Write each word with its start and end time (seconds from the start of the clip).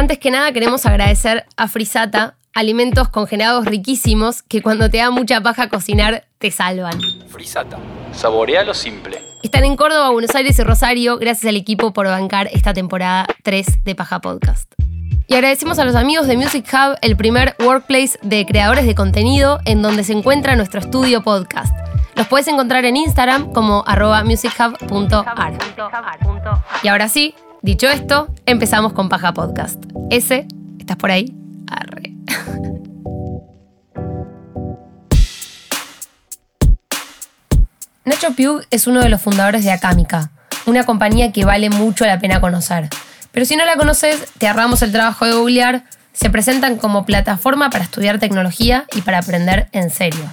Antes 0.00 0.18
que 0.18 0.30
nada 0.30 0.50
queremos 0.50 0.86
agradecer 0.86 1.44
a 1.58 1.68
Frisata, 1.68 2.34
alimentos 2.54 3.10
congelados 3.10 3.66
riquísimos 3.66 4.40
que 4.40 4.62
cuando 4.62 4.88
te 4.88 4.96
da 4.96 5.10
mucha 5.10 5.42
paja 5.42 5.68
cocinar 5.68 6.24
te 6.38 6.50
salvan. 6.50 6.98
Frisata. 7.28 7.76
Saborea 8.14 8.64
lo 8.64 8.72
simple. 8.72 9.20
Están 9.42 9.64
en 9.64 9.76
Córdoba, 9.76 10.08
Buenos 10.08 10.34
Aires 10.34 10.58
y 10.58 10.62
Rosario. 10.62 11.18
Gracias 11.18 11.50
al 11.50 11.56
equipo 11.56 11.92
por 11.92 12.06
bancar 12.06 12.48
esta 12.50 12.72
temporada 12.72 13.26
3 13.42 13.84
de 13.84 13.94
Paja 13.94 14.22
Podcast. 14.22 14.72
Y 15.26 15.34
agradecemos 15.34 15.78
a 15.78 15.84
los 15.84 15.94
amigos 15.94 16.26
de 16.26 16.38
Music 16.38 16.66
Hub, 16.72 16.96
el 17.02 17.14
primer 17.18 17.54
workplace 17.62 18.18
de 18.22 18.46
creadores 18.46 18.86
de 18.86 18.94
contenido 18.94 19.60
en 19.66 19.82
donde 19.82 20.02
se 20.02 20.14
encuentra 20.14 20.56
nuestro 20.56 20.80
estudio 20.80 21.22
podcast. 21.22 21.76
Los 22.14 22.26
puedes 22.26 22.48
encontrar 22.48 22.86
en 22.86 22.96
Instagram 22.96 23.52
como 23.52 23.84
arroba 23.86 24.24
musichub.ar. 24.24 25.58
Y 26.82 26.88
ahora 26.88 27.10
sí, 27.10 27.34
dicho 27.62 27.88
esto, 27.88 28.32
empezamos 28.46 28.92
con 28.92 29.08
Paja 29.08 29.32
Podcast. 29.32 29.82
Ese, 30.10 30.46
¿estás 30.78 30.96
por 30.96 31.10
ahí? 31.10 31.34
Arre. 31.68 32.14
Nacho 38.04 38.34
Piug 38.34 38.62
es 38.70 38.86
uno 38.86 39.00
de 39.00 39.08
los 39.08 39.20
fundadores 39.20 39.64
de 39.64 39.70
Acámica, 39.70 40.30
una 40.66 40.84
compañía 40.84 41.32
que 41.32 41.44
vale 41.44 41.70
mucho 41.70 42.06
la 42.06 42.18
pena 42.18 42.40
conocer. 42.40 42.88
Pero 43.32 43.46
si 43.46 43.56
no 43.56 43.64
la 43.64 43.76
conoces, 43.76 44.26
te 44.38 44.48
ahorramos 44.48 44.82
el 44.82 44.92
trabajo 44.92 45.24
de 45.26 45.32
googlear. 45.32 45.84
Se 46.12 46.28
presentan 46.28 46.76
como 46.76 47.06
plataforma 47.06 47.70
para 47.70 47.84
estudiar 47.84 48.18
tecnología 48.18 48.86
y 48.94 49.02
para 49.02 49.18
aprender 49.18 49.68
en 49.72 49.90
serio. 49.90 50.24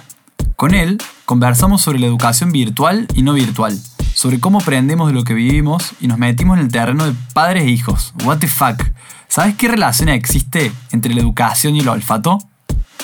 Con 0.56 0.74
él 0.74 0.98
conversamos 1.24 1.82
sobre 1.82 2.00
la 2.00 2.06
educación 2.06 2.50
virtual 2.50 3.06
y 3.14 3.22
no 3.22 3.34
virtual, 3.34 3.78
sobre 4.18 4.40
cómo 4.40 4.58
aprendemos 4.58 5.06
de 5.06 5.14
lo 5.14 5.22
que 5.22 5.32
vivimos 5.32 5.92
y 6.00 6.08
nos 6.08 6.18
metimos 6.18 6.58
en 6.58 6.64
el 6.64 6.72
terreno 6.72 7.06
de 7.06 7.12
padres 7.34 7.62
e 7.62 7.68
hijos. 7.68 8.14
What 8.24 8.38
the 8.38 8.48
fuck? 8.48 8.82
¿Sabes 9.28 9.54
qué 9.54 9.68
relación 9.68 10.08
existe 10.08 10.72
entre 10.90 11.14
la 11.14 11.20
educación 11.20 11.76
y 11.76 11.80
el 11.80 11.88
olfato? 11.88 12.38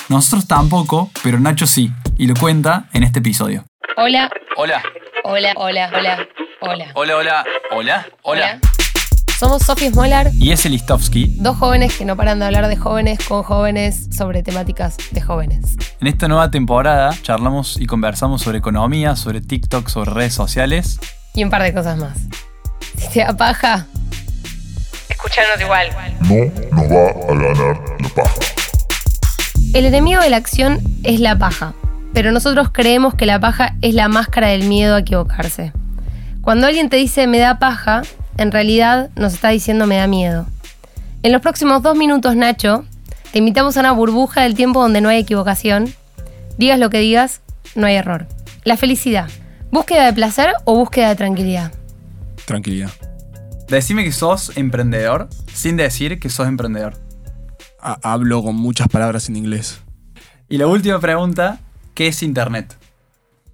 Nosotros 0.09 0.49
tampoco, 0.49 1.13
pero 1.23 1.39
Nacho 1.39 1.69
sí, 1.69 1.93
y 2.19 2.27
lo 2.27 2.35
cuenta 2.35 2.87
en 2.93 3.05
este 3.05 3.21
episodio. 3.21 3.65
Hola, 3.97 4.29
Hola, 4.57 4.83
hola, 5.23 5.53
hola, 5.55 5.89
hola, 5.95 6.27
hola. 6.61 6.91
hola, 6.95 7.17
hola, 7.17 7.45
hola, 7.71 8.07
hola. 8.23 8.61
Somos 9.39 9.63
Sofía 9.63 9.91
Smolar, 9.91 10.31
Y 10.35 10.53
ese 10.53 10.69
Listovsky. 10.69 11.37
dos 11.41 11.57
jóvenes 11.57 11.97
que 11.97 12.05
no 12.05 12.17
paran 12.17 12.39
de 12.39 12.47
hablar 12.47 12.69
de 12.69 12.77
jóvenes 12.77 13.19
con 13.27 13.43
jóvenes 13.43 14.09
sobre 14.17 14.43
temáticas 14.43 14.97
de 15.11 15.21
jóvenes. 15.21 15.77
En 16.01 16.07
esta 16.07 16.29
nueva 16.29 16.51
temporada 16.51 17.15
charlamos 17.23 17.77
y 17.81 17.87
conversamos 17.87 18.43
sobre 18.43 18.59
economía, 18.59 19.17
sobre 19.17 19.41
TikTok, 19.41 19.89
sobre 19.89 20.11
redes 20.13 20.35
sociales. 20.35 20.99
Y 21.35 21.43
un 21.45 21.51
par 21.51 21.63
de 21.63 21.75
cosas 21.75 21.99
más. 21.99 22.17
Si 22.97 23.09
te 23.09 23.21
da 23.21 23.37
paja, 23.37 23.87
escuchanos 25.09 25.61
igual. 25.61 25.89
no 26.21 26.77
nos 26.77 26.91
va 26.91 27.09
a 27.09 27.35
ganar 27.35 27.81
la 28.01 28.09
paja. 28.11 28.35
El 29.75 29.87
enemigo 29.87 30.21
de 30.23 30.31
la 30.31 30.37
acción 30.37 30.81
es 31.03 31.19
la 31.19 31.37
paja, 31.37 31.75
pero 32.13 32.31
nosotros 32.31 32.69
creemos 32.73 33.15
que 33.15 33.27
la 33.27 33.41
paja 33.41 33.75
es 33.83 33.95
la 33.95 34.07
máscara 34.09 34.49
del 34.49 34.65
miedo 34.69 34.95
a 34.95 35.01
equivocarse. 35.01 35.73
Cuando 36.41 36.67
alguien 36.69 36.89
te 36.89 36.97
dice 36.97 37.27
me 37.27 37.39
da 37.39 37.59
paja, 37.59 38.03
en 38.39 38.53
realidad 38.53 39.11
nos 39.17 39.35
está 39.35 39.49
diciendo 39.51 39.87
me 39.87 39.97
da 39.97 40.07
miedo. 40.07 40.47
En 41.23 41.33
los 41.33 41.41
próximos 41.41 41.83
dos 41.83 41.97
minutos, 41.97 42.37
Nacho, 42.37 42.85
te 43.33 43.39
invitamos 43.39 43.77
a 43.77 43.81
una 43.81 43.93
burbuja 43.93 44.43
del 44.43 44.55
tiempo 44.55 44.81
donde 44.83 45.01
no 45.01 45.09
hay 45.09 45.19
equivocación. 45.19 45.93
Digas 46.59 46.79
lo 46.79 46.91
que 46.91 46.99
digas, 46.99 47.41
no 47.75 47.87
hay 47.87 47.95
error. 47.97 48.27
La 48.65 48.77
felicidad, 48.77 49.29
¿búsqueda 49.71 50.07
de 50.07 50.13
placer 50.13 50.53
o 50.65 50.77
búsqueda 50.77 51.09
de 51.11 51.17
tranquilidad? 51.17 51.73
Tranquilidad. 52.47 52.91
Decime 53.69 54.05
que 54.05 54.13
sos 54.13 54.57
emprendedor 54.57 55.29
sin 55.53 55.77
decir 55.77 56.21
que 56.21 56.29
sos 56.29 56.47
emprendedor. 56.47 56.95
Ha- 57.81 57.99
hablo 58.03 58.43
con 58.43 58.57
muchas 58.57 58.89
palabras 58.89 59.29
en 59.29 59.37
inglés. 59.37 59.81
Y 60.49 60.59
la 60.59 60.67
última 60.67 61.01
pregunta, 61.01 61.59
¿qué 61.95 62.09
es 62.09 62.23
Internet? 62.23 62.77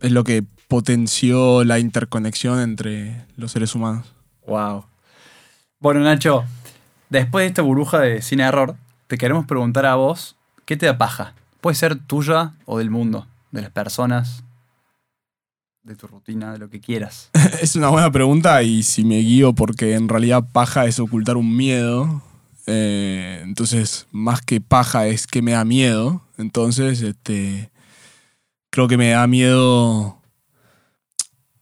Es 0.00 0.10
lo 0.10 0.24
que 0.24 0.44
potenció 0.68 1.62
la 1.64 1.78
interconexión 1.78 2.60
entre 2.60 3.24
los 3.36 3.52
seres 3.52 3.74
humanos. 3.74 4.12
Wow. 4.50 4.84
Bueno, 5.78 6.00
Nacho, 6.00 6.44
después 7.08 7.44
de 7.44 7.46
esta 7.46 7.62
burbuja 7.62 8.00
de 8.00 8.20
sin 8.20 8.40
error, 8.40 8.74
te 9.06 9.16
queremos 9.16 9.46
preguntar 9.46 9.86
a 9.86 9.94
vos, 9.94 10.34
¿qué 10.64 10.76
te 10.76 10.86
da 10.86 10.98
paja? 10.98 11.34
Puede 11.60 11.76
ser 11.76 11.94
tuya 11.94 12.54
o 12.66 12.78
del 12.78 12.90
mundo, 12.90 13.28
de 13.52 13.62
las 13.62 13.70
personas, 13.70 14.42
de 15.84 15.94
tu 15.94 16.08
rutina, 16.08 16.52
de 16.52 16.58
lo 16.58 16.68
que 16.68 16.80
quieras. 16.80 17.30
Es 17.62 17.76
una 17.76 17.90
buena 17.90 18.10
pregunta 18.10 18.60
y 18.64 18.82
si 18.82 19.04
me 19.04 19.18
guío 19.18 19.52
porque 19.52 19.94
en 19.94 20.08
realidad 20.08 20.42
paja 20.50 20.86
es 20.86 20.98
ocultar 20.98 21.36
un 21.36 21.56
miedo. 21.56 22.20
eh, 22.66 23.42
entonces, 23.44 24.08
más 24.10 24.42
que 24.42 24.60
paja 24.60 25.06
es 25.06 25.28
que 25.28 25.42
me 25.42 25.52
da 25.52 25.64
miedo. 25.64 26.22
Entonces, 26.38 27.02
este, 27.02 27.70
creo 28.70 28.88
que 28.88 28.96
me 28.96 29.10
da 29.10 29.28
miedo 29.28 30.19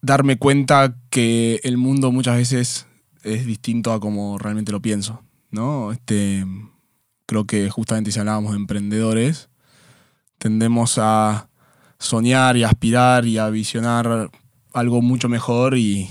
darme 0.00 0.38
cuenta 0.38 0.96
que 1.10 1.60
el 1.64 1.76
mundo 1.76 2.12
muchas 2.12 2.36
veces 2.36 2.86
es 3.22 3.46
distinto 3.46 3.92
a 3.92 4.00
como 4.00 4.38
realmente 4.38 4.72
lo 4.72 4.80
pienso. 4.82 5.22
¿no? 5.50 5.92
Este, 5.92 6.44
creo 7.26 7.46
que 7.46 7.70
justamente 7.70 8.12
si 8.12 8.18
hablábamos 8.18 8.52
de 8.52 8.58
emprendedores, 8.58 9.48
tendemos 10.38 10.98
a 10.98 11.48
soñar 11.98 12.56
y 12.56 12.64
aspirar 12.64 13.26
y 13.26 13.38
a 13.38 13.48
visionar 13.50 14.30
algo 14.72 15.02
mucho 15.02 15.28
mejor 15.28 15.76
y, 15.76 16.08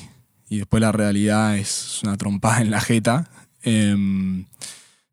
y 0.49 0.57
después 0.57 0.81
la 0.81 0.91
realidad 0.91 1.57
es 1.57 2.01
una 2.03 2.17
trompada 2.17 2.61
en 2.61 2.71
la 2.71 2.81
jeta. 2.81 3.29
Em, 3.61 4.45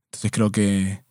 entonces 0.06 0.30
creo 0.32 0.50
que, 0.50 1.02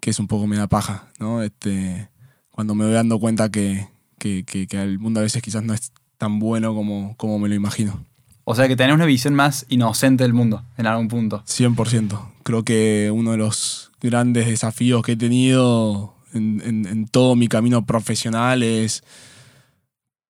que 0.00 0.10
es 0.10 0.18
un 0.20 0.28
poco 0.28 0.46
me 0.46 0.56
da 0.56 0.68
paja, 0.68 1.08
¿no? 1.18 1.42
Este, 1.42 2.10
cuando 2.50 2.74
me 2.74 2.84
voy 2.84 2.94
dando 2.94 3.18
cuenta 3.18 3.50
que, 3.50 3.88
que, 4.18 4.44
que- 4.44 4.66
que 4.66 4.82
el 4.82 4.98
mundo 4.98 5.20
a 5.20 5.22
veces 5.24 5.42
quizás 5.42 5.62
no 5.64 5.74
es 5.74 5.92
tan 6.18 6.38
bueno 6.38 6.74
como, 6.74 7.16
como 7.16 7.38
me 7.38 7.48
lo 7.48 7.54
imagino. 7.54 8.04
O 8.44 8.54
sea 8.54 8.66
que 8.68 8.76
tenés 8.76 8.94
una 8.94 9.04
visión 9.06 9.34
más 9.34 9.66
inocente 9.68 10.24
del 10.24 10.32
mundo, 10.34 10.62
en 10.76 10.86
algún 10.86 11.08
punto. 11.08 11.42
100%. 11.46 12.18
Creo 12.42 12.64
que 12.64 13.10
uno 13.14 13.32
de 13.32 13.36
los 13.38 13.90
grandes 14.00 14.46
desafíos 14.46 15.02
que 15.02 15.12
he 15.12 15.16
tenido 15.16 16.14
en, 16.32 16.62
en- 16.64 16.86
en 16.86 17.06
todo 17.08 17.36
mi 17.36 17.46
camino 17.48 17.84
profesional 17.86 18.62
es 18.62 19.02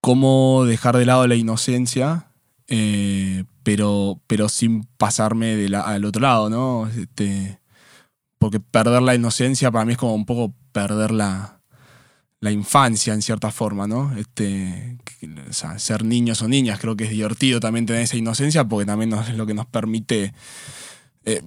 cómo 0.00 0.64
dejar 0.64 0.96
de 0.96 1.06
lado 1.06 1.26
la 1.26 1.34
inocencia, 1.34 2.26
eh, 2.68 3.44
pero, 3.62 4.20
pero 4.26 4.48
sin 4.48 4.84
pasarme 4.96 5.56
de 5.56 5.68
la- 5.68 5.82
al 5.82 6.04
otro 6.04 6.22
lado, 6.22 6.50
¿no? 6.50 6.88
Este, 6.88 7.58
porque 8.38 8.60
perder 8.60 9.02
la 9.02 9.14
inocencia 9.14 9.70
para 9.70 9.84
mí 9.84 9.92
es 9.92 9.98
como 9.98 10.14
un 10.14 10.26
poco 10.26 10.54
perder 10.72 11.10
la, 11.10 11.57
la 12.40 12.50
infancia 12.52 13.14
en 13.14 13.22
cierta 13.22 13.50
forma, 13.50 13.86
¿no? 13.86 14.16
Este, 14.16 14.96
ser 15.76 16.04
niños 16.04 16.40
o 16.42 16.48
niñas 16.48 16.78
creo 16.78 16.96
que 16.96 17.04
es 17.04 17.10
divertido 17.10 17.58
también 17.58 17.86
tener 17.86 18.02
esa 18.02 18.16
inocencia 18.16 18.64
porque 18.64 18.86
también 18.86 19.12
es 19.12 19.34
lo 19.34 19.46
que 19.46 19.54
nos 19.54 19.66
permite 19.66 20.32
eh, 21.24 21.42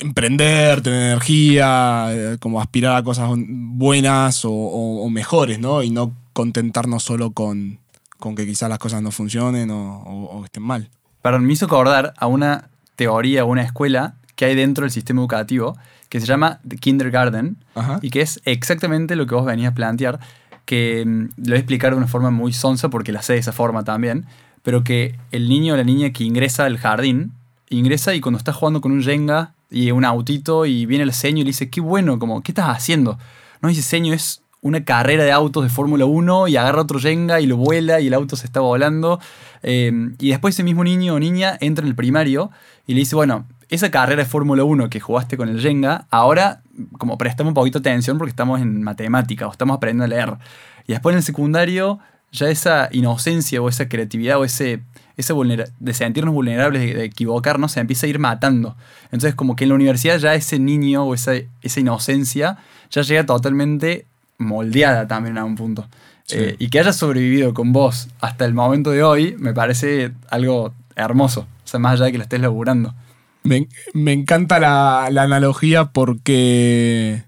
emprender, 0.00 0.82
tener 0.82 1.10
energía, 1.10 2.08
eh, 2.10 2.36
como 2.40 2.60
aspirar 2.60 2.96
a 2.96 3.02
cosas 3.04 3.30
buenas 3.36 4.42
o, 4.44 5.08
mejores, 5.08 5.60
¿no? 5.60 5.82
Y 5.82 5.90
no 5.90 6.12
contentarnos 6.32 7.04
solo 7.04 7.30
con, 7.30 7.78
con 8.18 8.34
que 8.34 8.46
quizás 8.46 8.68
las 8.68 8.78
cosas 8.78 9.02
no 9.02 9.12
funcionen 9.12 9.70
o, 9.70 10.42
estén 10.44 10.64
mal. 10.64 10.90
Perdón, 11.22 11.46
me 11.46 11.52
hizo 11.52 11.66
acordar 11.66 12.12
a 12.16 12.26
una 12.26 12.70
teoría, 12.96 13.44
una 13.44 13.62
escuela 13.62 14.16
que 14.36 14.44
hay 14.44 14.54
dentro 14.54 14.82
del 14.82 14.90
sistema 14.90 15.20
educativo 15.20 15.76
que 16.08 16.20
se 16.20 16.26
llama 16.26 16.60
The 16.66 16.76
Kindergarten 16.76 17.56
Ajá. 17.74 17.98
y 18.02 18.10
que 18.10 18.20
es 18.20 18.40
exactamente 18.44 19.16
lo 19.16 19.26
que 19.26 19.34
vos 19.34 19.44
venías 19.44 19.72
a 19.72 19.74
plantear, 19.74 20.20
que 20.64 21.04
mm, 21.04 21.20
lo 21.38 21.44
voy 21.46 21.54
a 21.54 21.58
explicar 21.58 21.92
de 21.92 21.96
una 21.96 22.06
forma 22.06 22.30
muy 22.30 22.52
sonsa 22.52 22.88
porque 22.88 23.12
la 23.12 23.22
sé 23.22 23.32
de 23.32 23.40
esa 23.40 23.52
forma 23.52 23.84
también, 23.84 24.26
pero 24.62 24.84
que 24.84 25.16
el 25.32 25.48
niño 25.48 25.74
o 25.74 25.76
la 25.76 25.84
niña 25.84 26.12
que 26.12 26.24
ingresa 26.24 26.66
al 26.66 26.78
jardín, 26.78 27.32
ingresa 27.68 28.14
y 28.14 28.20
cuando 28.20 28.38
está 28.38 28.52
jugando 28.52 28.80
con 28.80 28.92
un 28.92 29.02
Jenga 29.02 29.54
y 29.70 29.90
un 29.90 30.04
autito 30.04 30.66
y 30.66 30.86
viene 30.86 31.04
el 31.04 31.12
seño 31.12 31.40
y 31.40 31.44
le 31.44 31.48
dice, 31.48 31.68
qué 31.68 31.80
bueno, 31.80 32.18
como, 32.18 32.42
¿qué 32.42 32.52
estás 32.52 32.68
haciendo? 32.68 33.18
No 33.60 33.68
dice 33.68 33.82
seño, 33.82 34.14
es 34.14 34.43
una 34.64 34.82
carrera 34.82 35.24
de 35.24 35.30
autos 35.30 35.62
de 35.62 35.68
Fórmula 35.68 36.06
1 36.06 36.48
y 36.48 36.56
agarra 36.56 36.80
otro 36.80 36.98
Jenga 36.98 37.38
y 37.38 37.46
lo 37.46 37.58
vuela 37.58 38.00
y 38.00 38.06
el 38.06 38.14
auto 38.14 38.34
se 38.34 38.46
está 38.46 38.60
volando. 38.60 39.20
Eh, 39.62 39.92
y 40.18 40.30
después 40.30 40.54
ese 40.54 40.62
mismo 40.62 40.82
niño 40.82 41.14
o 41.14 41.18
niña 41.18 41.58
entra 41.60 41.82
en 41.82 41.90
el 41.90 41.94
primario 41.94 42.50
y 42.86 42.94
le 42.94 43.00
dice, 43.00 43.14
bueno, 43.14 43.46
esa 43.68 43.90
carrera 43.90 44.22
de 44.22 44.28
Fórmula 44.28 44.64
1 44.64 44.88
que 44.88 45.00
jugaste 45.00 45.36
con 45.36 45.50
el 45.50 45.60
Jenga, 45.60 46.06
ahora 46.10 46.62
como 46.96 47.18
prestamos 47.18 47.50
un 47.50 47.54
poquito 47.54 47.78
de 47.78 47.90
atención 47.90 48.16
porque 48.16 48.30
estamos 48.30 48.62
en 48.62 48.82
matemática 48.82 49.46
o 49.46 49.52
estamos 49.52 49.76
aprendiendo 49.76 50.04
a 50.04 50.08
leer. 50.08 50.38
Y 50.86 50.92
después 50.92 51.12
en 51.12 51.18
el 51.18 51.24
secundario 51.24 51.98
ya 52.32 52.48
esa 52.48 52.88
inocencia 52.90 53.60
o 53.60 53.68
esa 53.68 53.90
creatividad 53.90 54.38
o 54.38 54.46
ese, 54.46 54.80
ese 55.18 55.34
de 55.78 55.92
sentirnos 55.92 56.32
vulnerables, 56.32 56.80
de, 56.80 56.94
de 56.94 57.04
equivocarnos, 57.04 57.72
se 57.72 57.80
empieza 57.80 58.06
a 58.06 58.08
ir 58.08 58.18
matando. 58.18 58.78
Entonces 59.12 59.34
como 59.34 59.56
que 59.56 59.64
en 59.64 59.68
la 59.68 59.74
universidad 59.74 60.16
ya 60.16 60.34
ese 60.34 60.58
niño 60.58 61.04
o 61.04 61.12
esa, 61.12 61.34
esa 61.60 61.80
inocencia 61.80 62.56
ya 62.90 63.02
llega 63.02 63.26
totalmente 63.26 64.06
moldeada 64.38 65.06
también 65.06 65.38
a 65.38 65.44
un 65.44 65.54
punto. 65.54 65.88
Sí. 66.24 66.36
Eh, 66.38 66.56
y 66.58 66.68
que 66.68 66.80
haya 66.80 66.92
sobrevivido 66.92 67.52
con 67.52 67.72
vos 67.72 68.08
hasta 68.20 68.44
el 68.44 68.54
momento 68.54 68.90
de 68.90 69.02
hoy 69.02 69.36
me 69.38 69.52
parece 69.52 70.12
algo 70.30 70.72
hermoso. 70.96 71.46
O 71.64 71.66
sea, 71.66 71.80
más 71.80 71.94
allá 71.94 72.06
de 72.06 72.12
que 72.12 72.18
lo 72.18 72.24
estés 72.24 72.40
laburando. 72.40 72.94
Me, 73.42 73.68
me 73.92 74.12
encanta 74.12 74.58
la, 74.58 75.08
la 75.10 75.22
analogía 75.22 75.86
porque. 75.86 77.24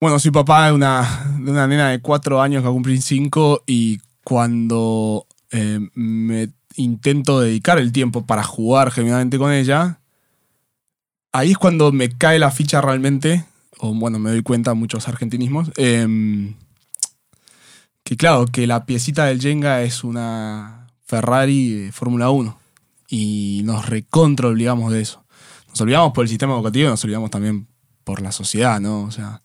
Bueno, 0.00 0.20
soy 0.20 0.30
papá 0.30 0.66
de 0.66 0.72
una, 0.74 1.36
de 1.40 1.50
una 1.50 1.66
nena 1.66 1.90
de 1.90 2.00
cuatro 2.00 2.40
años 2.40 2.62
que 2.62 2.68
cumplir 2.68 3.02
cinco 3.02 3.64
y 3.66 3.98
cuando 4.22 5.26
eh, 5.50 5.80
me 5.94 6.50
intento 6.76 7.40
dedicar 7.40 7.78
el 7.78 7.90
tiempo 7.90 8.24
para 8.24 8.44
jugar 8.44 8.92
genuinamente 8.92 9.38
con 9.38 9.52
ella, 9.52 9.98
ahí 11.32 11.50
es 11.52 11.58
cuando 11.58 11.90
me 11.90 12.10
cae 12.10 12.38
la 12.38 12.52
ficha 12.52 12.80
realmente, 12.80 13.44
o 13.78 13.94
bueno, 13.94 14.18
me 14.18 14.30
doy 14.30 14.42
cuenta 14.42 14.74
muchos 14.74 15.08
argentinismos, 15.08 15.70
em, 15.76 16.54
que 18.02 18.16
claro, 18.16 18.46
que 18.46 18.66
la 18.66 18.86
piecita 18.86 19.26
del 19.26 19.40
Jenga 19.40 19.82
es 19.82 20.04
una 20.04 20.88
Ferrari 21.04 21.70
de 21.70 21.92
Fórmula 21.92 22.30
1 22.30 22.58
y 23.08 23.62
nos 23.64 23.86
recontra 23.86 24.48
olvidamos 24.48 24.92
de 24.92 25.00
eso. 25.00 25.24
Nos 25.68 25.80
olvidamos 25.80 26.12
por 26.12 26.24
el 26.24 26.28
sistema 26.28 26.54
educativo 26.54 26.90
nos 26.90 27.04
olvidamos 27.04 27.30
también 27.30 27.68
por 28.04 28.22
la 28.22 28.32
sociedad, 28.32 28.80
¿no? 28.80 29.02
O 29.02 29.10
sea, 29.10 29.42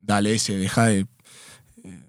dale 0.00 0.34
ese, 0.34 0.56
deja 0.56 0.86
de... 0.86 1.06
eh, 1.84 2.02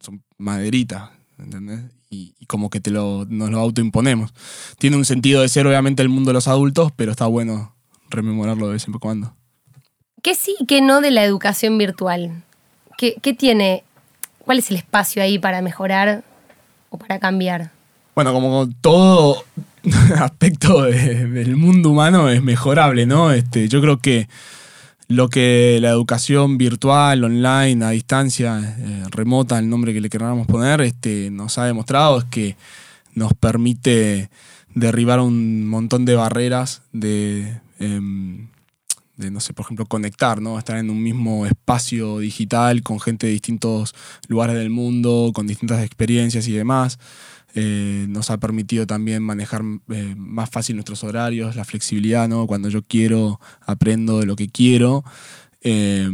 son 0.00 0.22
maderitas, 0.38 1.10
¿entendés? 1.38 1.80
Y, 2.10 2.34
y 2.38 2.46
como 2.46 2.70
que 2.70 2.80
te 2.80 2.90
lo, 2.90 3.26
nos 3.28 3.50
lo 3.50 3.58
autoimponemos. 3.58 4.32
Tiene 4.78 4.96
un 4.96 5.04
sentido 5.04 5.42
de 5.42 5.48
ser 5.48 5.66
obviamente 5.66 6.02
el 6.02 6.08
mundo 6.08 6.30
de 6.30 6.34
los 6.34 6.48
adultos, 6.48 6.92
pero 6.94 7.10
está 7.10 7.26
bueno 7.26 7.74
rememorarlo 8.08 8.66
de 8.66 8.74
vez 8.74 8.86
en 8.86 8.94
cuando. 8.94 9.34
¿Qué 10.26 10.34
sí 10.34 10.56
y 10.58 10.66
qué 10.66 10.80
no 10.80 11.00
de 11.00 11.12
la 11.12 11.22
educación 11.22 11.78
virtual? 11.78 12.42
¿Qué, 12.98 13.14
tiene? 13.38 13.84
¿Cuál 14.40 14.58
es 14.58 14.72
el 14.72 14.76
espacio 14.76 15.22
ahí 15.22 15.38
para 15.38 15.62
mejorar 15.62 16.24
o 16.90 16.98
para 16.98 17.20
cambiar? 17.20 17.70
Bueno, 18.16 18.32
como 18.32 18.68
todo 18.80 19.44
aspecto 20.18 20.82
de- 20.82 21.28
del 21.28 21.54
mundo 21.54 21.90
humano 21.90 22.28
es 22.28 22.42
mejorable, 22.42 23.06
¿no? 23.06 23.30
Este, 23.30 23.68
yo 23.68 23.80
creo 23.80 23.98
que 23.98 24.28
lo 25.06 25.28
que 25.28 25.78
la 25.80 25.90
educación 25.90 26.58
virtual, 26.58 27.22
online, 27.22 27.84
a 27.84 27.90
distancia, 27.90 28.58
eh, 28.80 29.04
remota, 29.10 29.60
el 29.60 29.70
nombre 29.70 29.94
que 29.94 30.00
le 30.00 30.10
queramos 30.10 30.48
poner, 30.48 30.80
este, 30.80 31.30
nos 31.30 31.56
ha 31.58 31.66
demostrado 31.66 32.18
es 32.18 32.24
que 32.24 32.56
nos 33.14 33.32
permite 33.32 34.28
derribar 34.74 35.20
un 35.20 35.68
montón 35.68 36.04
de 36.04 36.16
barreras 36.16 36.82
de, 36.92 37.60
em, 37.78 38.48
de, 39.16 39.30
no 39.30 39.40
sé, 39.40 39.52
por 39.52 39.64
ejemplo, 39.64 39.86
conectar, 39.86 40.40
¿no? 40.40 40.58
Estar 40.58 40.76
en 40.76 40.90
un 40.90 41.02
mismo 41.02 41.46
espacio 41.46 42.18
digital 42.18 42.82
con 42.82 43.00
gente 43.00 43.26
de 43.26 43.32
distintos 43.32 43.94
lugares 44.28 44.56
del 44.56 44.70
mundo, 44.70 45.32
con 45.34 45.46
distintas 45.46 45.84
experiencias 45.84 46.46
y 46.48 46.52
demás. 46.52 46.98
Eh, 47.54 48.06
nos 48.08 48.30
ha 48.30 48.38
permitido 48.38 48.86
también 48.86 49.22
manejar 49.22 49.62
eh, 49.88 50.14
más 50.16 50.50
fácil 50.50 50.76
nuestros 50.76 51.02
horarios, 51.04 51.56
la 51.56 51.64
flexibilidad, 51.64 52.28
¿no? 52.28 52.46
Cuando 52.46 52.68
yo 52.68 52.82
quiero, 52.82 53.40
aprendo 53.62 54.20
de 54.20 54.26
lo 54.26 54.36
que 54.36 54.48
quiero. 54.48 55.04
Eh, 55.62 56.10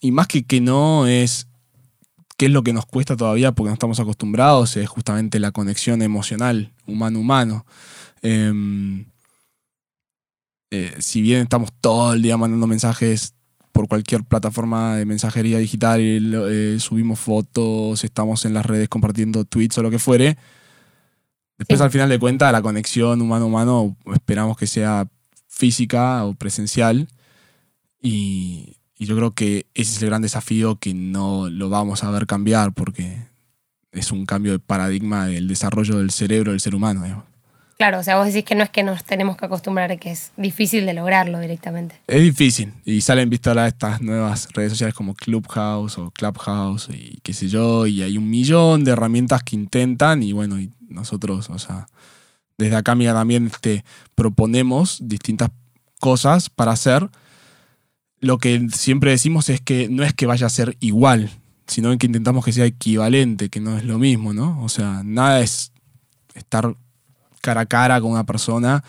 y 0.00 0.12
más 0.12 0.28
que 0.28 0.44
que 0.44 0.60
no 0.60 1.08
es 1.08 1.48
qué 2.36 2.46
es 2.46 2.52
lo 2.52 2.62
que 2.62 2.72
nos 2.72 2.86
cuesta 2.86 3.16
todavía 3.16 3.50
porque 3.52 3.68
no 3.68 3.74
estamos 3.74 3.98
acostumbrados, 3.98 4.76
es 4.76 4.88
justamente 4.88 5.40
la 5.40 5.50
conexión 5.50 6.02
emocional, 6.02 6.72
humano-humano. 6.86 7.66
Eh, 8.22 9.04
eh, 10.70 10.94
si 10.98 11.22
bien 11.22 11.42
estamos 11.42 11.70
todo 11.80 12.12
el 12.12 12.22
día 12.22 12.36
mandando 12.36 12.66
mensajes 12.66 13.34
por 13.72 13.88
cualquier 13.88 14.24
plataforma 14.24 14.96
de 14.96 15.04
mensajería 15.06 15.58
digital, 15.58 16.00
lo- 16.30 16.48
eh, 16.50 16.78
subimos 16.80 17.18
fotos, 17.20 18.02
estamos 18.04 18.44
en 18.44 18.54
las 18.54 18.66
redes 18.66 18.88
compartiendo 18.88 19.44
tweets 19.44 19.78
o 19.78 19.82
lo 19.82 19.90
que 19.90 19.98
fuere. 19.98 20.36
Después, 21.58 21.78
Sí. 21.78 21.84
al 21.84 21.90
final 21.90 22.08
de 22.08 22.18
cuentas, 22.18 22.52
la 22.52 22.62
conexión 22.62 23.20
humano-humano 23.20 23.96
esperamos 24.14 24.56
que 24.56 24.66
sea 24.66 25.08
física 25.48 26.24
o 26.24 26.34
presencial. 26.34 27.08
Y, 28.00 28.76
y 28.96 29.06
yo 29.06 29.16
creo 29.16 29.34
que 29.34 29.66
ese 29.74 29.92
es 29.96 30.02
el 30.02 30.08
gran 30.08 30.22
desafío 30.22 30.76
que 30.76 30.94
no 30.94 31.48
lo 31.50 31.68
vamos 31.68 32.04
a 32.04 32.10
ver 32.10 32.26
cambiar 32.26 32.72
porque 32.72 33.26
es 33.92 34.12
un 34.12 34.24
cambio 34.26 34.52
de 34.52 34.58
paradigma 34.60 35.26
del 35.26 35.48
desarrollo 35.48 35.98
del 35.98 36.10
cerebro 36.10 36.52
del 36.52 36.60
ser 36.60 36.74
humano. 36.74 37.02
digamos. 37.02 37.24
Claro, 37.78 38.00
o 38.00 38.02
sea, 38.02 38.16
vos 38.16 38.26
decís 38.26 38.42
que 38.42 38.56
no 38.56 38.64
es 38.64 38.70
que 38.70 38.82
nos 38.82 39.04
tenemos 39.04 39.36
que 39.36 39.46
acostumbrar, 39.46 39.96
que 40.00 40.10
es 40.10 40.32
difícil 40.36 40.84
de 40.84 40.94
lograrlo 40.94 41.38
directamente. 41.38 41.94
Es 42.08 42.20
difícil. 42.20 42.72
Y 42.84 43.02
salen, 43.02 43.30
visto 43.30 43.50
ahora 43.50 43.68
estas 43.68 44.00
nuevas 44.00 44.48
redes 44.52 44.72
sociales 44.72 44.96
como 44.96 45.14
Clubhouse 45.14 45.96
o 45.96 46.10
Clubhouse 46.10 46.88
y 46.92 47.20
qué 47.22 47.32
sé 47.32 47.46
yo. 47.46 47.86
Y 47.86 48.02
hay 48.02 48.18
un 48.18 48.28
millón 48.28 48.82
de 48.82 48.90
herramientas 48.90 49.44
que 49.44 49.54
intentan. 49.54 50.24
Y 50.24 50.32
bueno, 50.32 50.56
nosotros, 50.88 51.50
o 51.50 51.58
sea, 51.60 51.86
desde 52.58 52.74
acá, 52.74 52.90
amiga, 52.90 53.14
también 53.14 53.46
este, 53.46 53.84
proponemos 54.16 54.98
distintas 55.00 55.50
cosas 56.00 56.50
para 56.50 56.72
hacer. 56.72 57.08
Lo 58.18 58.38
que 58.38 58.66
siempre 58.74 59.12
decimos 59.12 59.48
es 59.50 59.60
que 59.60 59.88
no 59.88 60.02
es 60.02 60.12
que 60.14 60.26
vaya 60.26 60.46
a 60.46 60.50
ser 60.50 60.76
igual, 60.80 61.30
sino 61.68 61.96
que 61.96 62.06
intentamos 62.06 62.44
que 62.44 62.52
sea 62.52 62.66
equivalente, 62.66 63.50
que 63.50 63.60
no 63.60 63.78
es 63.78 63.84
lo 63.84 64.00
mismo, 64.00 64.34
¿no? 64.34 64.60
O 64.64 64.68
sea, 64.68 65.02
nada 65.04 65.38
es 65.42 65.70
estar 66.34 66.74
cara 67.48 67.60
a 67.62 67.66
cara 67.66 68.00
con 68.00 68.10
una 68.12 68.24
persona 68.24 68.84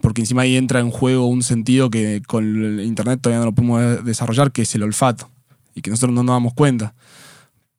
porque 0.00 0.22
encima 0.22 0.42
ahí 0.42 0.56
entra 0.56 0.80
en 0.80 0.90
juego 0.90 1.26
un 1.26 1.42
sentido 1.42 1.90
que 1.90 2.22
con 2.26 2.44
el 2.44 2.80
internet 2.80 3.20
todavía 3.20 3.40
no 3.40 3.46
lo 3.46 3.52
podemos 3.54 4.04
desarrollar, 4.04 4.50
que 4.50 4.62
es 4.62 4.74
el 4.74 4.82
olfato, 4.82 5.28
y 5.74 5.82
que 5.82 5.90
nosotros 5.90 6.14
no 6.14 6.22
nos 6.22 6.34
damos 6.34 6.54
cuenta, 6.54 6.94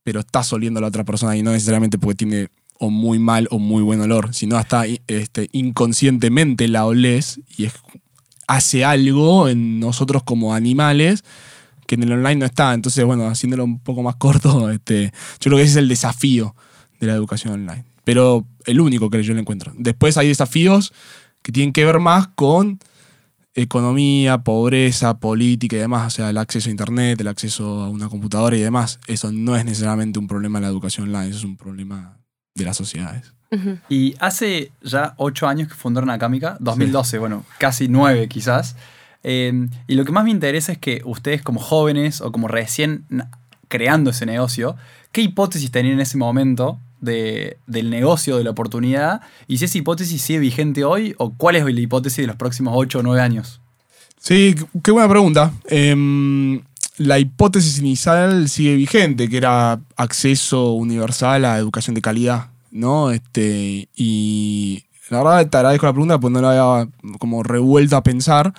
pero 0.04 0.20
estás 0.20 0.54
oliendo 0.54 0.78
a 0.78 0.82
la 0.82 0.88
otra 0.88 1.04
persona 1.04 1.36
y 1.36 1.42
no 1.42 1.52
necesariamente 1.52 1.98
porque 1.98 2.16
tiene 2.16 2.48
o 2.80 2.92
muy 2.92 3.18
mal 3.18 3.48
o 3.52 3.58
muy 3.60 3.82
buen 3.84 4.02
olor, 4.02 4.34
sino 4.36 4.58
hasta 4.58 4.84
este, 5.08 5.50
inconscientemente 5.52 6.68
la 6.68 6.86
olés 6.86 7.40
y 7.58 7.66
es- 7.66 7.74
hace 8.48 8.86
algo 8.86 9.48
en 9.50 9.80
nosotros 9.80 10.22
como 10.24 10.54
animales 10.54 11.24
que 11.88 11.96
en 11.96 12.04
el 12.04 12.12
online 12.14 12.36
no 12.36 12.46
está. 12.46 12.74
Entonces, 12.74 13.04
bueno, 13.04 13.28
haciéndolo 13.28 13.64
un 13.66 13.80
poco 13.80 14.04
más 14.04 14.16
corto, 14.18 14.70
este, 14.70 15.12
yo 15.40 15.50
creo 15.50 15.58
que 15.58 15.64
ese 15.64 15.72
es 15.72 15.78
el 15.78 15.88
desafío 15.88 16.56
de 17.00 17.08
la 17.08 17.14
educación 17.14 17.54
online. 17.54 17.86
Pero 18.04 18.46
el 18.66 18.80
único 18.80 19.10
que 19.10 19.24
yo 19.24 19.34
le 19.34 19.42
encuentro. 19.42 19.74
Después 19.78 20.18
hay 20.18 20.28
desafíos 20.28 20.94
que 21.42 21.52
tienen 21.52 21.74
que 21.74 21.86
ver 21.86 22.00
más 22.00 22.28
con 22.28 22.80
economía, 23.54 24.40
pobreza, 24.40 25.20
política 25.20 25.76
y 25.76 25.80
demás. 25.80 26.08
O 26.08 26.10
sea, 26.10 26.30
el 26.30 26.38
acceso 26.38 26.70
a 26.70 26.72
internet, 26.72 27.20
el 27.22 27.28
acceso 27.28 27.82
a 27.82 27.90
una 27.90 28.10
computadora 28.10 28.56
y 28.56 28.62
demás. 28.62 29.00
Eso 29.08 29.32
no 29.32 29.56
es 29.56 29.66
necesariamente 29.66 30.20
un 30.20 30.28
problema 30.28 30.60
de 30.60 30.64
la 30.64 30.72
educación 30.72 31.08
online, 31.08 31.30
eso 31.30 31.40
es 31.40 31.46
un 31.46 31.58
problema 31.58 32.18
de 32.56 32.66
las 32.66 32.78
sociedades. 32.78 33.34
Y 33.90 34.16
hace 34.20 34.72
ya 34.82 35.14
ocho 35.18 35.46
años 35.46 35.68
que 35.68 35.74
fundaron 35.74 36.10
Acámica, 36.10 36.56
2012, 36.62 37.18
bueno, 37.18 37.46
casi 37.58 37.90
nueve 37.90 38.30
quizás. 38.30 38.78
Eh, 39.24 39.68
y 39.88 39.96
lo 39.96 40.06
que 40.06 40.14
más 40.14 40.24
me 40.24 40.32
interesa 40.32 40.72
es 40.72 40.78
que 40.78 41.02
ustedes 41.04 41.42
como 41.42 41.60
jóvenes 41.60 42.22
o 42.22 42.32
como 42.32 42.48
recién 42.48 43.04
creando 43.68 44.12
ese 44.12 44.26
negocio, 44.26 44.78
¿qué 45.12 45.22
hipótesis 45.22 45.70
tenían 45.70 45.96
en 45.96 46.00
ese 46.00 46.18
momento 46.18 46.80
de- 47.02 47.58
del 47.68 47.90
negocio, 47.90 48.38
de 48.38 48.44
la 48.46 48.52
oportunidad? 48.52 49.22
Y 49.48 49.58
si 49.58 49.66
esa 49.66 49.78
hipótesis 49.78 50.22
sigue 50.22 50.40
vigente 50.40 50.84
hoy 50.86 51.14
o 51.18 51.32
cuál 51.32 51.56
es 51.58 51.64
la 51.66 51.72
hipótesis 51.72 52.18
de 52.18 52.28
los 52.28 52.36
próximos 52.38 52.74
ocho 52.78 53.00
o 53.00 53.04
nueve 53.04 53.22
años? 53.22 53.60
Sí, 54.20 54.56
qué- 54.58 54.66
qué 54.84 54.92
buena 54.92 55.10
pregunta. 55.10 55.52
Em, 55.66 56.62
la 56.98 57.18
hipótesis 57.20 57.80
inicial 57.80 58.48
sigue 58.50 58.76
vigente, 58.76 59.28
que 59.28 59.38
era 59.38 59.80
acceso 59.98 60.74
universal 60.74 61.44
a 61.46 61.58
educación 61.58 61.96
de 61.96 62.02
calidad, 62.02 62.50
¿no? 62.72 63.12
Este, 63.12 63.90
y 63.96 64.84
la 65.10 65.24
verdad 65.24 65.50
te 65.50 65.58
agradezco 65.58 65.88
la 65.88 65.94
pregunta, 65.94 66.20
pues 66.20 66.32
no 66.32 66.42
la 66.42 66.52
había 66.52 66.90
como 67.20 67.42
revuelto 67.44 67.98
a 67.98 68.04
pensar, 68.04 68.54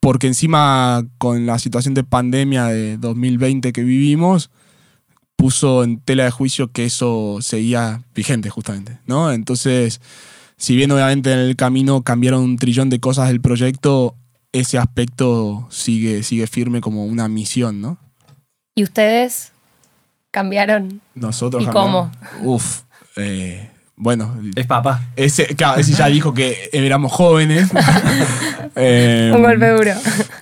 porque 0.00 0.26
encima 0.28 1.04
con 1.18 1.44
la 1.46 1.58
situación 1.58 1.92
de 1.94 2.04
pandemia 2.04 2.66
de 2.66 2.96
2020 2.96 3.72
que 3.72 3.82
vivimos, 3.84 4.50
puso 5.36 5.84
en 5.84 6.00
tela 6.00 6.24
de 6.24 6.30
juicio 6.30 6.72
que 6.72 6.84
eso 6.86 7.38
seguía 7.40 8.02
vigente 8.14 8.50
justamente, 8.50 8.98
¿no? 9.06 9.30
Entonces, 9.32 10.00
si 10.56 10.74
bien 10.76 10.90
obviamente 10.90 11.32
en 11.32 11.38
el 11.38 11.56
camino 11.56 12.02
cambiaron 12.02 12.42
un 12.42 12.56
trillón 12.56 12.88
de 12.90 13.00
cosas 13.00 13.28
del 13.28 13.40
proyecto, 13.40 14.16
ese 14.52 14.78
aspecto 14.78 15.66
sigue, 15.70 16.22
sigue 16.22 16.46
firme 16.46 16.80
como 16.80 17.04
una 17.04 17.28
misión, 17.28 17.80
¿no? 17.82 17.98
¿Y 18.74 18.82
ustedes 18.82 19.52
cambiaron? 20.30 21.00
Nosotros 21.14 21.62
¿Y 21.62 21.66
cambiamos- 21.66 22.10
Uf. 22.42 22.82
eh, 23.16 23.70
bueno, 23.96 24.36
Es 24.54 24.66
papá. 24.66 25.02
ese, 25.16 25.46
claro, 25.56 25.80
ese 25.80 25.92
ya 25.94 26.06
dijo 26.08 26.34
que 26.34 26.68
éramos 26.72 27.12
jóvenes. 27.12 27.68
Eh, 28.78 29.32
Un 29.34 29.42
golpe 29.42 29.68
duro. 29.70 29.92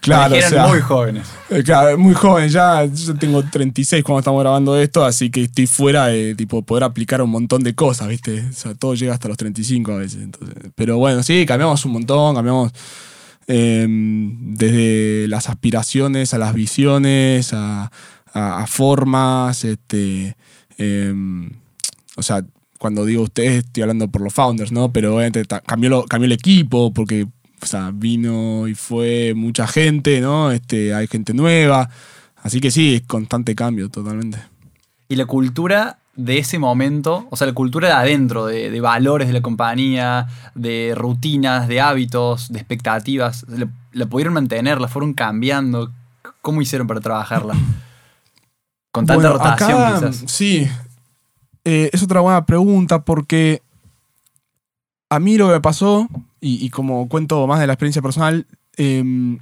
Claro, 0.00 0.34
o 0.36 0.40
sea, 0.40 0.66
muy 0.66 0.80
jóvenes. 0.80 1.24
Eh, 1.50 1.62
Claro, 1.62 1.96
muy 1.96 2.14
joven 2.14 2.48
ya. 2.48 2.84
Yo 2.84 3.14
tengo 3.14 3.44
36 3.44 4.02
cuando 4.02 4.18
estamos 4.20 4.40
grabando 4.42 4.76
esto, 4.76 5.04
así 5.04 5.30
que 5.30 5.42
estoy 5.44 5.68
fuera 5.68 6.06
de 6.06 6.34
tipo, 6.34 6.62
poder 6.62 6.82
aplicar 6.82 7.22
un 7.22 7.30
montón 7.30 7.62
de 7.62 7.76
cosas, 7.76 8.08
¿viste? 8.08 8.40
O 8.48 8.52
sea, 8.52 8.74
todo 8.74 8.94
llega 8.96 9.12
hasta 9.12 9.28
los 9.28 9.36
35 9.36 9.92
a 9.92 9.96
veces. 9.98 10.20
entonces. 10.22 10.56
Pero 10.74 10.98
bueno, 10.98 11.22
sí, 11.22 11.46
cambiamos 11.46 11.84
un 11.84 11.92
montón, 11.92 12.34
cambiamos 12.34 12.72
eh, 13.46 13.86
desde 13.88 15.28
las 15.28 15.48
aspiraciones 15.48 16.34
a 16.34 16.38
las 16.38 16.54
visiones, 16.54 17.52
a, 17.52 17.92
a- 18.32 18.62
a 18.62 18.66
formas, 18.66 19.64
este. 19.64 20.36
eh, 20.78 21.14
o 22.16 22.22
sea, 22.22 22.44
cuando 22.84 23.06
digo 23.06 23.22
ustedes, 23.22 23.64
estoy 23.64 23.82
hablando 23.82 24.08
por 24.08 24.20
los 24.20 24.34
founders, 24.34 24.70
¿no? 24.70 24.92
Pero 24.92 25.16
obviamente 25.16 25.42
cambió, 25.64 25.88
lo- 25.88 26.04
cambió 26.04 26.26
el 26.26 26.32
equipo 26.32 26.92
porque 26.92 27.26
o 27.62 27.66
sea, 27.66 27.90
vino 27.94 28.68
y 28.68 28.74
fue 28.74 29.32
mucha 29.34 29.66
gente, 29.66 30.20
¿no? 30.20 30.50
Este, 30.50 30.92
hay 30.92 31.06
gente 31.06 31.32
nueva. 31.32 31.88
Así 32.42 32.60
que 32.60 32.70
sí, 32.70 32.96
es 32.96 33.02
constante 33.06 33.54
cambio, 33.54 33.88
totalmente. 33.88 34.38
Y 35.08 35.16
la 35.16 35.24
cultura 35.24 35.96
de 36.14 36.36
ese 36.36 36.58
momento, 36.58 37.26
o 37.30 37.36
sea, 37.38 37.46
la 37.46 37.54
cultura 37.54 37.88
de 37.88 37.94
adentro, 37.94 38.44
de, 38.44 38.70
de 38.70 38.80
valores 38.82 39.28
de 39.28 39.32
la 39.32 39.40
compañía, 39.40 40.26
de 40.54 40.92
rutinas, 40.94 41.66
de 41.66 41.80
hábitos, 41.80 42.52
de 42.52 42.58
expectativas, 42.58 43.46
¿la, 43.48 43.66
la 43.92 44.04
pudieron 44.04 44.34
mantener? 44.34 44.78
¿La 44.78 44.88
fueron 44.88 45.14
cambiando? 45.14 45.90
¿Cómo 46.42 46.60
hicieron 46.60 46.86
para 46.86 47.00
trabajarla? 47.00 47.54
Con 48.92 49.06
tanta 49.06 49.14
Bueno, 49.14 49.38
rotación, 49.38 49.82
acá, 49.82 49.94
quizás. 50.10 50.22
Sí. 50.30 50.68
Eh, 51.64 51.90
es 51.92 52.02
otra 52.02 52.20
buena 52.20 52.44
pregunta 52.44 53.04
porque 53.04 53.62
a 55.08 55.20
mí 55.20 55.36
lo 55.36 55.46
que 55.46 55.54
me 55.54 55.60
pasó, 55.60 56.08
y, 56.40 56.68
como 56.70 57.08
cuento 57.08 57.46
más 57.46 57.60
de 57.60 57.66
la 57.66 57.72
experiencia 57.72 58.02
personal, 58.02 58.46
em, 58.76 59.38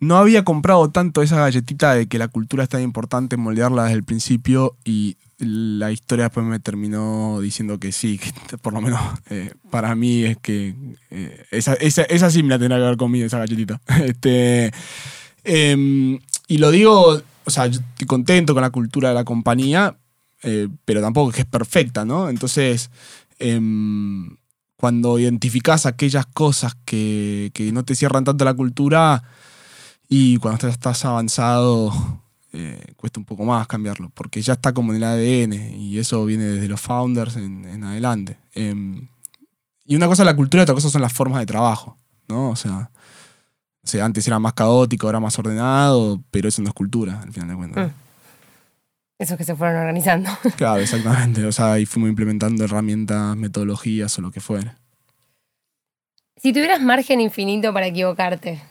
no 0.00 0.16
había 0.16 0.44
comprado 0.44 0.90
tanto 0.90 1.22
esa 1.22 1.36
galletita 1.36 1.94
de 1.94 2.06
que 2.06 2.18
la 2.18 2.28
cultura 2.28 2.62
es 2.62 2.70
tan 2.70 2.80
importante 2.80 3.36
moldearla 3.36 3.84
desde 3.84 3.96
el 3.96 4.04
principio 4.04 4.76
y 4.84 5.16
la 5.38 5.92
historia 5.92 6.24
después 6.26 6.46
me 6.46 6.58
terminó 6.58 7.40
diciendo 7.40 7.78
que 7.78 7.92
sí, 7.92 8.18
que 8.18 8.32
por 8.58 8.72
lo 8.72 8.80
menos 8.80 9.00
eh, 9.28 9.52
para 9.70 9.94
mí 9.94 10.24
es 10.24 10.38
que 10.38 10.74
eh, 11.10 11.44
esa, 11.50 11.74
esa, 11.74 12.02
esa 12.02 12.30
sí 12.30 12.42
me 12.42 12.50
la 12.50 12.58
tendrá 12.58 12.78
que 12.78 12.84
ver 12.84 12.96
conmigo, 12.96 13.26
esa 13.26 13.38
galletita. 13.38 13.80
Este, 14.04 14.72
em, 15.44 16.18
y 16.48 16.58
lo 16.58 16.70
digo, 16.70 17.22
o 17.44 17.50
sea, 17.50 17.66
yo 17.66 17.80
estoy 17.80 18.06
contento 18.06 18.54
con 18.54 18.62
la 18.62 18.70
cultura 18.70 19.10
de 19.10 19.14
la 19.14 19.24
compañía, 19.24 19.96
eh, 20.42 20.68
pero 20.84 21.00
tampoco 21.00 21.30
es 21.30 21.36
que 21.36 21.42
es 21.42 21.48
perfecta, 21.48 22.04
¿no? 22.04 22.28
Entonces, 22.28 22.90
em, 23.38 24.36
cuando 24.76 25.18
identificás 25.18 25.86
aquellas 25.86 26.26
cosas 26.26 26.74
que, 26.84 27.52
no 27.72 27.84
te 27.84 27.94
cierran 27.94 28.24
tanto 28.24 28.44
la 28.44 28.54
cultura 28.54 29.22
y 30.08 30.38
cuando 30.38 30.68
estás- 30.68 31.04
avanzado, 31.04 31.92
eh, 32.52 32.94
cuesta 32.96 33.20
un 33.20 33.26
poco 33.26 33.44
más 33.44 33.66
cambiarlo, 33.66 34.10
porque 34.14 34.42
ya 34.42 34.54
está 34.54 34.72
como 34.72 34.92
en 34.92 34.96
el 34.96 35.04
ADN 35.04 35.76
y 35.76 35.98
eso 35.98 36.24
viene 36.24 36.44
desde 36.44 36.68
los 36.68 36.80
founders 36.80 37.36
en, 37.36 37.84
adelante. 37.84 38.38
Em, 38.54 39.08
y 39.84 39.96
una 39.96 40.06
cosa 40.06 40.22
es 40.22 40.26
la 40.26 40.36
cultura 40.36 40.62
y 40.62 40.64
otra 40.64 40.74
cosa 40.74 40.88
son 40.88 41.02
las 41.02 41.12
formas 41.12 41.40
de 41.40 41.46
trabajo, 41.46 41.96
¿no? 42.28 42.50
O 42.50 42.56
sea, 42.56 42.90
o 43.82 43.86
sea, 43.86 44.04
antes 44.04 44.26
era 44.26 44.38
más 44.38 44.52
caótico, 44.52 45.06
ahora 45.06 45.20
más 45.20 45.38
ordenado, 45.38 46.22
pero 46.30 46.48
eso 46.48 46.62
no 46.62 46.68
es 46.68 46.74
cultura, 46.74 47.20
al 47.22 47.32
final 47.32 47.48
de 47.48 47.56
cuentas. 47.56 47.88
Mm. 47.88 48.09
Esos 49.20 49.36
que 49.36 49.44
se 49.44 49.54
fueron 49.54 49.76
organizando. 49.76 50.30
Claro, 50.56 50.80
exactamente. 50.80 51.44
O 51.44 51.52
sea, 51.52 51.72
ahí 51.74 51.84
fuimos 51.84 52.08
implementando 52.08 52.64
herramientas, 52.64 53.36
metodologías 53.36 54.18
o 54.18 54.22
lo 54.22 54.30
que 54.30 54.40
fuera. 54.40 54.76
Si 56.36 56.54
tuvieras 56.54 56.80
margen 56.80 57.20
infinito 57.20 57.72
para 57.74 57.86
equivocarte, 57.86 58.62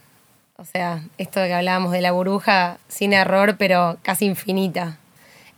o 0.57 0.65
sea, 0.65 1.03
esto 1.19 1.39
de 1.39 1.49
que 1.49 1.53
hablábamos 1.53 1.91
de 1.91 2.01
la 2.01 2.11
burbuja 2.11 2.79
sin 2.87 3.13
error, 3.13 3.57
pero 3.59 3.97
casi 4.01 4.25
infinita, 4.25 4.97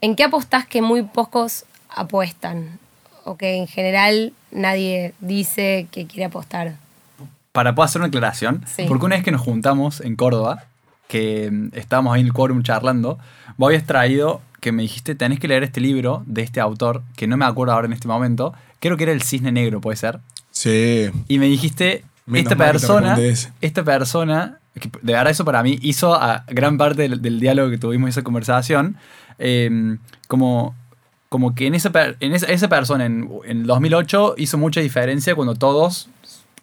¿en 0.01 0.17
qué 0.17 0.25
apostás 0.25 0.65
que 0.67 0.81
muy 0.81 1.03
pocos 1.03 1.63
apuestan? 1.89 2.77
O 3.23 3.37
que 3.37 3.55
en 3.55 3.67
general 3.67 4.33
nadie 4.51 5.13
dice 5.21 5.87
que 5.91 6.05
quiere 6.05 6.25
apostar. 6.25 6.73
Para 7.53 7.73
poder 7.75 7.87
hacer 7.87 8.01
una 8.01 8.07
aclaración, 8.09 8.65
Sí. 8.67 8.83
porque 8.89 9.05
una 9.05 9.15
vez 9.15 9.23
que 9.23 9.31
nos 9.31 9.41
juntamos 9.41 10.01
en 10.01 10.17
Córdoba, 10.17 10.65
que 11.07 11.49
mm, 11.49 11.69
estábamos 11.77 12.13
ahí 12.13 12.19
en 12.21 12.27
el 12.27 12.33
quórum 12.33 12.61
charlando, 12.61 13.19
vos 13.57 13.67
habías 13.67 13.85
traído 13.85 14.41
que 14.61 14.71
me 14.71 14.83
dijiste, 14.83 15.15
tenés 15.15 15.39
que 15.39 15.47
leer 15.47 15.63
este 15.63 15.81
libro 15.81 16.23
de 16.27 16.43
este 16.43 16.61
autor, 16.61 17.01
que 17.17 17.27
no 17.27 17.35
me 17.35 17.45
acuerdo 17.45 17.73
ahora 17.73 17.87
en 17.87 17.93
este 17.93 18.07
momento, 18.07 18.53
creo 18.79 18.95
que 18.95 19.03
era 19.03 19.11
El 19.11 19.23
Cisne 19.23 19.51
Negro, 19.51 19.81
puede 19.81 19.97
ser. 19.97 20.19
Sí. 20.51 21.09
Y 21.27 21.39
me 21.39 21.47
dijiste, 21.47 22.05
Menos 22.27 22.51
esta 22.51 22.63
persona, 22.63 23.17
esta 23.59 23.83
persona, 23.83 24.59
que 24.79 24.89
de 25.01 25.13
verdad 25.13 25.31
eso 25.31 25.43
para 25.43 25.63
mí 25.63 25.79
hizo 25.81 26.13
a 26.13 26.45
gran 26.47 26.77
parte 26.77 27.01
del, 27.01 27.21
del 27.21 27.39
diálogo 27.39 27.71
que 27.71 27.79
tuvimos, 27.79 28.11
esa 28.11 28.21
conversación, 28.21 28.97
eh, 29.39 29.97
como, 30.27 30.75
como 31.27 31.55
que 31.55 31.65
en 31.65 31.73
esa, 31.73 31.91
en 32.19 32.33
esa, 32.33 32.45
esa 32.45 32.69
persona 32.69 33.07
en, 33.07 33.29
en 33.45 33.65
2008 33.65 34.35
hizo 34.37 34.59
mucha 34.59 34.79
diferencia 34.79 35.33
cuando 35.33 35.55
todos 35.55 36.07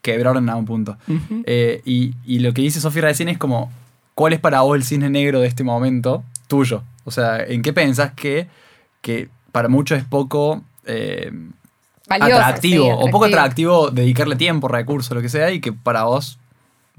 quebraron 0.03 0.49
a 0.49 0.55
un 0.55 0.65
punto. 0.65 0.97
Eh, 1.45 1.83
y, 1.85 2.15
y 2.25 2.39
lo 2.39 2.55
que 2.55 2.63
dice 2.63 2.81
Sofía 2.81 3.03
recién 3.03 3.29
es 3.29 3.39
como, 3.39 3.73
¿cuál 4.15 4.35
es 4.35 4.39
para 4.39 4.61
vos 4.61 4.77
el 4.77 4.85
cisne 4.85 5.11
negro 5.11 5.41
de 5.41 5.49
este 5.49 5.65
momento 5.65 6.23
tuyo? 6.49 6.83
O 7.05 7.11
sea, 7.13 7.39
¿en 7.45 7.63
qué 7.63 7.73
pensás 7.73 8.13
que, 8.15 8.49
que 9.01 9.29
para 9.53 9.69
muchos 9.69 9.99
es 9.99 10.05
poco... 10.05 10.63
eh, 10.85 11.31
atractivo, 12.37 12.85
sí, 12.85 12.91
o 12.91 13.11
poco 13.11 13.27
atractivo 13.27 13.91
dedicarle 13.91 14.35
tiempo, 14.37 14.67
recursos, 14.67 15.15
lo 15.15 15.21
que 15.23 15.29
sea, 15.29 15.51
y 15.53 15.61
que 15.61 15.73
para 15.73 16.05
vos 16.05 16.39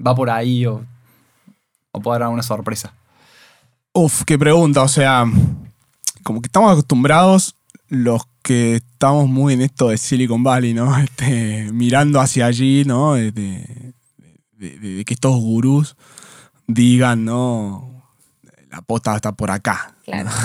va 0.04 0.14
por 0.14 0.30
ahí 0.30 0.64
o, 0.66 0.84
o 1.92 2.00
puede 2.00 2.20
dar 2.20 2.28
una 2.28 2.42
sorpresa. 2.44 2.94
Uf, 3.92 4.22
qué 4.24 4.38
pregunta. 4.38 4.82
O 4.82 4.88
sea, 4.88 5.24
como 6.22 6.40
que 6.40 6.46
estamos 6.46 6.70
acostumbrados 6.72 7.56
los 7.88 8.22
que 8.42 8.76
estamos 8.76 9.28
muy 9.28 9.54
en 9.54 9.62
esto 9.62 9.88
de 9.88 9.98
Silicon 9.98 10.44
Valley, 10.44 10.74
¿no? 10.74 10.96
Este, 11.02 11.70
mirando 11.72 12.20
hacia 12.20 12.46
allí, 12.46 12.84
¿no? 12.84 13.14
De, 13.14 13.32
de- 13.32 13.92
de- 14.58 14.78
de 14.78 15.04
que 15.04 15.14
estos 15.14 15.34
gurús 15.40 15.96
digan, 16.68 17.24
¿no? 17.24 17.99
La 18.70 18.80
posta 18.82 19.16
está 19.16 19.32
por 19.32 19.50
acá. 19.50 19.94
Claro. 20.04 20.30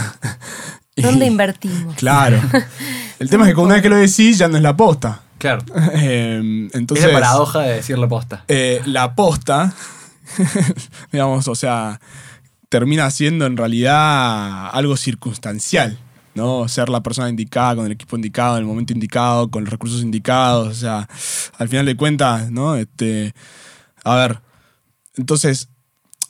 Y- 0.98 1.02
¿Dónde 1.02 1.26
invertimos? 1.26 1.94
Claro. 1.96 2.40
El 3.20 3.30
tema 3.30 3.50
es 3.50 3.54
que 3.54 3.60
una 3.60 3.74
vez 3.74 3.84
que 3.84 3.90
lo 3.90 3.98
decís 3.98 4.38
ya 4.38 4.48
no 4.48 4.56
es 4.56 4.64
la 4.64 4.78
posta. 4.78 5.24
Claro. 5.40 5.62
Eh, 5.92 6.70
entonces, 6.74 7.06
es 7.08 7.12
la 7.14 7.20
paradoja 7.20 7.60
de 7.60 7.74
decir 7.74 7.98
la 7.98 8.08
posta. 8.08 8.46
eh, 8.48 8.82
la 8.86 9.14
posta, 9.14 9.74
digamos, 11.12 11.50
o 11.50 11.56
sea, 11.56 12.00
termina 12.70 13.12
siendo 13.12 13.46
en 13.46 13.58
realidad 13.58 14.70
algo 14.72 14.96
circunstancial, 14.96 16.00
¿no? 16.34 16.68
Ser 16.70 16.88
la 16.88 17.02
persona 17.04 17.28
indicada, 17.28 17.76
con 17.76 17.86
el 17.86 17.92
equipo 17.92 18.16
indicado, 18.16 18.56
en 18.56 18.62
el 18.62 18.68
momento 18.68 18.94
indicado, 18.94 19.50
con 19.52 19.66
los 19.66 19.72
recursos 19.72 20.02
indicados, 20.02 20.70
o 20.70 20.74
sea, 20.74 21.10
al 21.58 21.68
final 21.68 21.86
de 21.86 21.98
cuentas, 21.98 22.52
¿no? 22.52 22.76
Este, 22.78 23.34
a 24.06 24.16
ver, 24.16 24.40
entonces, 25.18 25.68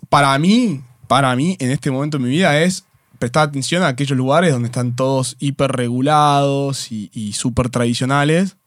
para 0.09 0.37
mí, 0.39 0.81
para 1.07 1.35
mí, 1.35 1.57
en 1.59 1.71
este 1.71 1.91
momento 1.91 2.17
de 2.17 2.23
mi 2.23 2.29
vida 2.29 2.61
es 2.61 2.85
prestar 3.19 3.47
atención 3.47 3.83
a 3.83 3.87
aquellos 3.87 4.17
lugares 4.17 4.51
donde 4.51 4.67
están 4.67 4.95
todos 4.95 5.37
hiper 5.39 5.71
regulados 5.71 6.91
y, 6.91 7.09
y 7.13 7.33
súper 7.33 7.69
tradicionales 7.69 8.57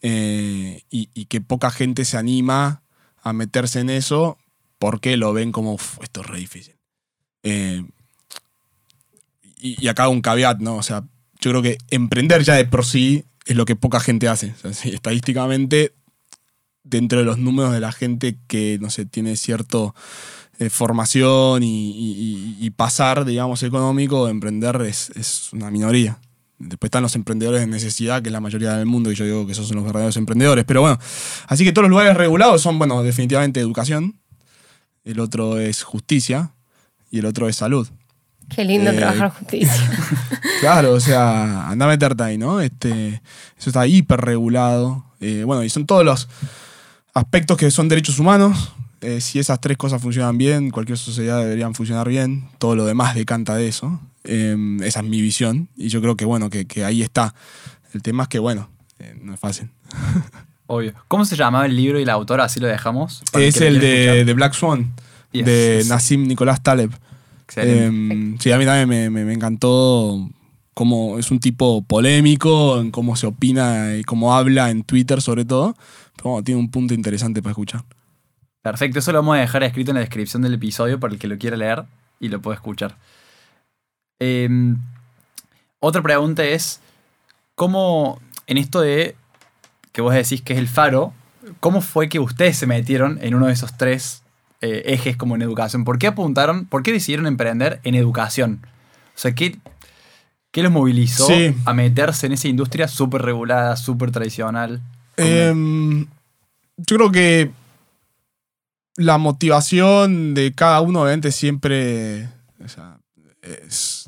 eh, 0.00 0.82
y, 0.90 1.24
que 1.24 1.40
poca 1.40 1.70
gente 1.70 2.04
se 2.04 2.16
anima 2.16 2.82
a 3.22 3.32
meterse 3.32 3.80
en 3.80 3.90
eso 3.90 4.38
porque 4.78 5.16
lo 5.16 5.32
ven 5.32 5.50
como, 5.50 5.74
"Uf, 5.74 5.98
esto 6.02 6.20
es 6.20 6.26
re 6.28 6.38
difícil. 6.38 6.76
Eh, 7.42 7.84
y, 9.60 9.88
acá 9.88 10.08
un 10.08 10.20
caveat, 10.20 10.60
¿no? 10.60 10.76
O 10.76 10.82
sea, 10.82 11.02
yo 11.40 11.50
creo 11.50 11.62
que 11.62 11.78
emprender 11.90 12.44
ya 12.44 12.54
de 12.54 12.64
por 12.64 12.84
sí 12.84 13.24
es 13.46 13.56
lo 13.56 13.64
que 13.64 13.74
poca 13.76 13.98
gente 13.98 14.28
hace. 14.28 14.54
Estadísticamente, 14.84 15.94
dentro 16.84 17.18
de 17.18 17.24
los 17.24 17.38
números 17.38 17.72
de 17.72 17.80
la 17.80 17.92
gente 17.92 18.38
que, 18.46 18.78
no 18.80 18.90
sé, 18.90 19.04
tiene 19.04 19.36
cierto 19.36 19.94
eh, 20.58 20.70
formación 20.70 21.62
y, 21.62 21.90
y- 21.90 22.56
y- 22.60 22.66
y 22.66 22.70
pasar, 22.70 23.24
digamos, 23.24 23.62
económico, 23.62 24.28
emprender 24.28 24.82
es, 24.82 25.10
es 25.10 25.52
una 25.52 25.70
minoría. 25.70 26.18
Después 26.58 26.88
están 26.88 27.02
los 27.04 27.14
emprendedores 27.14 27.60
de 27.60 27.68
necesidad, 27.68 28.20
que 28.20 28.28
es 28.30 28.32
la 28.32 28.40
mayoría 28.40 28.72
del 28.76 28.86
mundo, 28.86 29.12
y 29.12 29.14
yo 29.14 29.24
digo 29.24 29.46
que 29.46 29.52
esos 29.52 29.68
son 29.68 29.76
los 29.76 29.84
verdaderos 29.86 30.16
emprendedores. 30.16 30.64
Pero 30.64 30.80
bueno, 30.80 30.98
así 31.46 31.62
que 31.64 31.70
todos 31.72 31.84
los 31.84 31.90
lugares 31.90 32.16
regulados 32.16 32.60
son, 32.62 32.78
bueno, 32.78 33.00
definitivamente 33.04 33.60
educación, 33.60 34.18
el 35.04 35.20
otro 35.20 35.58
es 35.60 35.84
justicia 35.84 36.50
y 37.12 37.20
el 37.20 37.26
otro 37.26 37.48
es 37.48 37.54
salud. 37.56 37.86
Qué 38.48 38.64
lindo 38.64 38.90
Eh, 38.90 38.94
trabajar 38.96 39.30
justicia. 39.30 39.90
Claro, 40.60 40.94
o 40.94 41.00
sea, 41.00 41.68
anda 41.68 41.84
a 41.86 41.88
meterte 41.88 42.20
ahí, 42.24 42.36
¿no? 42.38 42.60
Este, 42.60 43.22
eso 43.56 43.70
está 43.70 43.86
hiper 43.86 44.20
regulado. 44.20 45.04
Eh, 45.20 45.44
bueno, 45.46 45.62
y 45.62 45.68
son 45.68 45.86
todos 45.86 46.04
los 46.04 46.28
aspectos 47.14 47.56
que 47.56 47.70
son 47.70 47.88
derechos 47.88 48.18
humanos. 48.18 48.72
Eh, 49.00 49.20
si 49.20 49.38
esas 49.38 49.60
tres 49.60 49.76
cosas 49.76 50.02
funcionan 50.02 50.36
bien, 50.38 50.70
cualquier 50.70 50.98
sociedad 50.98 51.40
deberían 51.40 51.74
funcionar 51.74 52.08
bien. 52.08 52.48
Todo 52.58 52.74
lo 52.76 52.84
demás 52.84 53.14
decanta 53.14 53.54
de 53.56 53.68
eso. 53.68 54.00
Eh, 54.24 54.56
esa 54.82 55.00
es 55.00 55.06
mi 55.06 55.20
visión. 55.22 55.68
Y 55.76 55.88
yo 55.88 56.00
creo 56.00 56.16
que, 56.16 56.24
bueno, 56.24 56.50
que, 56.50 56.66
que 56.66 56.84
ahí 56.84 57.02
está. 57.02 57.34
El 57.94 58.02
tema 58.02 58.24
es 58.24 58.28
que, 58.28 58.38
bueno, 58.38 58.68
eh, 58.98 59.16
no 59.22 59.34
es 59.34 59.40
fácil. 59.40 59.70
Obvio. 60.66 60.92
¿Cómo 61.08 61.24
se 61.24 61.36
llamaba 61.36 61.64
el 61.66 61.76
libro 61.76 61.98
y 61.98 62.04
la 62.04 62.12
autora? 62.14 62.44
Así 62.44 62.60
lo 62.60 62.66
dejamos. 62.66 63.22
Es 63.32 63.60
el 63.60 63.80
de, 63.80 64.24
de 64.24 64.34
Black 64.34 64.52
Swan, 64.52 64.92
Yes, 65.32 65.46
de. 65.46 65.84
Nassim 65.88 66.26
Nicolás 66.26 66.62
Taleb. 66.62 66.90
Excelente. 67.44 68.14
Eh, 68.14 68.36
sí, 68.40 68.52
a 68.52 68.58
mí 68.58 68.64
también 68.66 68.88
me, 68.88 69.08
me- 69.08 69.24
me 69.24 69.32
encantó 69.32 70.28
cómo 70.74 71.18
es 71.18 71.30
un 71.30 71.40
tipo 71.40 71.82
polémico, 71.82 72.80
en 72.80 72.90
cómo 72.90 73.16
se 73.16 73.26
opina 73.26 73.96
y 73.96 74.04
cómo 74.04 74.36
habla 74.36 74.70
en 74.70 74.82
Twitter 74.84 75.22
sobre 75.22 75.44
todo. 75.46 75.74
Pero 76.16 76.30
bueno, 76.30 76.44
tiene 76.44 76.60
un 76.60 76.70
punto 76.70 76.92
interesante 76.94 77.40
para 77.42 77.52
escuchar. 77.52 77.84
Perfecto, 78.70 78.98
eso 78.98 79.12
lo 79.12 79.18
vamos 79.18 79.36
a 79.36 79.40
dejar 79.40 79.62
escrito 79.62 79.90
en 79.90 79.94
la 79.96 80.00
descripción 80.00 80.42
del 80.42 80.54
episodio 80.54 81.00
para 81.00 81.12
el 81.14 81.18
que 81.18 81.26
lo 81.28 81.38
quiera 81.38 81.56
leer 81.56 81.84
y 82.20 82.28
lo 82.28 82.40
pueda 82.42 82.54
escuchar. 82.56 82.96
Eh, 84.20 84.48
otra 85.80 86.02
pregunta 86.02 86.44
es, 86.44 86.80
¿cómo 87.54 88.20
en 88.46 88.58
esto 88.58 88.80
de 88.80 89.14
que 89.92 90.02
vos 90.02 90.12
decís 90.14 90.42
que 90.42 90.52
es 90.52 90.58
el 90.58 90.68
faro, 90.68 91.12
¿cómo 91.60 91.80
fue 91.80 92.08
que 92.08 92.18
ustedes 92.20 92.56
se 92.56 92.66
metieron 92.66 93.18
en 93.22 93.34
uno 93.34 93.46
de 93.46 93.52
esos 93.52 93.76
tres 93.76 94.22
eh, 94.60 94.82
ejes 94.86 95.16
como 95.16 95.34
en 95.34 95.42
educación? 95.42 95.84
¿Por 95.84 95.98
qué 95.98 96.06
apuntaron, 96.08 96.66
por 96.66 96.82
qué 96.82 96.92
decidieron 96.92 97.26
emprender 97.26 97.80
en 97.84 97.94
educación? 97.94 98.60
O 98.64 99.18
sea, 99.20 99.34
¿qué, 99.34 99.56
qué 100.50 100.62
los 100.62 100.72
movilizó 100.72 101.26
Sí. 101.26 101.54
a 101.64 101.72
meterse 101.74 102.26
en 102.26 102.32
esa 102.32 102.48
industria 102.48 102.86
súper 102.88 103.22
regulada, 103.22 103.76
súper 103.76 104.10
tradicional? 104.10 104.80
Em, 105.16 106.06
yo 106.76 106.96
creo 106.96 107.10
que 107.10 107.50
la 108.98 109.16
motivación 109.16 110.34
de 110.34 110.52
cada 110.52 110.80
uno, 110.80 111.02
obviamente, 111.02 111.30
siempre 111.32 112.28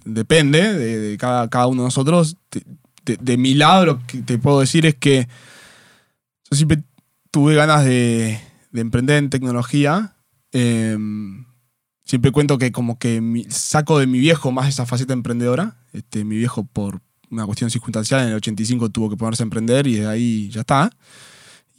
depende 0.04 0.74
de, 0.74 1.16
cada, 1.16 1.48
cada 1.48 1.68
uno 1.68 1.82
de 1.82 1.86
nosotros. 1.86 2.36
De, 2.50 3.16
de- 3.16 3.36
mi 3.36 3.54
lado, 3.54 3.86
lo 3.86 4.06
que 4.06 4.20
te 4.22 4.36
puedo 4.38 4.60
decir 4.60 4.84
es 4.86 4.94
que 4.96 5.28
yo 6.50 6.56
siempre 6.56 6.82
tuve 7.30 7.54
ganas 7.54 7.84
de, 7.84 8.40
de 8.72 8.80
emprender 8.80 9.18
en 9.18 9.30
tecnología. 9.30 10.16
Em, 10.52 11.46
siempre 12.04 12.32
cuento 12.32 12.58
que 12.58 12.72
como 12.72 12.98
que 12.98 13.20
mi- 13.20 13.44
saco 13.44 13.98
de 14.00 14.06
mi 14.08 14.18
viejo 14.18 14.50
más 14.50 14.68
esa 14.68 14.86
faceta 14.86 15.12
emprendedora. 15.12 15.76
Este, 15.92 16.24
mi 16.24 16.36
viejo 16.36 16.64
por 16.64 17.00
una 17.30 17.46
cuestión 17.46 17.70
circunstancial 17.70 18.22
en 18.22 18.28
el 18.30 18.34
85 18.34 18.90
tuvo 18.90 19.08
que 19.08 19.16
ponerse 19.16 19.44
a 19.44 19.46
emprender 19.46 19.86
y 19.86 19.94
de 19.98 20.06
ahí 20.08 20.50
ya 20.50 20.62
está. 20.62 20.90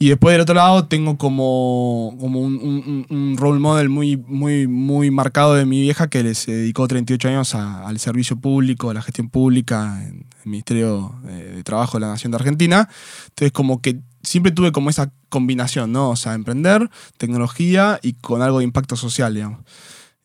Y 0.02 0.08
después 0.08 0.34
del 0.34 0.40
otro 0.40 0.56
lado 0.56 0.86
tengo 0.86 1.16
como, 1.16 2.16
como 2.18 2.40
un, 2.40 2.56
un- 2.56 3.06
un- 3.08 3.36
role 3.36 3.60
model 3.60 3.88
muy, 3.88 4.16
muy, 4.16 4.66
muy 4.66 5.12
marcado 5.12 5.54
de 5.54 5.64
mi 5.64 5.80
vieja 5.80 6.08
que 6.08 6.34
se 6.34 6.50
dedicó 6.50 6.88
38 6.88 7.28
años 7.28 7.54
al 7.54 8.00
servicio 8.00 8.34
público, 8.36 8.90
a 8.90 8.94
la 8.94 9.02
gestión 9.02 9.28
pública 9.28 10.02
en 10.02 10.26
el 10.44 10.50
Ministerio 10.50 11.14
de, 11.22 11.52
de 11.52 11.62
Trabajo 11.62 11.98
de 11.98 12.00
la 12.00 12.08
Nación 12.08 12.32
de 12.32 12.36
Argentina. 12.38 12.88
Entonces 13.28 13.52
como 13.52 13.80
que 13.80 14.00
siempre 14.24 14.50
tuve 14.50 14.72
como 14.72 14.90
esa 14.90 15.12
combinación, 15.28 15.92
¿no? 15.92 16.10
O 16.10 16.16
sea, 16.16 16.34
emprender, 16.34 16.90
tecnología 17.16 18.00
y 18.02 18.14
con 18.14 18.42
algo 18.42 18.58
de 18.58 18.64
impacto 18.64 18.96
social, 18.96 19.32
digamos. 19.34 19.60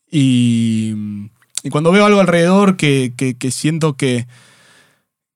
Y, 0.10 0.96
y 1.62 1.70
cuando 1.70 1.92
veo 1.92 2.04
algo 2.08 2.20
alrededor 2.20 2.78
que, 2.78 3.14
que- 3.16 3.36
que 3.38 3.52
siento 3.52 3.96
que, 3.96 4.26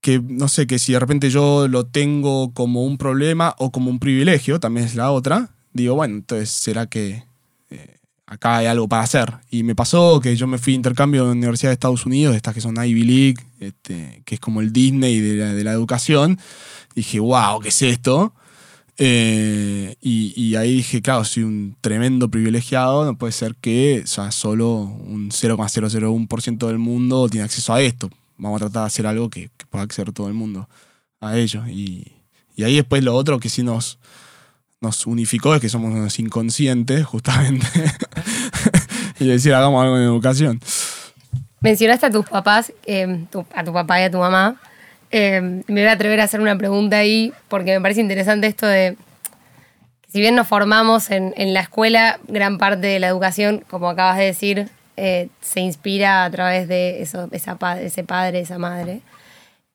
que, 0.01 0.20
no 0.20 0.48
sé, 0.48 0.67
que 0.67 0.79
si 0.79 0.93
de 0.93 1.00
repente 1.00 1.29
yo 1.29 1.67
lo 1.67 1.86
tengo 1.86 2.53
como 2.53 2.84
un 2.84 2.98
problema 2.98 3.55
o 3.58 3.72
como 3.72 3.89
un 3.89 4.00
privilegio, 4.00 4.60
también 4.60 4.86
es 4.86 4.96
la 4.96 5.12
otra, 5.12 5.51
digo, 5.74 5.96
bueno, 5.96 6.15
entonces 6.15 6.50
será 6.50 6.88
que 6.88 7.24
eh, 7.70 7.98
acá 8.25 8.58
hay 8.58 8.65
algo 8.65 8.89
para 8.89 9.03
hacer. 9.03 9.34
Y 9.50 9.63
me 9.63 9.75
pasó 9.75 10.20
que 10.20 10.36
yo 10.36 10.48
me 10.48 10.58
fui 10.58 10.74
a 10.74 10.75
intercambio 10.75 11.22
en 11.22 11.27
la 11.27 11.34
Universidad 11.34 11.70
de 11.70 11.74
Estados 11.74 12.05
Unidos, 12.05 12.36
estas 12.36 12.53
que 12.53 12.62
son 12.62 12.84
Ivy 12.84 13.03
League, 13.03 13.43
este, 13.60 14.24
que 14.25 14.36
es 14.36 14.41
como 14.41 14.62
el 14.62 14.74
Disney 14.74 15.20
de 15.20 15.36
la, 15.36 15.53
de 15.53 15.63
la 15.63 15.72
educación. 15.72 16.39
Dije, 16.96 17.20
wow, 17.20 17.60
¿qué 17.62 17.70
es 17.70 17.81
esto? 17.81 18.34
Eh, 19.03 19.96
y, 20.00 20.53
ahí 20.55 20.75
dije, 20.75 21.01
claro, 21.01 21.25
soy 21.25 21.41
un 21.41 21.75
tremendo 21.81 22.29
privilegiado, 22.29 23.03
no 23.03 23.17
puede 23.17 23.34
ser 23.34 23.55
que 23.55 24.03
sea, 24.05 24.31
solo 24.31 24.75
un 24.75 25.31
0,001% 25.31 26.67
del 26.67 26.77
mundo 26.77 27.27
tiene 27.27 27.46
acceso 27.46 27.74
a 27.74 27.81
esto. 27.81 28.12
Vamos 28.38 28.62
a 28.62 28.65
tratar 28.65 28.84
de 28.84 28.88
hacer 28.88 29.08
algo 29.08 29.31
que 29.31 29.50
pueda 29.72 29.84
acceder 29.86 30.12
todo 30.12 30.28
el 30.28 30.36
mundo 30.36 30.70
a 31.20 31.36
ello. 31.38 31.63
Y, 31.68 32.12
y 32.56 32.63
ahí 32.63 32.75
después 32.75 33.04
lo 33.04 33.16
otro 33.16 33.40
que 33.40 33.50
sí 33.50 33.63
nos, 33.63 33.98
nos 34.82 35.08
unificó 35.08 35.56
es 35.56 35.62
que 35.62 35.70
somos 35.70 35.92
unos 35.92 36.20
inconscientes, 36.20 37.04
justamente. 37.06 37.66
y 39.20 39.25
decir, 39.28 39.54
hagamos 39.56 39.82
algo 39.82 39.98
en 39.98 40.04
educación. 40.04 40.60
Mencionaste 41.62 42.08
a 42.08 42.12
tus 42.12 42.25
papás, 42.28 42.74
tu- 43.32 43.46
a 43.56 43.63
tu 43.63 43.74
papá 43.74 44.01
y 44.01 44.04
a 44.04 44.12
tu 44.12 44.18
mamá. 44.18 44.60
Eh, 45.12 45.42
me 45.68 45.82
voy 45.82 45.90
a 45.90 45.92
atrever 45.94 46.20
a 46.22 46.24
hacer 46.24 46.40
una 46.42 46.58
pregunta 46.58 46.98
ahí, 46.98 47.34
porque 47.50 47.74
me 47.74 47.82
parece 47.82 48.01
interesante 48.01 48.48
esto 48.48 48.66
de 48.66 48.96
que 50.01 50.12
si 50.12 50.20
bien 50.20 50.36
nos 50.36 50.48
formamos 50.48 51.12
en, 51.12 51.34
en 51.38 51.54
la 51.54 51.60
escuela, 51.62 52.20
gran 52.28 52.58
parte 52.58 52.88
de 52.88 53.00
la 53.00 53.08
educación, 53.08 53.63
como 53.70 53.90
acabas 53.90 54.18
de 54.18 54.25
decir, 54.25 54.70
eh, 54.98 55.30
se 55.42 55.60
inspira 55.62 56.25
a 56.25 56.32
través 56.32 56.68
de 56.68 57.01
eso, 57.01 57.30
esa, 57.32 57.58
ese 57.80 58.04
padre, 58.04 58.40
esa 58.42 58.58
madre. 58.58 59.02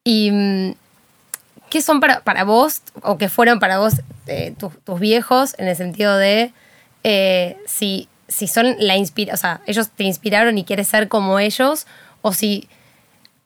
Y 0.07 0.31
mm, 0.31 0.75
¿qué 1.69 1.83
son 1.83 1.99
para, 1.99 2.21
para 2.21 2.45
vos, 2.45 2.81
o 3.03 3.19
qué 3.19 3.29
fueron 3.29 3.59
para 3.59 3.79
vos 3.79 3.95
eh, 4.29 4.55
tus, 4.57 4.73
tus 4.85 5.01
viejos, 5.01 5.55
en 5.59 5.67
el 5.67 5.75
sentido 5.75 6.17
de 6.17 6.53
eh, 7.03 7.57
si, 7.67 8.09
si 8.29 8.47
son 8.47 8.77
la 8.79 8.97
inspiración, 8.97 9.35
o 9.35 9.39
sea, 9.39 9.61
ellos 9.67 9.91
te 9.91 10.05
inspiraron 10.05 10.57
y 10.59 10.65
quieres 10.65 10.87
ser 10.87 11.09
como 11.09 11.41
ellos, 11.41 11.87
o 12.23 12.33
si, 12.33 12.69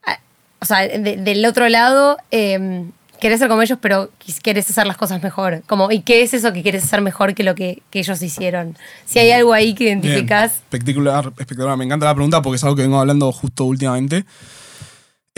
ah, 0.06 0.18
o 0.60 0.66
sea, 0.66 0.80
de- 0.86 1.16
del 1.16 1.46
otro 1.46 1.66
lado, 1.70 2.18
eh, 2.30 2.84
querés 3.20 3.38
ser 3.38 3.48
como 3.48 3.62
ellos, 3.62 3.78
pero 3.80 4.10
querés 4.42 4.68
hacer 4.70 4.86
las 4.86 4.96
cosas 4.98 5.22
mejor. 5.22 5.62
Como, 5.66 5.90
¿Y 5.90 6.00
qué 6.02 6.22
es 6.22 6.32
eso 6.34 6.52
que 6.52 6.62
quieres 6.62 6.84
hacer 6.84 7.00
mejor 7.02 7.34
que 7.34 7.42
lo 7.42 7.54
que, 7.54 7.82
que 7.90 8.00
ellos 8.00 8.20
hicieron? 8.22 8.76
Si 9.06 9.18
hay 9.18 9.30
algo 9.32 9.52
ahí 9.54 9.74
que 9.74 9.84
Bien, 9.84 10.00
identificás. 10.02 10.52
espectacular, 10.56 11.26
espectacular. 11.38 11.76
Me 11.78 11.84
encanta 11.86 12.04
la 12.06 12.14
pregunta 12.14 12.40
porque 12.42 12.56
es 12.56 12.64
algo 12.64 12.76
que 12.76 12.82
vengo 12.82 12.98
hablando 12.98 13.30
justo 13.32 13.64
últimamente. 13.64 14.24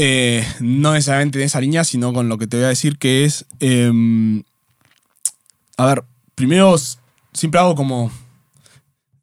Eh, 0.05 0.45
no 0.59 0.95
necesariamente 0.95 1.39
en 1.39 1.45
esa 1.45 1.61
línea, 1.61 1.85
sino 1.85 2.13
con 2.13 2.29
lo 2.29 2.37
que 2.37 2.49
te 2.49 2.57
voy 2.57 2.65
a 2.67 2.71
decir, 2.71 2.99
que 2.99 3.25
es. 3.25 3.45
eh, 3.61 4.43
a 5.77 5.87
ver, 5.87 6.03
primero 6.35 6.75
siempre 7.33 7.61
hago 7.61 7.77
como 7.77 8.11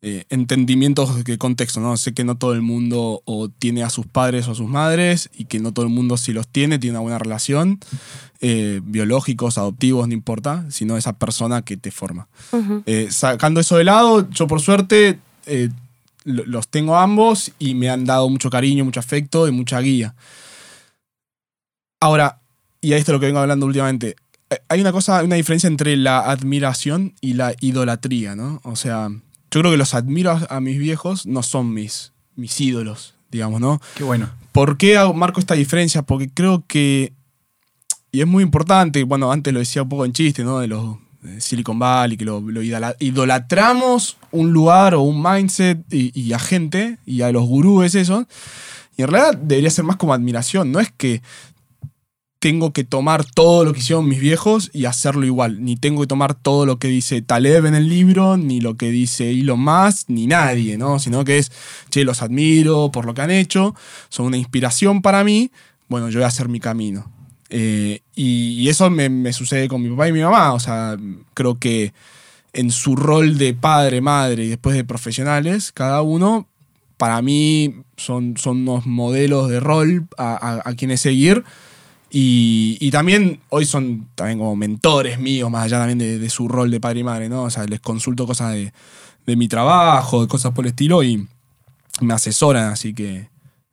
eh, 0.02 0.24
entendimientos 0.30 1.24
de 1.26 1.38
contexto, 1.38 1.82
¿no? 1.82 1.98
Sé 1.98 2.14
que 2.14 2.24
no 2.24 2.38
todo 2.38 2.54
el 2.54 2.62
mundo 2.62 3.22
o 3.26 3.50
tiene 3.50 3.84
a 3.84 3.90
sus 3.90 4.06
padres 4.08 4.48
o 4.48 4.52
a 4.52 4.56
sus 4.56 4.70
madres 4.70 5.30
y 5.38 5.46
que 5.46 5.60
no 5.60 5.74
todo 5.74 5.84
el 5.86 5.92
mundo 5.92 6.16
si 6.16 6.32
los 6.32 6.48
tiene 6.48 6.80
tiene 6.80 6.94
una 6.98 7.02
buena 7.02 7.20
relación, 7.20 7.80
eh, 8.40 8.80
biológicos, 8.84 9.58
adoptivos, 9.58 10.08
no 10.08 10.14
importa, 10.14 10.66
sino 10.70 10.96
esa 10.96 11.12
persona 11.14 11.62
que 11.62 11.76
te 11.76 11.92
forma. 11.92 12.28
Eh, 12.86 13.08
sacando 13.12 13.60
eso 13.60 13.76
de 13.76 13.84
lado, 13.84 14.30
yo 14.30 14.48
por 14.48 14.62
suerte 14.62 15.20
lo- 16.24 16.46
los 16.46 16.68
tengo 16.70 16.96
ambos 16.98 17.52
y 17.60 17.74
me 17.74 17.90
han 17.90 18.06
dado 18.06 18.30
mucho 18.30 18.50
cariño, 18.50 18.86
mucho 18.86 19.02
afecto 19.02 19.46
y 19.48 19.52
mucha 19.52 19.82
guía. 19.82 20.16
Ahora, 22.00 22.40
y 22.82 22.94
a 22.94 22.98
esto 22.98 23.12
es 23.12 23.14
lo 23.14 23.20
que 23.20 23.26
vengo 23.26 23.40
hablando 23.40 23.66
últimamente, 23.66 24.16
eh, 24.50 24.60
hay 24.70 24.82
una 24.82 24.92
cosa, 24.92 25.24
una 25.24 25.36
diferencia 25.36 25.68
entre 25.68 25.98
la 25.98 26.20
admiración 26.22 27.14
y 27.22 27.34
la 27.34 27.54
idolatría, 27.60 28.36
¿no? 28.36 28.62
O 28.64 28.76
sea, 28.76 29.10
yo 29.10 29.60
creo 29.62 29.72
que 29.72 29.78
los 29.78 29.94
admiro 29.94 30.40
a, 30.50 30.60
mis 30.62 30.78
viejos, 30.80 31.26
no 31.26 31.44
son 31.44 31.74
mis, 31.74 32.14
mis 32.36 32.60
ídolos, 32.62 33.16
digamos, 33.32 33.60
¿no? 33.60 33.82
Qué 33.96 34.04
bueno. 34.04 34.30
¿Por 34.52 34.78
qué 34.78 34.98
marco 35.14 35.40
esta 35.40 35.56
diferencia? 35.56 36.02
Porque 36.04 36.30
creo 36.30 36.64
que, 36.68 37.14
y 38.12 38.22
es 38.22 38.28
muy 38.28 38.44
importante, 38.44 39.04
bueno, 39.04 39.32
antes 39.32 39.54
lo 39.54 39.60
decía 39.60 39.84
un 39.84 39.90
poco 39.90 40.06
en 40.06 40.14
chiste, 40.14 40.44
¿no? 40.44 40.60
De 40.60 40.68
los 40.68 40.98
de 41.22 41.42
Silicon 41.42 41.78
Valley, 41.78 42.16
que 42.16 42.24
lo, 42.24 42.40
lo 42.40 42.64
idola- 42.64 42.96
idolatramos 43.00 44.16
un 44.32 44.54
lugar 44.54 44.96
o 44.96 45.02
un 45.02 45.22
mindset 45.22 45.84
y, 45.94 46.18
y 46.18 46.32
a 46.32 46.40
gente 46.40 46.98
y 47.06 47.24
a 47.24 47.32
los 47.34 47.44
gurúes 47.46 47.94
eso. 47.96 48.26
Y 48.96 49.02
en 49.02 49.10
realidad 49.10 49.38
debería 49.38 49.70
ser 49.70 49.84
más 49.84 49.98
como 49.98 50.14
admiración, 50.14 50.72
no 50.72 50.80
es 50.80 50.92
que 50.96 51.22
tengo 52.40 52.72
que 52.72 52.86
tomar 52.86 53.26
todo 53.26 53.66
lo 53.66 53.74
que 53.74 53.80
hicieron 53.80 54.08
mis 54.08 54.20
viejos 54.22 54.70
y 54.74 54.86
hacerlo 54.86 55.26
igual. 55.26 55.62
Ni 55.64 55.76
tengo 55.76 56.02
que 56.02 56.08
tomar 56.08 56.36
todo 56.36 56.66
lo 56.66 56.80
que 56.80 56.88
dice 56.88 57.22
Taleb 57.22 57.66
en 57.66 57.76
el 57.76 57.90
libro, 57.90 58.38
ni 58.38 58.62
lo 58.62 58.78
que 58.78 58.92
dice 58.92 59.30
Elon 59.32 59.60
Musk, 59.60 60.08
ni 60.10 60.26
nadie, 60.28 60.78
¿no? 60.78 61.00
Sino 61.00 61.26
que 61.26 61.38
es, 61.38 61.52
che, 61.90 62.06
los 62.06 62.22
admiro 62.22 62.92
por 62.92 63.06
lo 63.06 63.14
que 63.14 63.22
han 63.24 63.32
hecho, 63.32 63.76
son 64.08 64.28
una 64.28 64.38
inspiración 64.38 65.02
para 65.02 65.24
mí, 65.26 65.52
bueno, 65.90 66.10
yo 66.10 66.20
voy 66.20 66.24
a 66.26 66.28
hacer 66.28 66.48
mi 66.48 66.60
camino. 66.62 67.12
Eh, 67.50 68.02
y, 68.16 68.52
y 68.62 68.70
eso 68.70 68.90
me, 68.90 69.10
me 69.10 69.34
sucede 69.34 69.68
con 69.68 69.82
mi 69.82 69.90
papá 69.90 70.08
y 70.08 70.14
mi 70.14 70.22
mamá, 70.22 70.54
o 70.54 70.60
sea, 70.60 70.96
creo 71.34 71.60
que 71.60 71.94
en 72.54 72.72
su 72.72 72.96
rol 72.96 73.38
de 73.38 73.54
padre, 73.54 74.00
madre 74.02 74.46
y 74.46 74.48
después 74.50 74.76
de 74.76 74.84
profesionales, 74.86 75.72
cada 75.74 76.02
uno, 76.04 76.48
para 76.98 77.22
mí 77.22 77.76
son, 77.98 78.36
son 78.38 78.62
unos 78.68 78.86
modelos 78.86 79.50
de 79.50 79.60
rol 79.60 80.08
a, 80.18 80.36
a- 80.36 80.70
a 80.70 80.74
quienes 80.76 81.02
seguir. 81.02 81.44
Y, 82.12 82.78
y 82.80 82.90
también 82.92 83.40
hoy 83.50 83.66
son 83.66 84.08
también 84.16 84.40
como 84.40 84.56
mentores 84.56 85.20
míos, 85.20 85.50
más 85.52 85.66
allá 85.66 85.78
también 85.80 86.00
de, 86.00 86.18
de 86.18 86.30
su 86.30 86.48
rol 86.48 86.72
de 86.72 86.80
padre 86.80 87.02
y 87.02 87.04
madre, 87.04 87.30
¿no? 87.30 87.44
O 87.44 87.50
sea, 87.50 87.66
les 87.66 87.80
consulto 87.80 88.26
cosas 88.26 88.54
de, 88.54 88.74
de 89.26 89.36
mi 89.36 89.48
trabajo, 89.48 90.22
de 90.22 90.28
cosas 90.28 90.52
por 90.54 90.66
el 90.66 90.70
estilo 90.70 91.04
y 91.04 91.28
me 92.02 92.14
asesoran, 92.14 92.72
así 92.72 92.94
que 92.94 93.28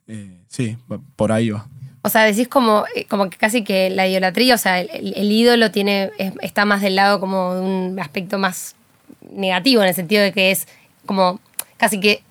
eh, 0.07 0.37
sí, 0.47 0.77
por 1.15 1.31
ahí 1.31 1.49
va. 1.49 1.67
O 2.03 2.09
sea, 2.09 2.23
decís 2.23 2.47
como, 2.47 2.85
eh, 2.95 3.05
como 3.05 3.29
que 3.29 3.37
casi 3.37 3.63
que 3.63 3.89
la 3.89 4.07
idolatría, 4.07 4.55
o 4.55 4.57
sea, 4.57 4.79
el, 4.81 5.13
el- 5.15 5.31
ídolo 5.31 5.71
tiene, 5.71 6.11
es- 6.19 6.33
está 6.41 6.63
más 6.63 6.81
del 6.81 6.95
lado 6.95 7.19
como 7.19 7.55
de 7.55 7.61
un 7.61 7.99
aspecto 7.99 8.37
más 8.37 8.75
negativo, 9.31 9.81
en 9.81 9.89
el 9.89 9.95
sentido 9.95 10.21
de 10.23 10.31
que 10.31 10.51
es 10.51 10.67
como 11.05 11.39
casi 11.77 11.99
que 11.99 12.21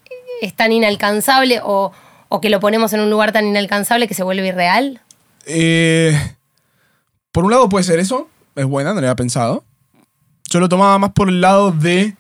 es 0.41 0.55
tan 0.55 0.71
inalcanzable 0.73 1.61
o, 1.63 1.93
o 2.29 2.41
que 2.41 2.49
lo 2.49 2.61
ponemos 2.61 2.93
en 2.93 3.01
un 3.01 3.11
lugar 3.11 3.33
tan 3.33 3.47
inalcanzable 3.47 4.07
que 4.09 4.15
se 4.15 4.23
vuelve 4.23 4.47
irreal. 4.49 5.01
Eh, 5.47 6.37
por 7.33 7.45
un 7.45 7.53
lado 7.53 7.69
puede 7.69 7.85
ser 7.85 7.99
eso, 7.99 8.29
es 8.55 8.67
buena, 8.67 8.91
no 8.91 9.01
lo 9.01 9.07
había 9.07 9.17
pensado. 9.17 9.65
Yo 10.51 10.61
lo 10.61 10.69
tomaba 10.69 10.99
más 10.99 11.13
por 11.13 11.29
el 11.29 11.41
lado 11.41 11.73
de 11.73 12.17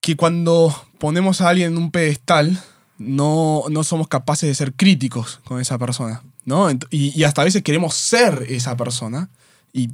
que 0.00 0.16
cuando 0.16 0.74
ponemos 0.98 1.40
a 1.40 1.48
alguien 1.48 1.72
en 1.72 1.78
un 1.78 1.90
pedestal, 1.90 2.62
no, 2.98 3.64
no 3.70 3.84
somos 3.84 4.08
capaces 4.08 4.48
de 4.48 4.54
ser 4.54 4.72
críticos 4.74 5.40
con 5.44 5.60
esa 5.60 5.78
persona, 5.78 6.22
¿no? 6.44 6.68
Y, 6.90 7.22
hasta 7.24 7.42
a 7.42 7.44
veces 7.44 7.62
queremos 7.62 7.94
ser 7.94 8.46
esa 8.48 8.76
persona. 8.76 9.28
Y 9.72 9.90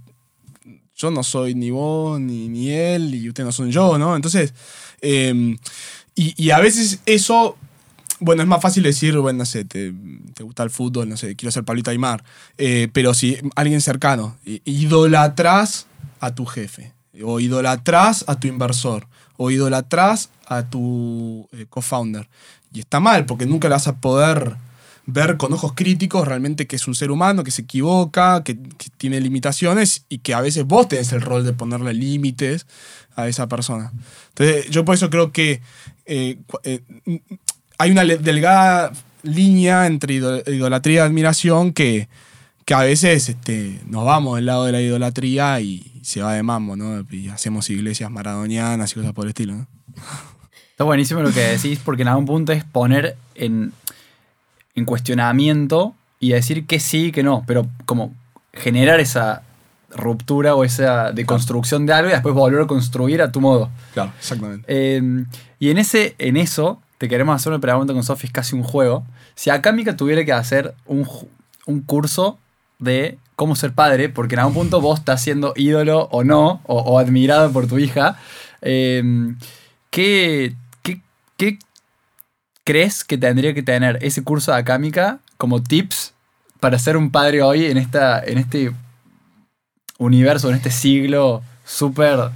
yo 0.95 1.11
no 1.11 1.23
soy 1.23 1.55
ni 1.55 1.71
vos, 1.71 2.21
ni, 2.21 2.49
ni 2.49 2.71
él, 2.71 3.15
y 3.15 3.29
ustedes 3.29 3.47
no 3.47 3.53
son 3.53 3.71
yo, 3.71 3.97
¿no? 3.97 4.17
Entonces, 4.17 4.53
eh, 5.01 5.57
y, 6.15 6.45
y 6.45 6.51
a 6.51 6.59
veces 6.59 7.01
eso, 7.07 7.57
bueno, 8.21 8.43
es 8.43 8.49
más 8.49 8.61
fácil 8.61 8.83
decir, 8.83 9.17
bueno, 9.19 9.39
no 9.41 9.45
sé, 9.47 9.65
te, 9.65 9.93
te 10.35 10.43
gusta 10.43 10.63
el 10.63 10.71
fútbol, 10.71 11.09
no 11.09 11.17
sé, 11.17 11.35
quiero 11.37 11.51
ser 11.51 11.65
Pablito 11.65 11.91
Aymar, 11.91 12.23
eh, 12.59 12.89
pero 12.93 13.15
si 13.15 13.39
alguien 13.57 13.81
cercano, 13.81 14.37
i- 14.45 14.63
idolatras 14.65 15.87
a 16.21 16.35
tu 16.35 16.45
jefe, 16.47 16.93
o 17.25 17.41
idolatras 17.41 18.25
a 18.29 18.39
tu 18.39 18.47
inversor, 18.47 19.07
o 19.37 19.51
idolatras 19.51 20.31
a 20.47 20.65
tu 20.65 21.49
eh, 21.53 21.67
co-founder. 21.69 22.29
Y 22.73 22.81
está 22.81 23.01
mal, 23.01 23.27
porque 23.27 23.47
nunca 23.47 23.69
le 23.69 23.75
vas 23.75 23.89
a 23.89 23.97
poder 23.97 24.57
ver 25.07 25.37
con 25.39 25.53
ojos 25.53 25.73
críticos 25.75 26.29
realmente 26.29 26.67
que 26.67 26.77
es 26.77 26.87
un 26.87 26.95
ser 26.95 27.11
humano, 27.11 27.43
que 27.43 27.51
se 27.51 27.63
equivoca, 27.63 28.45
que, 28.45 28.55
tiene 28.97 29.21
limitaciones 29.21 30.05
y 30.09 30.19
que 30.19 30.35
a 30.35 30.41
veces 30.41 30.65
vos 30.65 30.89
tenés 30.89 31.13
el 31.13 31.23
rol 31.23 31.45
de 31.45 31.53
ponerle 31.53 31.95
límites 31.95 32.67
a 33.17 33.27
esa 33.29 33.49
persona. 33.49 33.93
Entonces, 34.29 34.71
yo 34.71 34.85
por 34.85 34.95
eso 34.95 35.11
creo 35.11 35.33
que 35.33 35.63
eh, 36.07 36.39
eh, 36.65 36.83
hay 37.81 37.91
una 37.91 38.05
delgada 38.05 38.93
línea 39.23 39.87
entre 39.87 40.15
ido- 40.15 40.43
idolatría 40.47 40.97
y 40.97 41.07
admiración 41.07 41.73
que, 41.73 42.09
que 42.65 42.75
a 42.75 42.81
veces 42.81 43.29
este, 43.29 43.81
nos 43.87 44.05
vamos 44.05 44.37
del 44.37 44.47
lado 44.47 44.65
de 44.67 44.73
la 44.73 44.81
idolatría 44.81 45.61
y 45.61 46.01
se 46.03 46.23
va 46.23 46.35
de 46.35 46.43
mambo, 46.43 46.77
¿no? 46.77 47.05
Y 47.11 47.29
hacemos 47.29 47.69
iglesias 47.71 48.11
maradonianas 48.11 48.93
y 48.93 48.95
cosas 48.95 49.13
por 49.13 49.25
el 49.25 49.31
estilo, 49.31 49.55
¿no? 49.55 49.67
Está 50.71 50.85
buenísimo 50.85 51.21
lo 51.21 51.33
que 51.33 51.41
decís, 51.41 51.79
porque 51.85 52.03
en 52.03 52.09
algún 52.09 52.25
punto 52.27 52.53
es 52.53 52.65
poner 52.65 53.17
en, 53.35 53.73
en 54.75 54.85
cuestionamiento 54.87 55.95
y 56.19 56.31
decir 56.31 56.67
que 56.67 56.81
sí 56.81 57.07
y 57.07 57.13
que 57.13 57.23
no, 57.23 57.45
pero 57.47 57.67
como 57.85 58.15
generar 58.55 58.99
esa 59.01 59.43
ruptura 59.95 60.55
o 60.55 60.65
esa 60.65 61.13
deconstrucción 61.13 61.85
de 61.85 61.93
algo 61.93 62.09
y 62.11 62.13
después 62.13 62.35
volver 62.35 62.63
a 62.63 62.67
construir 62.67 63.21
a 63.23 63.31
tu 63.33 63.41
modo. 63.41 63.69
Claro, 63.93 64.13
exactamente. 64.19 64.65
Eh, 64.69 65.25
y 65.59 65.71
en, 65.71 65.79
ese, 65.79 66.15
en 66.19 66.37
eso, 66.37 66.81
te 67.01 67.09
queremos 67.09 67.35
hacer 67.35 67.51
una 67.51 67.63
pregunta 67.63 67.95
con 67.95 68.03
Sofi, 68.03 68.27
es 68.27 68.33
casi 68.33 68.55
un 68.55 68.63
juego. 68.63 69.07
Si 69.35 69.49
acá 69.49 69.75
tuviera 69.97 70.23
que 70.23 70.35
hacer 70.35 70.75
un, 70.85 71.09
un 71.65 71.81
curso 71.81 72.39
de 72.79 73.17
cómo 73.37 73.57
ser 73.57 73.73
padre, 73.73 74.11
porque 74.11 74.35
en 74.35 74.41
algún 74.41 74.53
punto 74.53 74.83
vos 74.83 74.99
estás 74.99 75.23
siendo 75.23 75.55
ídolo 75.57 76.11
o 76.11 76.25
no, 76.25 76.61
o, 76.67 76.99
admirado 76.99 77.51
por 77.53 77.67
tu 77.67 77.79
hija, 77.79 78.19
¿qué, 78.61 80.55
qué, 80.83 81.01
qué 81.39 81.59
crees 82.65 83.03
que 83.03 83.17
tendría 83.17 83.55
que 83.55 83.63
tener 83.63 83.99
ese 84.03 84.23
curso 84.23 84.53
de 84.53 84.59
acámica 84.59 85.21
como 85.39 85.63
tips 85.63 86.13
para 86.61 86.79
ser 86.79 86.99
un 86.99 87.11
padre 87.11 87.41
hoy 87.41 87.65
en, 87.65 87.79
esta, 87.79 88.23
en 88.23 88.37
este 88.37 88.73
universo, 89.97 90.51
en 90.51 90.57
este 90.57 90.71
siglo 90.71 91.43
súper 91.65 92.31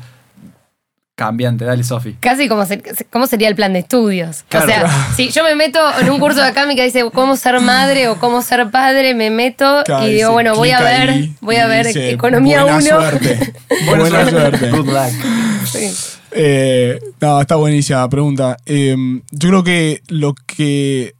cambiante? 1.16 1.64
Dale, 1.64 1.84
Sofi. 1.84 2.14
Casi 2.20 2.48
como, 2.48 2.64
ser- 2.66 2.82
cómo 3.10 3.26
sería 3.26 3.48
el 3.48 3.54
plan 3.54 3.72
de 3.72 3.80
estudios. 3.80 4.44
Claro. 4.48 4.66
O 4.66 4.68
sea, 4.68 5.08
si 5.16 5.30
yo 5.30 5.44
me 5.44 5.54
meto 5.54 5.78
en 6.00 6.10
un 6.10 6.18
curso 6.18 6.40
de 6.40 6.48
acámica 6.48 6.80
que 6.82 6.86
dice 6.86 7.04
cómo 7.12 7.36
ser 7.36 7.60
madre 7.60 8.08
o 8.08 8.16
cómo 8.18 8.42
ser 8.42 8.70
padre, 8.70 9.14
me 9.14 9.30
meto 9.30 9.82
Claro, 9.84 10.08
y 10.08 10.14
digo, 10.14 10.32
bueno, 10.32 10.54
voy 10.56 10.70
a 10.70 10.80
ver, 10.80 11.10
ahí 11.10 11.34
voy 11.40 11.56
a 11.56 11.66
ver 11.66 11.86
dice, 11.86 12.10
economía 12.10 12.62
buena 12.64 12.78
1. 12.78 12.86
Suerte. 12.86 13.52
buena 13.86 14.28
suerte. 14.30 14.70
Good 14.70 14.86
luck. 14.88 15.94
Eh, 16.36 16.98
no, 17.20 17.40
está 17.40 17.56
buenísima 17.56 18.00
la 18.00 18.08
pregunta. 18.08 18.56
Eh, 18.66 18.96
yo 19.30 19.48
creo 19.48 19.64
que 19.64 20.02
lo 20.08 20.34
que. 20.34 21.14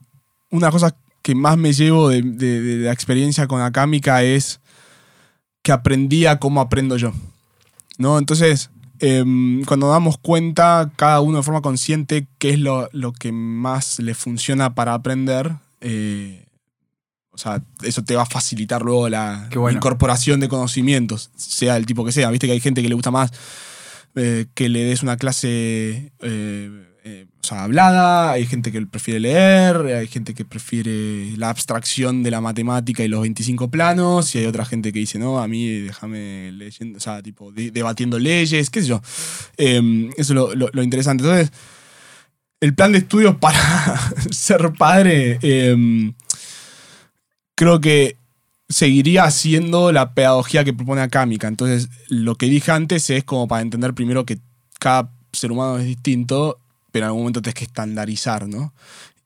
Una 0.51 0.71
cosa 0.71 0.95
que 1.23 1.35
más 1.35 1.57
me 1.57 1.73
llevo 1.73 2.09
de, 2.09 2.23
de- 2.23 2.61
de 2.61 2.85
la 2.87 2.93
experiencia 2.93 3.47
con 3.47 3.61
Akámica 3.63 4.23
es 4.23 4.61
que 5.63 5.73
aprendí 5.73 6.27
a 6.27 6.39
cómo 6.39 6.61
aprendo 6.61 6.97
yo. 6.97 7.13
¿No? 7.97 8.19
Entonces, 8.19 8.71
eh, 9.01 9.25
cuando 9.67 9.89
damos 9.89 10.19
cuenta, 10.19 10.91
cada 10.97 11.21
uno 11.21 11.39
de 11.39 11.43
forma 11.43 11.61
consciente, 11.61 12.27
qué 12.39 12.51
es 12.51 12.59
lo, 12.59 12.89
lo 12.93 13.13
que 13.13 13.33
más 13.33 13.99
le 13.99 14.15
funciona 14.15 14.75
para 14.75 14.95
aprender, 14.95 15.57
eh, 15.81 16.47
o 17.31 17.39
sea, 17.39 17.63
eso 17.83 18.05
te 18.05 18.15
va 18.15 18.23
a 18.23 18.27
facilitar 18.27 18.83
luego 18.83 19.09
la 19.09 19.49
bueno. 19.55 19.77
incorporación 19.77 20.41
de 20.41 20.49
conocimientos, 20.49 21.31
sea 21.37 21.77
el 21.77 21.87
tipo 21.87 22.05
que 22.05 22.13
sea. 22.13 22.31
Viste 22.31 22.47
que 22.47 22.53
hay 22.53 22.61
gente 22.61 22.81
que 22.81 22.89
le 22.89 22.95
gusta 22.95 23.11
más 23.11 23.33
eh, 24.15 24.47
que 24.55 24.69
le 24.69 24.85
des 24.85 25.03
una 25.03 25.17
clase 25.17 26.13
eh, 27.07 27.27
o 27.43 27.47
sea, 27.47 27.65
hablada, 27.65 28.33
hay 28.33 28.47
gente 28.47 28.73
que 28.73 28.81
prefiere 28.87 29.21
leer, 29.21 29.77
hay 29.95 30.07
gente 30.07 30.33
que 30.33 30.47
prefiere 30.47 31.37
la 31.37 31.51
abstracción 31.51 32.23
de 32.23 32.31
la 32.31 32.41
matemática 32.41 33.05
y 33.05 33.09
los 33.09 33.21
25 33.21 33.71
planos, 33.71 34.35
y 34.35 34.39
hay 34.39 34.47
otra 34.47 34.65
gente 34.65 34.91
que 34.91 35.01
dice, 35.01 35.19
no, 35.19 35.39
a 35.39 35.47
mí 35.47 35.81
déjame 35.81 36.51
leyendo, 36.53 36.97
o 36.97 37.01
sea, 37.01 37.23
tipo, 37.23 37.53
de- 37.53 37.71
debatiendo 37.71 38.19
leyes, 38.19 38.71
qué 38.71 38.81
sé 38.81 38.89
yo. 38.89 39.03
Eh, 39.59 40.11
eso 40.17 40.51
es 40.53 40.57
lo, 40.57 40.83
interesante. 40.83 41.25
Entonces, 41.25 41.53
el 42.61 42.75
plan 42.75 42.93
de 42.93 42.99
estudios 42.99 43.37
para 43.41 44.01
ser 44.31 44.73
padre, 44.79 45.39
eh, 45.43 46.13
creo 47.55 47.83
que 47.83 48.17
seguiría 48.71 49.25
haciendo 49.25 49.93
la 49.93 50.15
pedagogía 50.15 50.65
que 50.65 50.73
propone 50.73 51.03
Akámica. 51.03 51.49
Entonces, 51.49 51.91
lo 52.09 52.37
que 52.37 52.47
dije 52.47 52.73
antes 52.73 53.11
es 53.11 53.25
como 53.25 53.47
para 53.47 53.61
entender 53.61 53.93
primero 53.93 54.25
que 54.25 54.39
cada 54.81 55.13
ser 55.33 55.53
humano 55.53 55.79
es 55.79 55.85
distinto, 55.85 56.64
pero 56.95 57.07
en 57.07 57.09
algún 57.09 57.23
momento 57.23 57.43
tienes 57.43 57.57
que 57.57 57.65
estandarizar, 57.65 58.47
¿no? 58.47 58.73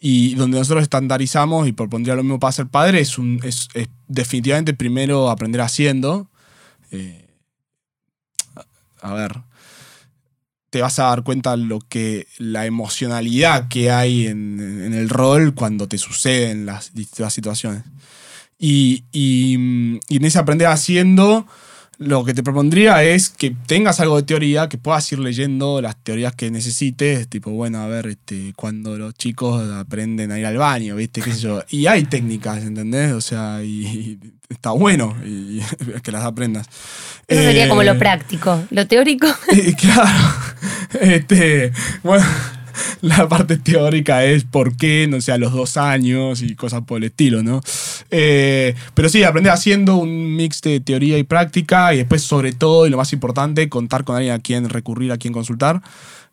Y 0.01 0.35
donde 0.37 0.57
nosotros 0.57 0.83
estandarizamos, 0.83 1.69
y 1.69 1.73
propondría 1.73 2.15
lo 2.15 2.23
mismo 2.23 2.41
para 2.41 2.53
ser 2.53 2.67
padre, 2.67 2.99
es, 3.01 3.19
un, 3.19 3.41
es, 3.45 3.69
es 3.75 3.89
definitivamente 4.07 4.73
primero 4.73 5.29
aprender 5.29 5.61
haciendo. 5.61 6.31
Eh, 6.91 7.27
a 9.03 9.13
ver, 9.13 9.43
te 10.71 10.81
vas 10.81 10.99
a 10.99 11.09
dar 11.09 11.25
cuenta 11.25 11.59
lo 11.59 11.81
que 11.81 12.27
la 12.39 12.65
emocionalidad 12.65 13.69
que 13.69 13.91
hay 13.91 14.29
en, 14.29 14.61
en 14.61 14.95
el 14.95 15.11
rol 15.11 15.53
cuando 15.55 15.89
te 15.89 15.99
suceden 15.99 16.65
las 16.65 16.95
distintas 16.95 17.35
situaciones. 17.35 17.83
Y, 18.59 19.05
y, 19.13 19.99
y 20.09 20.17
en 20.17 20.25
ese 20.25 20.39
aprender 20.39 20.69
haciendo, 20.69 21.47
lo 21.99 22.25
que 22.25 22.33
te 22.33 22.45
propondría 22.45 23.03
es 23.03 23.29
que 23.29 23.51
tengas 23.67 23.99
algo 23.99 24.17
de 24.17 24.23
teoría, 24.23 24.69
que 24.69 24.79
puedas 24.79 25.11
ir 25.13 25.19
leyendo 25.19 25.83
las 25.83 25.97
teorías 25.97 26.33
que 26.33 26.49
necesites, 26.51 27.29
tipo, 27.29 27.51
bueno, 27.51 27.81
a 27.81 27.89
ver, 27.89 28.07
este, 28.07 28.53
cuando 28.55 28.97
los 28.97 29.15
chicos 29.15 29.69
aprenden 29.73 30.31
a 30.31 30.39
ir 30.39 30.47
al 30.47 30.57
baño, 30.57 30.95
¿viste? 30.95 31.21
¿Qué 31.21 31.33
sé 31.33 31.41
yo? 31.41 31.65
Y 31.71 31.87
hay 31.87 32.05
técnicas, 32.05 32.63
¿entendés? 32.63 33.13
O 33.13 33.21
sea, 33.21 33.65
y, 33.65 33.87
y 33.87 34.19
está 34.49 34.71
bueno 34.71 35.17
y, 35.25 35.61
que 36.03 36.13
las 36.13 36.25
aprendas. 36.25 36.67
Eso 37.27 37.43
sería 37.43 37.69
como 37.69 37.83
Eh, 37.83 37.87
lo 37.87 37.99
práctico. 37.99 38.65
Lo 38.71 38.87
teórico. 38.87 39.27
eh, 39.53 39.75
claro. 39.75 40.35
Este, 41.01 41.73
bueno, 42.05 42.25
la 43.03 43.29
parte 43.29 43.57
teórica 43.57 44.25
es 44.25 44.45
por 44.45 44.77
qué, 44.77 45.07
no 45.09 45.21
sé, 45.21 45.33
a 45.33 45.39
los 45.39 45.53
dos 45.53 45.77
años 45.77 46.43
y 46.43 46.55
cosas 46.55 46.83
por 46.83 46.99
el 46.99 47.05
estilo, 47.05 47.43
¿no? 47.43 47.61
Eh, 48.11 48.75
pero 48.95 49.09
sí, 49.09 49.23
aprender 49.25 49.53
haciendo 49.53 49.97
un 49.97 50.37
mix 50.37 50.61
de 50.63 50.81
teoría 50.81 51.19
y 51.19 51.23
práctica 51.25 51.93
y 51.95 51.99
después, 51.99 52.23
sobre 52.23 52.53
todo, 52.53 52.87
y 52.87 52.91
lo 52.91 52.97
más 52.97 53.13
importante, 53.13 53.69
contar 53.69 54.05
con 54.05 54.17
alguien 54.17 54.35
a 54.35 54.39
quien 54.41 54.69
recurrir, 54.69 55.13
a 55.13 55.19
quien 55.19 55.33
consultar. 55.33 55.83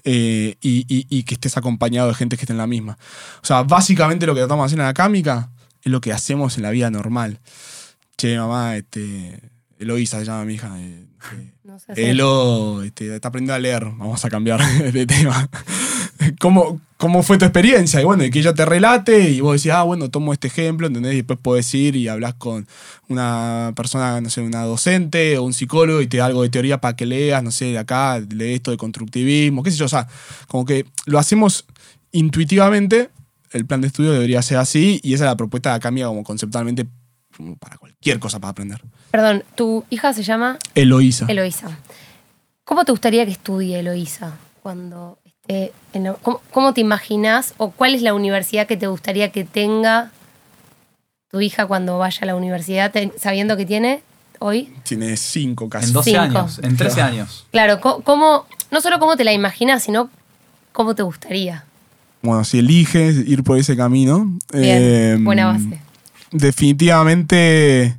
eh, 0.07 0.55
y, 0.61 0.85
y- 0.87 1.07
y 1.09 1.23
que 1.23 1.33
estés 1.33 1.57
acompañado 1.57 2.07
de 2.09 2.13
gente 2.13 2.37
que 2.37 2.43
esté 2.43 2.53
en 2.53 2.59
la 2.59 2.67
misma. 2.67 2.95
O 3.41 3.45
sea, 3.45 3.63
básicamente 3.63 4.27
lo 4.27 4.35
que 4.35 4.41
tratamos 4.41 4.63
de 4.63 4.65
hacer 4.67 4.79
en 4.79 4.85
la 4.85 4.93
cámica 4.93 5.49
es 5.83 5.91
lo 5.91 5.99
que 5.99 6.13
hacemos 6.13 6.57
en 6.57 6.63
la 6.63 6.69
vida 6.69 6.91
normal. 6.91 7.39
Che, 8.15 8.37
mamá, 8.37 8.75
este. 8.77 9.39
Eloísa 9.79 10.19
se 10.19 10.25
llama 10.25 10.45
mi 10.45 10.53
hija. 10.53 10.79
eh, 10.79 11.05
eh, 11.33 11.51
No 11.63 11.79
sé 11.79 11.91
hacer. 11.91 12.03
Elo 12.09 12.83
este, 12.83 13.15
está 13.15 13.29
aprendiendo 13.29 13.55
a 13.55 13.59
leer. 13.59 13.83
Vamos 13.85 14.23
a 14.23 14.29
cambiar 14.29 14.61
de 14.93 15.05
tema. 15.07 15.49
¿Cómo, 16.39 16.79
¿Cómo 16.97 17.23
fue 17.23 17.37
tu 17.37 17.45
experiencia? 17.45 17.99
Y 17.99 18.05
bueno, 18.05 18.23
y 18.23 18.31
que 18.31 18.39
ella 18.39 18.53
te 18.53 18.65
relate 18.65 19.29
y 19.29 19.41
vos 19.41 19.61
decís, 19.61 19.71
ah, 19.71 19.83
bueno, 19.83 20.09
tomo 20.09 20.31
este 20.31 20.47
ejemplo, 20.47 20.87
¿entendés? 20.87 21.13
Y 21.13 21.17
después 21.17 21.39
podés 21.41 21.73
ir 21.73 21.95
y 21.95 22.07
hablas 22.07 22.35
con 22.35 22.67
una 23.09 23.73
persona, 23.75 24.21
no 24.21 24.29
sé, 24.29 24.41
una 24.41 24.63
docente 24.63 25.37
o 25.37 25.43
un 25.43 25.53
psicólogo 25.53 26.01
y 26.01 26.07
te 26.07 26.17
da 26.17 26.27
algo 26.27 26.43
de 26.43 26.49
teoría 26.49 26.79
para 26.79 26.95
que 26.95 27.05
leas, 27.05 27.43
no 27.43 27.51
sé, 27.51 27.65
de 27.65 27.77
acá, 27.77 28.19
lee 28.19 28.53
esto 28.53 28.71
de 28.71 28.77
constructivismo, 28.77 29.61
qué 29.61 29.71
sé 29.71 29.77
yo. 29.77 29.85
O 29.85 29.89
sea, 29.89 30.07
como 30.47 30.65
que 30.65 30.85
lo 31.05 31.19
hacemos 31.19 31.65
intuitivamente. 32.11 33.09
El 33.51 33.65
plan 33.65 33.81
de 33.81 33.87
estudio 33.87 34.11
debería 34.11 34.41
ser 34.41 34.57
así 34.57 34.99
y 35.03 35.13
esa 35.13 35.25
es 35.25 35.29
la 35.29 35.37
propuesta 35.37 35.69
de 35.69 35.75
Acamia 35.75 36.07
como 36.07 36.23
conceptualmente 36.23 36.85
para 37.59 37.77
cualquier 37.77 38.19
cosa 38.19 38.39
para 38.39 38.51
aprender. 38.51 38.81
Perdón, 39.11 39.43
tu 39.55 39.85
hija 39.89 40.13
se 40.13 40.23
llama 40.23 40.57
Eloísa. 40.73 41.25
Eloísa. 41.27 41.77
¿Cómo 42.63 42.85
te 42.85 42.91
gustaría 42.91 43.25
que 43.25 43.31
estudie 43.31 43.79
Eloísa? 43.79 44.37
Cuando 44.61 45.19
en 45.47 46.03
la- 46.03 46.13
¿cómo, 46.13 46.41
cómo 46.51 46.73
te 46.73 46.81
imaginas 46.81 47.53
o 47.57 47.71
cuál 47.71 47.95
es 47.95 48.01
la 48.01 48.13
universidad 48.13 48.67
que 48.67 48.77
te 48.77 48.87
gustaría 48.87 49.31
que 49.31 49.43
tenga 49.43 50.11
tu 51.31 51.41
hija 51.41 51.65
cuando 51.67 51.97
vaya 51.97 52.19
a 52.21 52.25
la 52.25 52.35
universidad, 52.35 52.91
te- 52.91 53.11
sabiendo 53.19 53.55
que 53.57 53.65
tiene 53.65 54.01
hoy? 54.39 54.73
Tiene 54.83 55.15
cinco 55.17 55.69
casi. 55.69 55.87
En 55.87 55.93
12 55.93 56.09
Cinco. 56.11 56.21
años, 56.21 56.59
en 56.63 56.77
13 56.77 57.01
años. 57.01 57.45
Claro, 57.51 57.79
¿cómo, 57.81 58.45
no 58.71 58.81
solo 58.81 58.99
cómo 58.99 59.15
te 59.17 59.23
la 59.23 59.33
imaginas, 59.33 59.83
sino 59.83 60.09
cómo 60.71 60.95
te 60.95 61.03
gustaría. 61.03 61.65
Bueno, 62.21 62.43
si 62.43 62.59
eliges 62.59 63.17
ir 63.27 63.43
por 63.43 63.57
ese 63.57 63.77
camino. 63.77 64.25
Bien, 64.51 64.77
eh, 64.81 65.17
buena 65.19 65.45
base. 65.47 65.79
Definitivamente. 66.31 67.95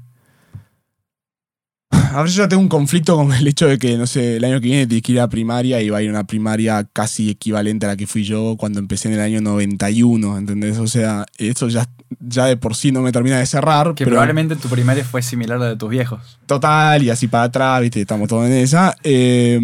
Ver, 2.23 2.31
yo 2.31 2.43
ya 2.43 2.49
tengo 2.49 2.63
un 2.63 2.69
conflicto 2.69 3.17
con 3.17 3.33
el 3.33 3.47
hecho 3.47 3.67
de 3.67 3.79
que, 3.79 3.97
no 3.97 4.07
sé, 4.07 4.37
el 4.37 4.45
año 4.45 4.61
que 4.61 4.69
viene 4.69 4.87
tienes 4.87 5.03
que 5.03 5.13
ir 5.13 5.21
a 5.21 5.29
primaria 5.29 5.81
y 5.81 5.91
va 5.91 5.99
a 5.99 6.03
ir 6.03 6.09
a 6.09 6.13
una 6.13 6.27
primaria 6.27 6.87
casi 6.93 7.31
equivalente 7.31 7.87
a 7.87 7.91
la 7.91 7.97
que 7.97 8.07
fui 8.07 8.25
yo 8.25 8.57
cuando 8.59 8.79
empecé 8.79 9.09
en 9.09 9.15
el 9.15 9.21
año 9.21 9.41
91, 9.41 10.39
¿entendés? 10.39 10.79
O 10.79 10.87
sea, 10.87 11.27
eso 11.39 11.69
ya, 11.69 11.89
ya 12.21 12.47
de 12.47 12.57
por 12.57 12.75
sí 12.75 12.93
no 12.93 13.03
me 13.03 13.13
termina 13.13 13.39
de 13.39 13.47
cerrar. 13.47 13.95
Que 13.95 14.05
pero 14.05 14.17
probablemente 14.17 14.57
tu 14.57 14.69
primaria 14.69 15.05
fue 15.05 15.23
similar 15.23 15.57
a 15.57 15.61
la 15.61 15.69
de 15.71 15.77
tus 15.77 15.91
viejos. 15.91 16.39
Total, 16.47 17.03
y 17.03 17.11
así 17.11 17.29
para 17.29 17.45
atrás, 17.45 17.81
¿viste? 17.81 18.01
Estamos 18.01 18.29
todos 18.29 18.47
en 18.47 18.53
esa. 18.53 18.97
Eh, 19.03 19.61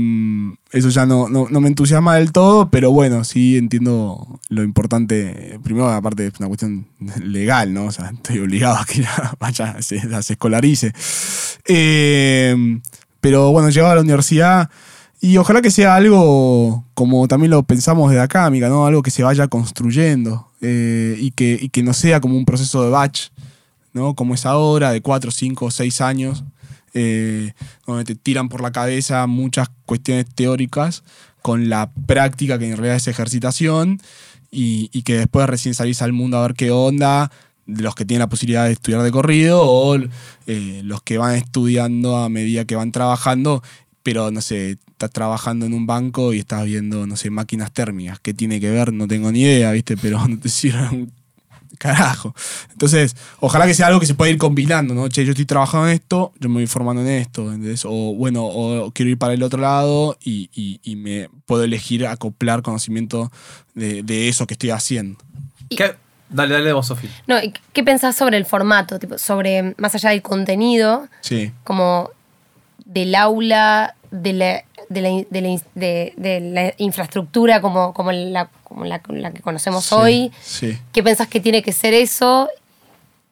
eso 0.70 0.88
ya 0.88 1.06
no, 1.06 1.28
no, 1.28 1.46
no 1.50 1.60
me 1.60 1.68
entusiasma 1.68 2.16
del 2.16 2.32
todo, 2.32 2.70
pero 2.70 2.90
bueno, 2.90 3.24
sí 3.24 3.56
entiendo 3.56 4.40
lo 4.48 4.62
importante. 4.62 5.58
Primero, 5.62 5.88
aparte, 5.88 6.26
es 6.26 6.34
una 6.38 6.48
cuestión 6.48 6.86
legal, 7.22 7.72
¿no? 7.72 7.86
O 7.86 7.92
sea, 7.92 8.10
estoy 8.10 8.38
obligado 8.40 8.76
a 8.76 8.84
que 8.84 9.02
ya 9.02 9.34
vaya, 9.40 9.80
se, 9.80 10.00
se 10.22 10.32
escolarice. 10.32 10.92
Eh, 11.66 12.80
pero 13.20 13.52
bueno, 13.52 13.70
llegaba 13.70 13.92
a 13.92 13.96
la 13.96 14.02
universidad 14.02 14.70
y 15.20 15.36
ojalá 15.36 15.62
que 15.62 15.70
sea 15.70 15.94
algo 15.94 16.84
como 16.94 17.28
también 17.28 17.52
lo 17.52 17.62
pensamos 17.62 18.10
desde 18.10 18.22
acá, 18.22 18.44
amiga, 18.44 18.68
¿no? 18.68 18.86
Algo 18.86 19.02
que 19.02 19.12
se 19.12 19.22
vaya 19.22 19.46
construyendo 19.46 20.51
eh, 20.62 21.16
y, 21.18 21.32
que, 21.32 21.58
y 21.60 21.68
que 21.68 21.82
no 21.82 21.92
sea 21.92 22.20
como 22.20 22.36
un 22.36 22.46
proceso 22.46 22.82
de 22.82 22.90
batch, 22.90 23.28
¿no? 23.92 24.14
Como 24.14 24.34
es 24.34 24.46
ahora, 24.46 24.92
de 24.92 25.02
4, 25.02 25.30
5, 25.30 25.70
6 25.70 26.00
años, 26.00 26.44
eh, 26.94 27.52
donde 27.86 28.04
te 28.04 28.14
tiran 28.14 28.48
por 28.48 28.62
la 28.62 28.72
cabeza 28.72 29.26
muchas 29.26 29.68
cuestiones 29.84 30.26
teóricas 30.34 31.02
con 31.42 31.68
la 31.68 31.90
práctica 32.06 32.58
que 32.58 32.70
en 32.70 32.76
realidad 32.76 32.96
es 32.96 33.08
ejercitación 33.08 34.00
y, 34.50 34.88
y 34.92 35.02
que 35.02 35.18
después 35.18 35.46
recién 35.48 35.74
salís 35.74 36.00
al 36.00 36.12
mundo 36.12 36.38
a 36.38 36.42
ver 36.42 36.54
qué 36.54 36.70
onda, 36.70 37.30
de 37.66 37.82
los 37.82 37.94
que 37.94 38.04
tienen 38.04 38.20
la 38.20 38.28
posibilidad 38.28 38.64
de 38.64 38.72
estudiar 38.72 39.02
de 39.02 39.10
corrido 39.10 39.62
o 39.62 39.96
eh, 40.46 40.80
los 40.84 41.02
que 41.02 41.18
van 41.18 41.36
estudiando 41.36 42.16
a 42.16 42.28
medida 42.28 42.64
que 42.64 42.76
van 42.76 42.92
trabajando, 42.92 43.62
pero 44.02 44.30
no 44.30 44.40
sé, 44.40 44.72
estás 44.90 45.10
trabajando 45.10 45.66
en 45.66 45.74
un 45.74 45.86
banco 45.86 46.32
y 46.32 46.38
estás 46.40 46.64
viendo, 46.64 47.06
no 47.06 47.16
sé, 47.16 47.30
máquinas 47.30 47.72
térmicas. 47.72 48.18
¿Qué 48.20 48.34
tiene 48.34 48.60
que 48.60 48.70
ver? 48.70 48.92
No 48.92 49.06
tengo 49.08 49.30
ni 49.32 49.40
idea, 49.42 49.72
¿viste? 49.72 49.96
Pero 49.96 50.18
no 50.28 50.38
te 50.38 50.48
sirve 50.48 50.88
un 50.90 51.12
carajo. 51.78 52.34
Entonces, 52.70 53.16
ojalá 53.40 53.66
que 53.66 53.74
sea 53.74 53.88
algo 53.88 53.98
que 53.98 54.06
se 54.06 54.14
pueda 54.14 54.30
ir 54.30 54.38
combinando, 54.38 54.94
¿no? 54.94 55.08
Che, 55.08 55.24
yo 55.24 55.32
estoy 55.32 55.46
trabajando 55.46 55.88
en 55.88 55.94
esto, 55.94 56.32
yo 56.38 56.48
me 56.48 56.56
voy 56.56 56.66
formando 56.68 57.02
en 57.02 57.08
esto, 57.08 57.52
¿entendés? 57.52 57.84
O 57.84 58.14
bueno, 58.14 58.44
o 58.44 58.90
quiero 58.92 59.10
ir 59.10 59.18
para 59.18 59.34
el 59.34 59.42
otro 59.42 59.60
lado 59.60 60.16
y, 60.22 60.48
y- 60.54 60.78
y 60.84 60.96
me 60.96 61.28
puedo 61.46 61.64
elegir 61.64 62.06
acoplar 62.06 62.62
conocimiento 62.62 63.32
de, 63.74 64.02
de 64.04 64.28
eso 64.28 64.46
que 64.46 64.54
estoy 64.54 64.70
haciendo. 64.70 65.18
¿Qué? 65.70 65.94
Dale, 66.28 66.54
dale 66.54 66.72
vos, 66.72 66.86
Sofía. 66.86 67.10
No, 67.26 67.42
¿y 67.42 67.52
¿qué 67.72 67.82
pensás 67.82 68.16
sobre 68.16 68.36
el 68.38 68.46
formato? 68.46 68.98
Tipo, 68.98 69.18
sobre, 69.18 69.74
más 69.76 69.94
allá 69.94 70.10
del 70.10 70.22
contenido, 70.22 71.08
Sí. 71.20 71.50
como 71.64 72.10
del 72.92 73.14
aula, 73.14 73.94
de 74.10 74.32
la, 74.32 74.64
de 74.88 75.00
la, 75.00 75.08
de 75.30 75.40
la 75.40 75.48
in- 75.48 75.62
de- 75.74 76.12
de 76.16 76.40
la 76.40 76.74
infraestructura 76.78 77.60
como, 77.60 77.92
como, 77.94 78.12
la, 78.12 78.50
como 78.64 78.84
la, 78.84 79.00
la 79.08 79.30
que 79.32 79.40
conocemos 79.40 79.84
Sí, 79.86 79.94
hoy. 79.94 80.32
Sí. 80.42 80.78
¿Qué 80.92 81.02
pensás 81.02 81.28
que 81.28 81.40
tiene 81.40 81.62
que 81.62 81.72
ser 81.72 81.94
eso? 81.94 82.48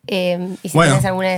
Eh, 0.06 0.56
y 0.62 0.68
si 0.68 0.76
Bueno. 0.76 0.92
tenés 0.92 1.06
alguna... 1.06 1.28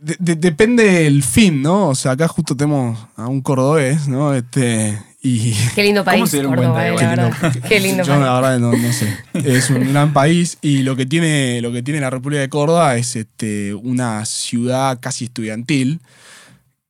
De- 0.00 0.16
de- 0.18 0.34
depende 0.36 0.82
del 0.84 1.22
fin, 1.22 1.62
¿no? 1.62 1.88
O 1.88 1.94
sea, 1.94 2.12
acá 2.12 2.26
justo 2.28 2.56
tenemos 2.56 2.98
a 3.16 3.28
un 3.28 3.40
cordobés, 3.40 4.08
¿no? 4.08 4.34
Este, 4.34 4.98
y 5.22 5.54
Qué 5.76 5.84
lindo 5.84 6.04
¿Cómo 6.04 6.16
país, 6.16 6.30
se 6.30 6.38
dieron 6.38 6.54
Córdoba, 6.56 6.82
cuenta 6.92 7.16
la 7.16 7.28
verdad. 7.30 7.52
Qué 7.68 7.78
lindo 7.78 8.02
Yo 8.04 8.16
la 8.18 8.26
país. 8.26 8.40
verdad 8.42 8.58
no, 8.58 8.72
no 8.72 8.92
sé. 8.92 9.16
Es 9.34 9.70
un 9.70 9.92
gran 9.92 10.12
país 10.12 10.58
y 10.60 10.82
lo 10.82 10.96
que 10.96 11.06
tiene, 11.06 11.60
lo 11.62 11.70
que 11.70 11.82
tiene 11.84 12.00
la 12.00 12.10
República 12.10 12.40
de 12.40 12.48
Córdoba 12.48 12.96
es 12.96 13.14
este, 13.14 13.74
una 13.74 14.24
ciudad 14.24 14.98
casi 15.00 15.26
estudiantil. 15.26 16.00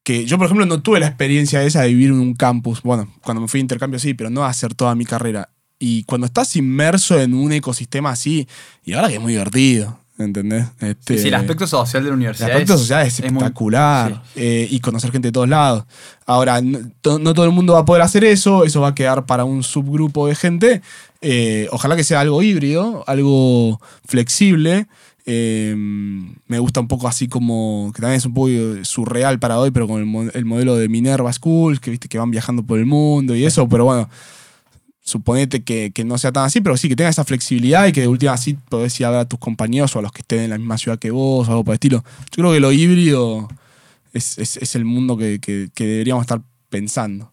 Que 0.03 0.25
yo, 0.27 0.37
por 0.37 0.47
ejemplo, 0.47 0.67
no 0.67 0.83
tuve 0.83 0.99
la 1.01 1.07
experiencia 1.07 1.63
esa 1.63 1.83
de 1.83 1.89
vivir 1.89 2.09
en 2.09 2.19
un 2.21 2.35
campus. 2.35 2.83
Bueno, 2.83 3.13
cuando 3.23 3.41
me 3.41 3.49
fui 3.49 3.59
de 3.59 3.63
intercambio 3.63 3.99
sí, 4.01 4.15
pero 4.15 4.31
no 4.31 4.45
hacer 4.45 4.75
toda 4.75 4.95
mi 4.95 5.05
carrera. 5.05 5.49
Y 5.79 6.05
cuando 6.05 6.27
estás 6.27 6.55
inmerso 6.57 7.21
en 7.21 7.35
un 7.35 7.53
ecosistema 7.53 8.11
así, 8.11 8.47
y 8.85 8.93
ahora 8.95 9.09
que 9.09 9.15
es 9.15 9.21
muy 9.21 9.33
divertido, 9.33 9.99
¿entendés? 10.19 10.67
Este, 10.81 11.19
Sí, 11.19 11.29
el 11.29 11.35
aspecto 11.35 11.67
social 11.67 12.03
de 12.03 12.09
la 12.09 12.15
el 12.15 12.19
universidad 12.19 12.51
aspecto 12.51 12.75
es, 12.75 12.81
social 12.81 13.07
es 13.07 13.19
muy- 13.21 13.27
espectacular 13.29 14.23
sí. 14.35 14.41
eh, 14.41 14.69
y 14.71 14.81
conocer 14.81 15.11
gente 15.13 15.29
de 15.29 15.33
todos 15.33 15.49
lados. 15.49 15.85
Ahora, 16.27 16.61
no, 16.61 16.79
no 17.19 17.35
todo 17.35 17.45
el 17.47 17.53
mundo 17.53 17.73
va 17.75 17.81
a 17.81 17.85
poder 17.85 18.03
hacer 18.03 18.25
eso, 18.25 18.65
eso 18.65 18.81
va 18.81 18.89
a 18.89 18.95
quedar 18.95 19.27
para 19.27 19.45
un 19.45 19.63
subgrupo 19.63 20.27
de 20.29 20.35
gente. 20.37 20.83
Eh, 21.21 21.69
ojalá 21.73 21.95
que 21.97 22.05
sea 22.05 22.21
algo 22.21 22.43
híbrido, 22.43 23.05
algo 23.07 23.81
flexible. 24.05 24.87
Eh, 25.25 25.75
me 25.77 26.59
gusta 26.59 26.81
un 26.81 26.89
poco 26.89 27.07
así 27.09 27.29
como, 27.29 27.93
que 27.95 28.01
también 28.01 28.19
es 28.19 28.27
un 28.27 28.35
poco 28.35 28.49
surreal 28.83 29.39
para 29.39 29.59
hoy, 29.59 29.71
pero 29.71 29.87
con 29.87 30.01
el, 30.03 30.31
el 30.35 30.45
modelo 30.45 30.77
de 30.77 30.89
Minerva 30.89 31.33
Schools, 31.33 31.79
que 31.81 31.91
viste 31.91 32.09
que 32.09 32.19
van 32.19 32.31
viajando 32.31 32.63
por 32.65 32.79
el 32.79 32.87
mundo 32.87 33.35
y 33.37 33.45
eso, 33.45 33.69
pero 33.69 33.85
bueno, 33.85 34.09
suponete 35.05 35.63
que, 35.65 35.91
que 35.93 36.05
no 36.05 36.17
sea 36.19 36.33
tan 36.33 36.45
así, 36.45 36.61
pero 36.61 36.77
sí 36.77 36.89
que 36.89 36.97
tenga 36.97 37.11
esa 37.11 37.25
flexibilidad 37.25 37.87
y 37.87 37.93
que 37.93 38.03
de 38.03 38.09
última 38.09 38.33
así 38.33 38.55
podés 38.69 38.99
ir 39.01 39.07
a 39.07 39.11
ver 39.11 39.19
a 39.21 39.25
tus 39.29 39.39
compañeros 39.39 39.95
o 39.97 39.99
a 39.99 40.03
los 40.03 40.13
que 40.13 40.21
estén 40.23 40.41
en 40.43 40.51
la 40.51 40.59
misma 40.59 40.79
ciudad 40.79 40.99
que 40.99 41.11
vos 41.11 41.49
o 41.49 41.51
algo 41.51 41.65
por 41.65 41.73
el 41.73 41.77
estilo. 41.77 42.05
Yo 42.31 42.43
creo 42.43 42.53
que 42.53 42.61
lo 42.61 42.71
híbrido 42.73 43.49
es, 44.13 44.39
es- 44.39 44.57
es 44.59 44.75
el 44.77 44.85
mundo 44.85 45.17
que, 45.17 45.41
que- 45.41 45.71
que 45.75 45.87
deberíamos 45.87 46.23
estar 46.23 46.41
pensando. 46.69 47.32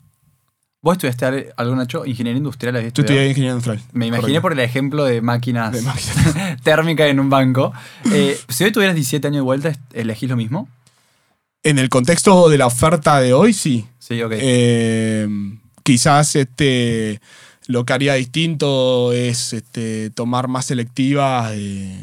¿Vos 0.82 0.94
estudiaste 0.94 1.52
algo, 1.58 1.76
Nacho? 1.76 2.06
¿Ingeniería 2.06 2.38
industrial? 2.38 2.78
habías 2.78 2.94
Yo 2.94 3.02
estudié 3.04 3.28
ingeniería 3.28 3.52
industrial. 3.52 3.82
Me 3.92 4.08
imaginé 4.08 4.22
Correcto. 4.22 4.42
por 4.42 4.54
el 4.54 4.60
ejemplo 4.60 5.04
de 5.04 5.22
máquinas, 5.22 5.74
De 5.74 5.82
máquinas. 5.82 6.62
térmicas 6.64 7.10
en 7.10 7.20
un 7.20 7.30
banco. 7.30 7.74
Eh, 8.14 8.40
si 8.48 8.64
hoy 8.64 8.72
tuvieras 8.72 8.96
17 8.96 9.28
años 9.28 9.38
de 9.38 9.42
vuelta, 9.42 9.74
¿elegís 9.94 10.30
lo 10.30 10.38
mismo? 10.38 10.70
En 11.64 11.80
el 11.80 11.90
contexto 11.90 12.48
de 12.48 12.58
la 12.58 12.68
oferta 12.68 13.20
de 13.20 13.34
hoy, 13.34 13.52
sí. 13.52 13.86
Sí, 14.00 14.22
ok. 14.22 14.32
Eh, 14.36 15.28
quizás 15.84 16.38
este, 16.38 17.20
lo 17.68 17.84
que 17.84 17.92
haría 17.92 18.14
distinto 18.14 19.12
es 19.12 19.52
este, 19.52 20.12
tomar 20.12 20.48
más 20.48 20.68
selectivas 20.68 21.52
de, 21.52 21.94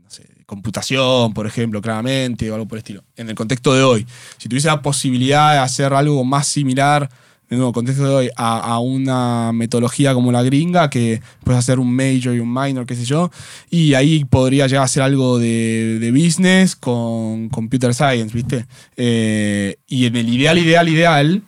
no 0.00 0.08
sé, 0.08 0.22
de 0.36 0.44
computación, 0.44 1.34
por 1.34 1.48
ejemplo, 1.48 1.82
claramente, 1.82 2.48
o 2.48 2.54
algo 2.54 2.68
por 2.68 2.76
el 2.78 2.82
estilo. 2.82 3.02
En 3.16 3.28
el 3.28 3.34
contexto 3.34 3.74
de 3.74 3.82
hoy. 3.82 4.06
Si 4.38 4.48
tuviese 4.48 4.68
la 4.68 4.80
posibilidad 4.80 5.54
de 5.54 5.58
hacer 5.58 5.92
algo 5.92 6.22
más 6.22 6.46
similar, 6.46 7.10
en 7.52 7.56
el 7.56 7.58
nuevo 7.58 7.74
contexto 7.74 8.08
de 8.08 8.14
hoy, 8.14 8.30
a, 8.34 8.60
a 8.60 8.78
una 8.78 9.52
metodología 9.52 10.14
como 10.14 10.32
la 10.32 10.42
gringa, 10.42 10.88
que 10.88 11.20
puedes 11.44 11.58
hacer 11.58 11.78
un 11.78 11.94
major 11.94 12.34
y 12.34 12.38
un 12.38 12.50
minor, 12.50 12.86
qué 12.86 12.94
sé 12.94 13.04
yo, 13.04 13.30
y 13.68 13.92
ahí 13.92 14.24
podría 14.24 14.66
llegar 14.66 14.84
a 14.84 14.88
ser 14.88 15.02
algo 15.02 15.38
de, 15.38 15.98
de 15.98 16.12
business 16.12 16.74
con 16.74 17.50
computer 17.50 17.92
science, 17.92 18.34
¿viste? 18.34 18.64
Eh, 18.96 19.76
y 19.86 20.06
en 20.06 20.16
el 20.16 20.30
ideal, 20.30 20.56
ideal, 20.56 20.88
ideal, 20.88 21.42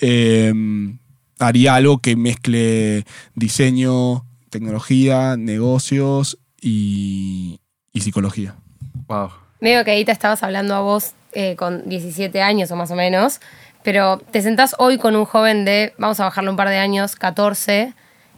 eh, 0.00 0.54
haría 1.40 1.74
algo 1.74 1.98
que 1.98 2.14
mezcle 2.14 3.04
diseño, 3.34 4.24
tecnología, 4.48 5.36
negocios 5.36 6.38
y, 6.60 7.58
y 7.92 8.00
psicología. 8.00 8.54
wow. 9.08 9.28
Medio 9.58 9.84
que 9.84 9.90
ahí 9.90 10.04
te 10.04 10.12
estabas 10.12 10.42
hablando 10.44 10.76
a 10.76 10.82
vos 10.82 11.14
eh, 11.34 11.56
con 11.56 11.88
17 11.88 12.42
años 12.42 12.70
o 12.70 12.76
más 12.76 12.90
o 12.90 12.94
menos, 12.94 13.40
pero 13.82 14.18
te 14.30 14.42
sentás 14.42 14.74
hoy 14.78 14.98
con 14.98 15.16
un 15.16 15.24
joven 15.24 15.64
de, 15.64 15.92
vamos 15.98 16.20
a 16.20 16.24
bajarle 16.24 16.50
un 16.50 16.56
par 16.56 16.68
de 16.68 16.78
años, 16.78 17.16
14. 17.16 17.92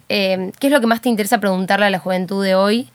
eh, 0.09 0.53
¿Qué 0.59 0.67
es 0.69 0.73
lo 0.73 0.81
que 0.81 0.87
más 0.87 1.01
te 1.01 1.09
interesa 1.09 1.39
preguntarle 1.39 1.87
a 1.87 1.91
la 1.91 1.99
juventud 1.99 2.43
de 2.45 2.55
hoy? 2.55 2.89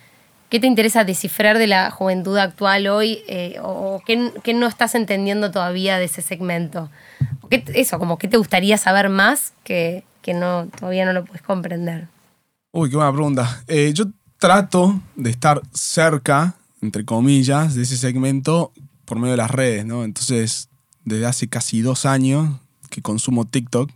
¿Qué 0.50 0.60
te 0.60 0.66
interesa 0.68 1.04
descifrar 1.04 1.58
de 1.60 1.68
la 1.68 1.92
juventud 1.92 2.38
actual 2.38 2.88
hoy? 2.88 3.20
eh, 3.28 3.58
¿O 3.62 4.02
qué, 4.06 4.54
no 4.54 4.68
estás 4.68 4.96
entendiendo 4.96 5.52
todavía 5.52 5.98
de 6.00 6.06
ese 6.06 6.22
segmento? 6.24 6.90
¿O 7.42 7.50
qué- 7.50 7.64
eso, 7.76 8.00
como 8.00 8.18
qué 8.18 8.28
te 8.28 8.38
gustaría 8.38 8.78
saber 8.78 9.10
más 9.10 9.54
que, 9.64 10.04
que 10.24 10.34
no, 10.34 10.68
todavía 10.80 11.06
no 11.06 11.14
lo 11.14 11.24
puedes 11.26 11.42
comprender. 11.44 12.08
Uy, 12.72 12.90
qué 12.90 12.96
buena 12.96 13.12
pregunta. 13.14 13.64
Eh, 13.68 13.92
yo 13.94 14.06
trato 14.40 15.00
de 15.16 15.30
estar 15.30 15.62
cerca, 15.74 16.56
entre 16.82 17.06
comillas, 17.06 17.76
de 17.76 17.84
ese 17.84 17.98
segmento 17.98 18.72
por 19.06 19.18
medio 19.20 19.32
de 19.32 19.38
las 19.38 19.52
redes, 19.52 19.86
¿no? 19.86 20.04
Entonces, 20.04 20.70
desde 21.06 21.26
hace 21.26 21.48
casi 21.48 21.82
dos 21.82 22.06
años 22.06 22.60
que 22.90 23.02
consumo 23.02 23.46
TikTok, 23.46 23.90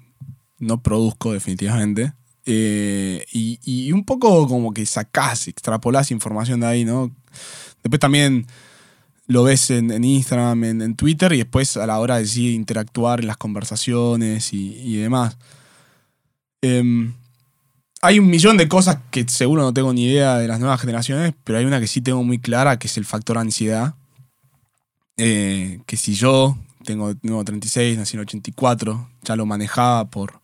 no 0.59 0.81
produzco 0.81 1.33
definitivamente. 1.33 2.13
eh, 2.45 3.25
y, 3.31 3.59
y 3.63 3.91
un 3.93 4.03
poco 4.03 4.47
como 4.47 4.73
que 4.73 4.85
sacás, 4.85 5.47
extrapolás 5.47 6.11
información 6.11 6.59
de 6.59 6.67
ahí, 6.67 6.85
¿no? 6.85 7.11
Después 7.83 7.99
también 7.99 8.45
lo 9.27 9.43
ves 9.43 9.71
en, 9.71 9.91
en 9.91 10.03
Instagram, 10.03 10.63
en, 10.65 10.81
en 10.81 10.95
Twitter, 10.95 11.31
y 11.33 11.37
después 11.37 11.77
a 11.77 11.87
la 11.87 11.99
hora 11.99 12.17
de 12.17 12.25
sí 12.27 12.53
interactuar 12.53 13.21
en 13.21 13.27
las 13.27 13.37
conversaciones 13.37 14.51
y, 14.53 14.73
y 14.81 14.97
demás. 14.97 15.37
Em, 16.61 17.13
hay 18.01 18.19
un 18.19 18.27
millón 18.29 18.57
de 18.57 18.67
cosas 18.67 18.97
que 19.11 19.25
seguro 19.29 19.61
no 19.63 19.73
tengo 19.73 19.93
ni 19.93 20.05
idea 20.05 20.37
de 20.37 20.47
las 20.47 20.59
nuevas 20.59 20.81
generaciones, 20.81 21.33
pero 21.45 21.57
hay 21.59 21.65
una 21.65 21.79
que 21.79 21.87
sí 21.87 22.01
tengo 22.01 22.23
muy 22.23 22.39
clara, 22.39 22.77
que 22.77 22.87
es 22.87 22.97
el 22.97 23.05
factor 23.05 23.37
ansiedad. 23.37 23.95
Eh, 25.17 25.79
que 25.85 25.95
si 25.95 26.15
yo 26.15 26.57
tengo, 26.83 27.15
tengo 27.15 27.43
36, 27.43 27.97
nací 27.97 28.15
en 28.17 28.21
84, 28.21 29.09
ya 29.23 29.35
lo 29.35 29.45
manejaba 29.45 30.09
por 30.09 30.33
no 30.33 30.39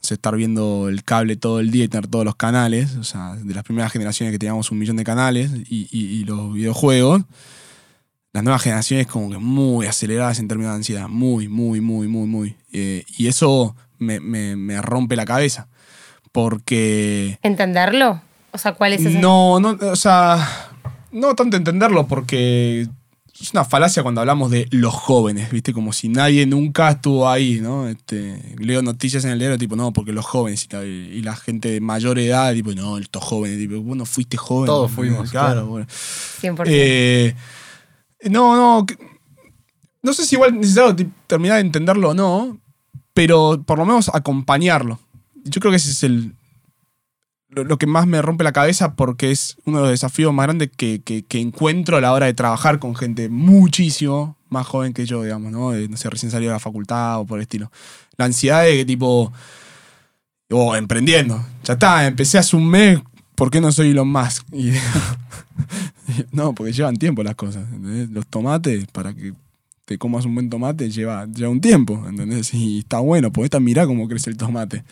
sé, 0.00 0.14
estar 0.14 0.34
viendo 0.36 0.88
el 0.88 1.04
cable 1.04 1.36
todo 1.36 1.60
el 1.60 1.70
día 1.70 1.84
y 1.84 1.88
tener 1.88 2.06
todos 2.06 2.24
los 2.24 2.34
canales, 2.36 2.96
o 2.96 3.04
sea, 3.04 3.34
de 3.36 3.52
las 3.54 3.64
primeras 3.64 3.92
generaciones 3.92 4.32
que 4.32 4.38
teníamos 4.38 4.70
un 4.70 4.78
millón 4.78 4.96
de 4.96 5.04
canales 5.04 5.50
y, 5.68 5.88
y- 5.90 6.06
y 6.20 6.24
los 6.24 6.54
videojuegos. 6.54 7.22
las 8.32 8.44
nuevas 8.44 8.62
generaciones 8.62 9.06
como 9.08 9.28
que 9.30 9.38
muy 9.38 9.86
aceleradas 9.86 10.38
en 10.38 10.46
términos 10.48 10.72
de 10.72 10.76
ansiedad. 10.76 11.08
Muy, 11.08 11.48
muy, 11.48 11.80
muy, 11.80 12.06
muy, 12.08 12.26
muy. 12.28 12.56
Eh, 12.72 13.04
y 13.18 13.26
eso 13.26 13.74
me, 13.98 14.20
me- 14.20 14.54
me 14.56 14.80
rompe 14.80 15.16
la 15.16 15.24
cabeza. 15.26 15.66
Porque... 16.32 17.38
¿Entenderlo? 17.42 18.22
O 18.52 18.58
sea, 18.58 18.72
¿cuál 18.74 18.92
es 18.92 19.00
ese? 19.04 19.18
No, 19.18 19.58
no, 19.60 19.76
o 19.80 19.96
sea, 19.96 20.46
no 21.12 21.34
tanto 21.34 21.56
entenderlo 21.56 22.06
porque 22.06 22.86
es 23.40 23.52
una 23.52 23.64
falacia 23.64 24.02
cuando 24.02 24.20
hablamos 24.20 24.50
de 24.50 24.66
los 24.70 24.92
jóvenes, 24.94 25.50
¿viste? 25.50 25.72
Como 25.72 25.92
si 25.92 26.08
nadie 26.08 26.46
nunca 26.46 26.90
estuvo 26.90 27.28
ahí, 27.28 27.60
¿no? 27.60 27.88
Este, 27.88 28.54
leo 28.58 28.82
noticias 28.82 29.24
en 29.24 29.30
el 29.30 29.38
diario, 29.38 29.56
tipo, 29.58 29.76
no, 29.76 29.92
porque 29.92 30.12
los 30.12 30.26
jóvenes 30.26 30.66
y 30.70 30.72
la, 30.74 30.84
y 30.84 31.22
la 31.22 31.36
gente 31.36 31.70
de 31.70 31.80
mayor 31.80 32.18
edad, 32.18 32.52
tipo, 32.52 32.72
no, 32.74 32.98
estos 32.98 33.22
jóvenes, 33.24 33.58
tipo, 33.58 33.80
vos 33.80 33.96
no 33.96 34.04
fuiste 34.04 34.36
joven. 34.36 34.66
Todos 34.66 34.90
fuimos, 34.90 35.30
claro. 35.30 35.52
claro. 35.52 35.66
bueno. 35.66 35.86
100%. 36.42 36.64
Eh, 36.66 37.34
no, 38.30 38.56
no. 38.56 38.86
No 40.02 40.12
sé 40.14 40.24
si 40.26 40.34
igual 40.36 40.54
es 40.54 40.60
necesario 40.60 40.96
ti- 40.96 41.08
terminar 41.26 41.56
de 41.56 41.60
entenderlo 41.62 42.10
o 42.10 42.14
no, 42.14 42.58
pero 43.14 43.62
por 43.66 43.78
lo 43.78 43.84
menos 43.86 44.10
acompañarlo. 44.14 44.98
Yo 45.44 45.60
creo 45.60 45.70
que 45.72 45.76
ese 45.76 45.90
es 45.90 46.02
el. 46.04 46.34
Lo, 47.50 47.78
que 47.78 47.86
más 47.86 48.06
me 48.06 48.22
rompe 48.22 48.44
la 48.44 48.52
cabeza 48.52 48.94
porque 48.94 49.30
es 49.32 49.56
uno 49.64 49.78
de 49.78 49.82
los 49.84 49.90
desafíos 49.90 50.32
más 50.32 50.46
grandes 50.46 50.70
que, 50.76 51.02
que- 51.02 51.24
encuentro 51.40 51.96
a 51.96 52.00
la 52.00 52.12
hora 52.12 52.26
de 52.26 52.34
trabajar 52.34 52.78
con 52.78 52.94
gente 52.94 53.28
muchísimo 53.28 54.36
más 54.48 54.66
joven 54.66 54.92
que 54.92 55.04
yo, 55.06 55.22
digamos, 55.22 55.50
¿no? 55.50 55.70
De, 55.72 55.88
no 55.88 55.96
sé, 55.96 56.08
recién 56.10 56.30
salido 56.30 56.50
de 56.50 56.54
la 56.56 56.60
facultad 56.60 57.20
o 57.20 57.26
por 57.26 57.38
el 57.38 57.42
estilo. 57.42 57.70
La 58.16 58.24
ansiedad 58.26 58.62
de 58.64 58.76
que 58.76 58.84
tipo. 58.84 59.32
O 60.50 60.74
emprendiendo. 60.76 61.44
Ya 61.64 61.74
está, 61.74 62.06
empecé 62.06 62.38
hace 62.38 62.56
un 62.56 62.68
mes, 62.68 63.00
¿por 63.36 63.50
qué 63.50 63.60
no 63.60 63.70
soy 63.70 63.90
Elon 63.90 64.10
Musk? 64.10 64.46
Y, 64.52 64.72
no, 66.32 66.54
porque 66.54 66.72
llevan 66.72 66.96
tiempo 66.96 67.22
las 67.22 67.34
cosas. 67.36 67.64
¿entendés? 67.72 68.10
Los 68.10 68.26
tomates, 68.26 68.86
para 68.92 69.14
que 69.14 69.32
te 69.90 69.98
comas 69.98 70.24
un 70.24 70.36
buen 70.36 70.48
tomate, 70.48 70.88
lleva, 70.88 71.26
lleva 71.26 71.50
un 71.50 71.60
tiempo, 71.60 72.00
¿entendés? 72.08 72.54
Y 72.54 72.78
está 72.78 73.00
bueno, 73.00 73.32
podés 73.32 73.50
mirar 73.60 73.88
cómo 73.88 74.06
crece 74.06 74.30
el 74.30 74.36
tomate. 74.36 74.84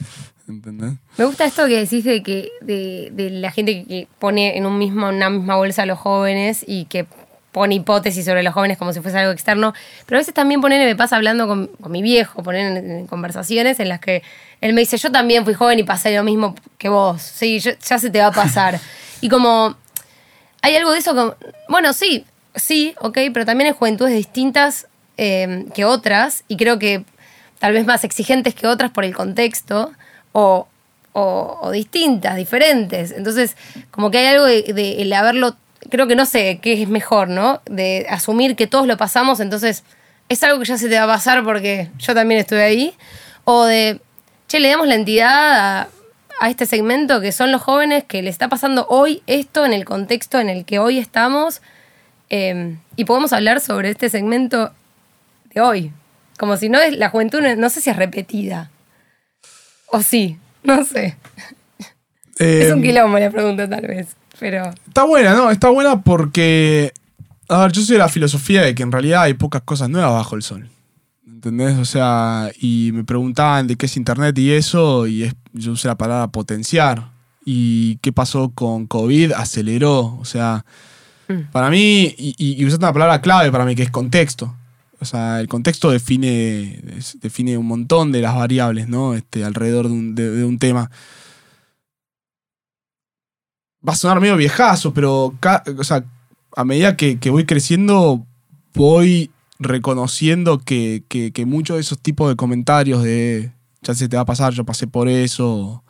¿Entendés? 0.49 0.95
Me 1.17 1.25
gusta 1.25 1.45
esto 1.45 1.67
que 1.69 1.77
decís 1.79 2.03
de 2.03 2.21
que 2.25 2.51
de, 2.63 3.11
de 3.13 3.31
la 3.31 3.53
gente 3.53 3.75
que, 3.75 3.87
que 3.87 4.09
pone 4.19 4.57
en 4.59 4.67
un 4.67 4.77
mismo, 4.77 5.09
una 5.09 5.31
misma 5.31 5.55
bolsa 5.55 5.83
a 5.83 5.87
los 5.87 6.01
jóvenes 6.01 6.65
y 6.67 6.87
que 6.87 7.07
pone 7.53 7.77
hipótesis 7.77 8.25
sobre 8.25 8.43
los 8.43 8.53
jóvenes 8.53 8.77
como 8.77 8.93
si 8.93 8.99
fuese 9.01 9.19
algo 9.19 9.31
externo. 9.31 9.73
Pero 10.05 10.17
a 10.17 10.21
veces 10.21 10.35
también 10.35 10.61
poner, 10.61 10.85
me 10.85 10.97
pasa 10.97 11.15
hablando 11.15 11.47
con, 11.47 11.69
con 11.81 11.93
mi 11.93 12.03
viejo, 12.03 12.43
poner 12.43 12.77
en, 12.77 12.91
en 12.91 13.07
conversaciones 13.07 13.79
en 13.79 13.89
las 13.91 14.01
que 14.01 14.25
él 14.61 14.73
me 14.73 14.81
dice, 14.81 14.97
yo 14.97 15.13
también 15.13 15.45
fui 15.45 15.55
joven 15.55 15.79
y 15.79 15.85
pasé 15.85 16.13
lo 16.17 16.25
mismo 16.25 16.57
que 16.77 16.89
vos. 16.89 17.23
Sí, 17.23 17.61
yo- 17.61 17.71
ya 17.89 18.01
se 18.01 18.11
te 18.11 18.19
va 18.19 18.27
a 18.27 18.33
pasar. 18.33 18.81
y 19.21 19.29
como 19.29 19.77
hay 20.61 20.75
algo 20.75 20.91
de 20.91 20.99
eso 20.99 21.15
como, 21.15 21.37
bueno, 21.69 21.93
sí, 21.93 22.25
sí, 22.55 22.95
ok, 23.01 23.19
pero 23.33 23.45
también 23.47 23.69
hay 23.69 23.77
juventudes 23.77 24.15
distintas 24.15 24.87
eh, 25.17 25.67
que 25.75 25.85
otras 25.85 26.45
y 26.49 26.57
creo 26.57 26.79
que 26.79 27.05
tal 27.59 27.73
vez 27.73 27.87
más 27.87 28.05
exigentes 28.05 28.55
que 28.55 28.67
otras 28.67 28.91
por 28.91 29.05
el 29.05 29.15
contexto 29.15 29.93
o, 30.33 30.69
o- 31.13 31.59
o 31.61 31.71
distintas, 31.73 32.37
diferentes. 32.37 33.11
Entonces, 33.13 33.57
como 33.91 34.11
que 34.11 34.19
hay 34.19 34.27
algo 34.27 34.45
de, 34.45 35.03
el 35.03 35.13
haberlo, 35.13 35.57
creo 35.91 36.07
que 36.07 36.15
no 36.17 36.25
sé 36.27 36.61
qué 36.63 36.81
es 36.83 36.89
mejor, 36.89 37.29
¿no? 37.29 37.61
De 37.67 38.07
asumir 38.09 38.55
que 38.57 38.67
todos 38.67 38.87
lo 38.87 38.97
pasamos, 38.97 39.41
entonces 39.41 39.83
es 40.29 40.43
algo 40.43 40.59
que 40.61 40.67
ya 40.67 40.79
se 40.79 40.89
te 40.89 40.97
va 40.99 41.05
a 41.05 41.17
pasar 41.17 41.43
porque 41.45 41.91
yo 41.99 42.15
también 42.15 42.41
estuve 42.41 42.63
ahí. 42.63 42.95
O 43.45 43.65
de, 43.65 44.01
che, 44.47 44.61
le 44.61 44.69
damos 44.69 44.87
la 44.87 44.95
entidad 44.95 45.89
a 46.41 46.49
este 46.51 46.67
segmento 46.67 47.21
que 47.21 47.33
son 47.33 47.51
los 47.51 47.63
jóvenes 47.63 48.05
que 48.05 48.23
le 48.23 48.31
está 48.31 48.49
pasando 48.49 48.87
hoy 48.89 49.23
esto 49.27 49.65
en 49.67 49.73
el 49.73 49.85
contexto 49.85 50.39
en 50.39 50.49
el 50.51 50.65
que 50.65 50.79
hoy 50.79 50.99
estamos. 50.99 51.61
Eh, 52.31 52.77
y 52.97 53.05
podemos 53.05 53.33
hablar 53.33 53.61
sobre 53.61 53.91
este 53.91 54.09
segmento 54.11 54.73
de 55.55 55.61
hoy. 55.61 55.93
Como 56.38 56.57
si 56.57 56.69
no 56.69 56.79
es 56.81 56.97
la 56.97 57.09
juventud, 57.11 57.41
no, 57.57 57.71
sé 57.71 57.81
si 57.81 57.91
es 57.91 57.97
repetida. 57.97 58.71
O 59.88 60.03
sí, 60.03 60.38
no 60.62 60.85
sé. 60.85 61.17
es 62.38 62.73
un 62.73 62.79
Eh, 62.79 62.83
quilombo 62.83 63.19
la 63.19 63.31
pregunta 63.31 63.69
tal 63.69 63.87
vez. 63.87 64.09
Pero 64.38 64.71
Está 64.87 65.03
buena, 65.05 65.35
¿no? 65.35 65.51
Está 65.51 65.69
buena 65.71 66.01
porque. 66.03 66.93
A 67.49 67.62
ver, 67.62 67.73
yo 67.73 67.83
soy 67.83 67.95
de 67.95 67.99
la 68.01 68.09
filosofía 68.09 68.62
de 68.62 68.75
que 68.75 68.83
en 68.83 68.93
realidad 68.93 69.23
hay 69.23 69.35
pocas 69.35 69.62
cosas 69.62 69.88
nuevas 69.88 70.12
bajo 70.12 70.37
el 70.37 70.43
sol. 70.43 70.69
¿Entendés? 71.27 71.77
O 71.79 71.85
sea, 71.85 72.51
y 72.61 72.91
me 72.93 73.05
preguntaban 73.05 73.67
de 73.67 73.77
qué 73.77 73.87
es 73.87 73.97
internet 73.97 74.37
y 74.38 74.53
eso, 74.53 75.07
y 75.07 75.25
es- 75.25 75.35
yo 75.53 75.73
usé 75.73 75.88
la 75.88 75.97
palabra 75.97 76.29
potenciar. 76.29 77.11
¿Y 77.45 77.97
qué 77.97 78.12
pasó 78.12 78.51
con 78.55 78.87
COVID? 78.87 79.33
Aceleró. 79.33 80.17
O 80.21 80.25
sea, 80.25 80.64
para 81.53 81.71
mí, 81.71 82.14
y, 82.17 82.35
y, 82.38 82.64
usaste 82.64 82.85
una 82.85 82.93
palabra 82.93 83.21
clave 83.21 83.51
para 83.53 83.64
mí, 83.64 83.75
que 83.75 83.83
es 83.83 83.91
contexto. 83.91 84.55
O 85.01 85.05
sea, 85.05 85.41
el 85.41 85.49
contexto 85.49 85.91
define, 85.91 86.83
define 87.21 87.57
un 87.57 87.67
montón 87.67 88.11
de 88.11 88.21
las 88.21 88.35
variables, 88.35 88.88
¿no? 88.88 89.14
Este, 89.14 89.45
alrededor 89.45 89.87
de 89.87 89.93
un, 89.93 90.14
de- 90.14 90.45
un 90.45 90.59
tema 90.59 90.91
va 93.87 93.93
a 93.93 93.97
sonar 93.97 94.21
medio 94.21 94.37
viejazo, 94.37 94.93
pero 94.93 95.35
o 95.79 95.85
sea, 95.85 96.05
a 96.57 96.64
medida 96.64 96.97
que, 96.97 97.19
que 97.19 97.31
voy 97.31 97.45
creciendo, 97.45 98.27
voy 98.75 99.31
reconociendo 99.59 100.59
que, 100.59 101.03
que, 101.09 101.33
que 101.33 101.47
muchos 101.47 101.77
de 101.77 101.81
esos 101.83 101.99
tipos 101.99 102.29
de 102.29 102.37
comentarios 102.37 103.03
de 103.03 103.53
ya 103.83 103.95
se 103.95 104.09
te 104.09 104.17
va 104.17 104.23
a 104.23 104.27
pasar, 104.27 104.53
yo 104.53 104.64
pasé 104.64 104.87
por 104.87 105.09
eso, 105.09 105.49
o, 105.49 105.85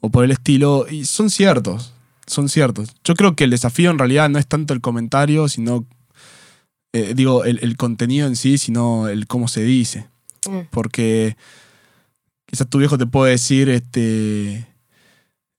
o 0.00 0.10
por 0.10 0.24
el 0.24 0.32
estilo, 0.32 0.86
y 0.90 1.04
son 1.04 1.30
ciertos, 1.30 1.92
son 2.30 2.48
ciertos. 2.48 2.88
Yo 3.04 3.14
creo 3.14 3.34
que 3.36 3.44
el 3.44 3.50
desafío 3.50 3.90
en 3.90 3.98
realidad 3.98 4.28
no 4.30 4.38
es 4.38 4.46
tanto 4.46 4.72
el 4.74 4.80
comentario, 4.80 5.48
sino, 5.48 5.86
eh, 6.92 7.12
digo, 7.14 7.44
el, 7.44 7.58
el 7.62 7.76
contenido 7.76 8.26
en 8.26 8.36
sí, 8.36 8.56
sino 8.58 9.08
el 9.08 9.26
cómo 9.26 9.48
se 9.48 9.62
dice. 9.62 10.06
Mm. 10.48 10.60
Porque 10.70 11.36
quizás 12.46 12.68
tu 12.68 12.78
viejo 12.78 12.96
te 12.98 13.06
puede 13.06 13.32
decir, 13.32 13.68
este, 13.68 14.66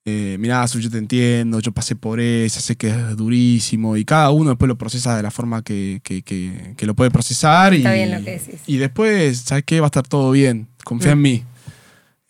eh, 0.05 0.37
mirá, 0.39 0.65
yo 0.65 0.89
te 0.89 0.97
entiendo, 0.97 1.59
yo 1.59 1.71
pasé 1.71 1.95
por 1.95 2.19
eso, 2.19 2.59
sé 2.59 2.75
que 2.75 2.89
es 2.89 3.15
durísimo, 3.15 3.95
y 3.97 4.03
cada 4.03 4.31
uno 4.31 4.49
después 4.51 4.67
lo 4.67 4.77
procesa 4.77 5.15
de 5.15 5.23
la 5.23 5.29
forma 5.31 5.61
que, 5.63 6.01
que- 6.03 6.23
que- 6.23 6.73
que 6.75 6.85
lo 6.87 6.95
puede 6.95 7.11
procesar. 7.11 7.73
Está 7.73 7.95
y, 7.95 7.99
bien 7.99 8.11
lo 8.19 8.25
que 8.25 8.31
decís. 8.39 8.61
Y 8.65 8.77
después, 8.77 9.37
¿sabes 9.39 9.63
qué? 9.65 9.79
Va 9.79 9.87
a 9.87 9.89
estar 9.93 10.07
todo 10.07 10.31
bien, 10.31 10.67
confía 10.83 11.11
Mm. 11.15 11.17
en 11.17 11.21
mí. 11.21 11.43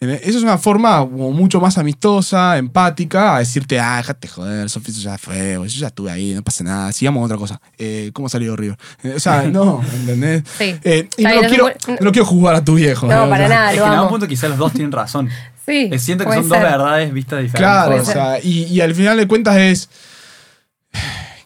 En- 0.02 0.10
Eso 0.10 0.38
es 0.40 0.44
una 0.44 0.58
forma 0.58 0.98
como 1.00 1.32
mucho 1.32 1.62
más 1.62 1.78
amistosa, 1.78 2.58
empática, 2.58 3.36
a 3.36 3.40
decirte, 3.40 3.80
ah, 3.80 3.98
déjate 3.98 4.28
joder, 4.28 4.70
Sofía, 4.70 4.92
eso 4.94 5.02
ya 5.02 5.18
fue, 5.18 5.54
yo 5.54 5.66
ya 5.80 5.88
estuve 5.88 6.12
ahí, 6.12 6.34
no 6.34 6.42
pasa 6.42 6.64
nada, 6.64 6.92
sigamos 6.92 7.24
otra 7.24 7.38
cosa. 7.38 7.62
Eh, 7.78 8.10
¿Cómo 8.12 8.28
salió 8.28 8.56
River? 8.56 8.78
Eh, 9.04 9.14
o 9.16 9.20
sea, 9.20 9.44
no, 9.52 9.82
¿entendés? 9.94 10.44
Sí. 10.58 10.76
Eh, 10.84 11.08
y 11.18 11.24
no, 11.24 11.36
lo 11.36 11.48
quiero, 11.48 11.68
no 11.88 11.96
lo 12.02 12.12
quiero 12.12 12.26
juzgar 12.26 12.56
a 12.56 12.66
tu 12.66 12.76
viejo. 12.76 13.06
No, 13.08 13.26
¿eh? 13.26 13.30
para 13.30 13.46
O 13.46 13.48
sea, 13.48 13.58
nada, 13.58 13.72
es 13.72 13.78
lo 13.78 13.84
que 13.84 13.88
en 13.88 13.94
algún 13.94 14.10
punto 14.10 14.28
quizás 14.28 14.50
los 14.50 14.60
dos 14.60 14.74
tienen 14.74 14.92
razón. 14.92 15.30
Sí, 15.64 15.90
Eh, 15.92 16.00
Siento 16.00 16.26
que 16.26 16.34
son 16.34 16.50
dos 16.50 16.60
verdades 16.60 17.14
vistas 17.14 17.40
diferentes. 17.44 17.60
Claro, 17.60 17.92
Puede 17.92 18.02
o 18.02 18.06
sea, 18.06 18.40
y, 18.44 18.64
y 18.64 18.82
al 18.82 18.96
final 18.96 19.16
de 19.16 19.28
cuentas 19.28 19.58
es, 19.58 19.90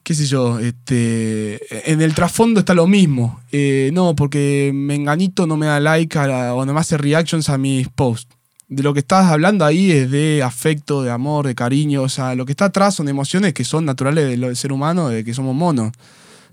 qué 0.03 0.13
sé 0.13 0.25
yo, 0.25 0.57
este, 0.59 1.91
en 1.91 2.01
el 2.01 2.13
trasfondo 2.15 2.61
está 2.61 2.73
lo 2.73 2.87
mismo. 2.87 3.41
Eh, 3.51 3.89
no, 3.93 4.15
porque 4.15 4.71
Menganito 4.73 5.45
no 5.47 5.57
me 5.57 5.65
da 5.65 5.81
like 5.81 6.17
a 6.17 6.27
la- 6.27 6.53
o 6.53 6.65
no 6.65 6.73
me 6.73 6.79
hace 6.79 6.97
reactions 6.97 7.49
a 7.49 7.57
mis 7.57 7.89
posts. 7.89 8.34
De 8.67 8.81
lo 8.81 8.93
que 8.93 8.99
estás 8.99 9.27
hablando 9.27 9.63
ahí 9.63 9.91
es 9.91 10.09
de 10.09 10.41
afecto, 10.41 11.03
de 11.03 11.11
amor, 11.11 11.45
de 11.45 11.55
cariño. 11.55 12.01
O 12.01 12.09
sea, 12.09 12.35
lo 12.35 12.45
que 12.45 12.53
está 12.53 12.65
atrás 12.65 12.95
son 12.95 13.07
emociones 13.07 13.53
que 13.53 13.63
son 13.63 13.85
naturales 13.85 14.27
del 14.27 14.55
ser 14.55 14.71
humano, 14.71 15.09
de 15.09 15.23
que 15.23 15.33
somos 15.33 15.55
monos. 15.55 15.91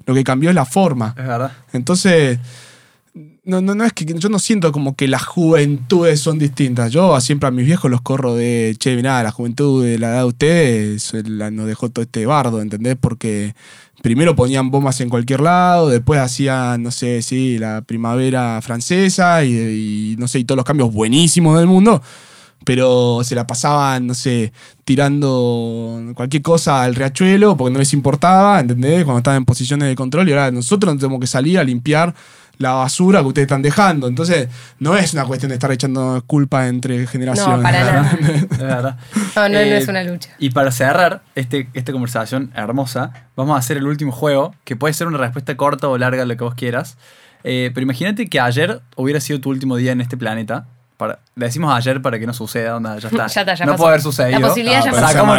Lo 0.04 0.14
que 0.14 0.24
cambió 0.24 0.50
es 0.50 0.54
la 0.54 0.66
forma. 0.66 1.14
Es 1.16 1.26
verdad. 1.26 1.52
Entonces, 1.72 2.38
no, 3.44 3.60
no, 3.60 3.74
no 3.74 3.84
es 3.84 3.92
que 3.92 4.04
yo 4.04 4.28
no 4.28 4.38
siento 4.38 4.70
como 4.70 4.94
que 4.94 5.08
las 5.08 5.24
juventudes 5.24 6.20
son 6.20 6.38
distintas. 6.38 6.92
Yo 6.92 7.20
siempre 7.20 7.48
a 7.48 7.50
mis 7.50 7.66
viejos 7.66 7.90
los 7.90 8.00
corro 8.00 8.36
de, 8.36 8.76
che, 8.78 8.94
mirá, 8.94 9.22
la 9.22 9.32
juventud 9.32 9.84
de 9.84 9.98
la 9.98 10.10
edad 10.10 10.18
de 10.18 10.24
ustedes 10.24 11.14
eh, 11.14 11.22
nos 11.24 11.66
dejó 11.66 11.90
todo 11.90 12.04
este 12.04 12.24
bardo, 12.24 12.60
¿entendés? 12.62 12.96
Porque 13.00 13.54
primero 14.00 14.36
ponían 14.36 14.70
bombas 14.70 15.00
en 15.00 15.08
cualquier 15.08 15.40
lado, 15.40 15.88
después 15.88 16.20
hacían, 16.20 16.82
no 16.84 16.92
sé, 16.92 17.22
sí, 17.22 17.58
la 17.58 17.82
primavera 17.82 18.60
francesa 18.62 19.44
y 19.44 20.14
no 20.18 20.28
sé, 20.28 20.38
y 20.40 20.44
todos 20.44 20.56
los 20.56 20.66
cambios 20.66 20.92
buenísimos 20.92 21.58
del 21.58 21.66
mundo. 21.66 22.00
Pero 22.64 23.20
se 23.24 23.34
la 23.34 23.46
pasaban, 23.46 24.06
no 24.06 24.14
sé, 24.14 24.52
tirando 24.84 26.12
cualquier 26.14 26.42
cosa 26.42 26.82
al 26.82 26.94
riachuelo 26.94 27.56
porque 27.56 27.72
no 27.72 27.78
les 27.78 27.92
importaba, 27.92 28.60
¿entendés? 28.60 29.04
Cuando 29.04 29.18
estaban 29.18 29.38
en 29.38 29.44
posiciones 29.44 29.88
de 29.88 29.94
control 29.94 30.28
y 30.28 30.32
ahora 30.32 30.50
nosotros 30.50 30.96
tenemos 30.96 31.20
que 31.20 31.26
salir 31.26 31.58
a 31.58 31.64
limpiar 31.64 32.14
la 32.58 32.72
basura 32.72 33.20
que 33.20 33.26
ustedes 33.26 33.46
están 33.46 33.62
dejando. 33.62 34.06
Entonces, 34.06 34.48
no 34.78 34.96
es 34.96 35.12
una 35.14 35.24
cuestión 35.24 35.48
de 35.48 35.54
estar 35.54 35.72
echando 35.72 36.22
culpa 36.26 36.68
entre 36.68 37.06
generaciones. 37.06 37.56
No, 37.56 37.62
para 37.62 37.84
nada. 37.92 38.18
Es 38.50 38.58
verdad. 38.58 38.98
No, 39.36 39.42
no, 39.42 39.48
no 39.48 39.58
Eh, 39.58 39.76
es 39.78 39.88
una 39.88 40.04
lucha. 40.04 40.30
Y 40.38 40.50
para 40.50 40.70
cerrar 40.70 41.22
este, 41.34 41.68
esta 41.74 41.92
conversación 41.92 42.52
hermosa, 42.54 43.12
vamos 43.36 43.56
a 43.56 43.58
hacer 43.58 43.78
el 43.78 43.86
último 43.86 44.12
juego, 44.12 44.54
que 44.64 44.76
puede 44.76 44.94
ser 44.94 45.06
una 45.08 45.18
respuesta 45.18 45.56
corta 45.56 45.88
o 45.88 45.98
larga, 45.98 46.24
lo 46.24 46.36
que 46.36 46.44
vos 46.44 46.54
quieras. 46.54 46.96
Eh, 47.44 47.72
pero 47.74 47.82
imagínate 47.82 48.28
que 48.28 48.38
ayer 48.38 48.80
hubiera 48.94 49.20
sido 49.20 49.40
tu 49.40 49.50
último 49.50 49.76
día 49.76 49.92
en 49.92 50.00
este 50.00 50.16
planeta. 50.16 50.66
Para, 51.02 51.18
le 51.34 51.46
decimos 51.46 51.74
ayer 51.74 52.00
para 52.00 52.18
que 52.18 52.26
no 52.26 52.32
suceda, 52.32 52.76
onda, 52.76 52.98
ya 52.98 53.08
está. 53.08 53.26
Ya 53.34 53.40
está, 53.42 53.54
ya 53.54 53.66
no 53.66 53.72
pasó. 53.72 53.82
puede 53.82 53.88
haber 53.90 54.02
sucedido. 54.02 54.38
La 54.40 54.48
posibilidad 54.48 54.84
ya 54.84 54.90
Ah, 54.90 54.92
pasó. 54.92 55.06
Sacamos 55.08 55.38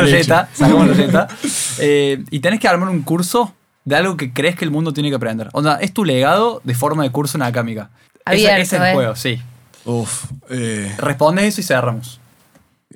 sacamos. 0.54 1.30
Eh, 1.80 2.24
y 2.30 2.40
tenés 2.40 2.60
que 2.60 2.68
armar 2.68 2.90
un 2.90 3.02
curso 3.04 3.54
de 3.86 3.96
algo 3.96 4.16
que 4.18 4.32
crees 4.34 4.56
que 4.56 4.64
el 4.66 4.72
mundo 4.72 4.94
tiene 4.94 5.10
que 5.10 5.16
aprender. 5.16 5.50
O 5.54 5.62
sea, 5.64 5.76
es 5.76 5.94
tu 5.94 6.06
legado 6.06 6.62
de 6.64 6.76
forma 6.76 7.04
de 7.04 7.10
curso 7.12 7.38
en 7.38 7.42
acámica. 7.44 7.90
Ese- 8.26 8.48
Abierto, 8.48 8.62
ese 8.62 8.76
es 8.78 8.82
el 8.82 8.88
¿eh? 8.90 8.94
juego, 8.94 9.16
sí. 9.16 9.42
Uf, 9.86 10.26
eh, 10.50 10.94
Responde 10.98 11.46
eso 11.48 11.60
y 11.62 11.64
cerramos. 11.64 12.20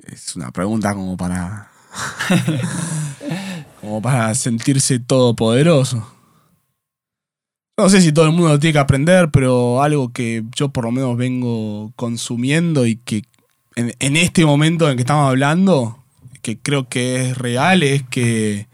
es 0.06 0.36
una 0.36 0.50
pregunta 0.50 0.94
como 0.94 1.16
para. 1.16 1.68
como 3.80 4.00
para 4.02 4.34
sentirse 4.34 4.98
todopoderoso. 4.98 6.06
No 7.78 7.88
sé 7.88 8.00
si 8.00 8.10
todo 8.10 8.24
el 8.24 8.32
mundo 8.32 8.48
lo 8.48 8.58
tiene 8.58 8.72
que 8.72 8.80
aprender, 8.80 9.30
pero 9.30 9.80
algo 9.80 10.12
que 10.12 10.42
yo 10.56 10.70
por 10.70 10.84
lo 10.84 10.90
menos 10.90 11.16
vengo 11.16 11.92
consumiendo 11.94 12.86
y 12.86 12.96
que 12.96 13.22
en, 13.76 14.16
este 14.16 14.44
momento 14.44 14.90
en 14.90 14.96
que 14.96 15.02
estamos 15.02 15.28
hablando, 15.28 16.02
que 16.42 16.58
creo 16.58 16.88
que 16.88 17.30
es 17.30 17.38
real, 17.38 17.84
es 17.84 18.02
que 18.02 18.66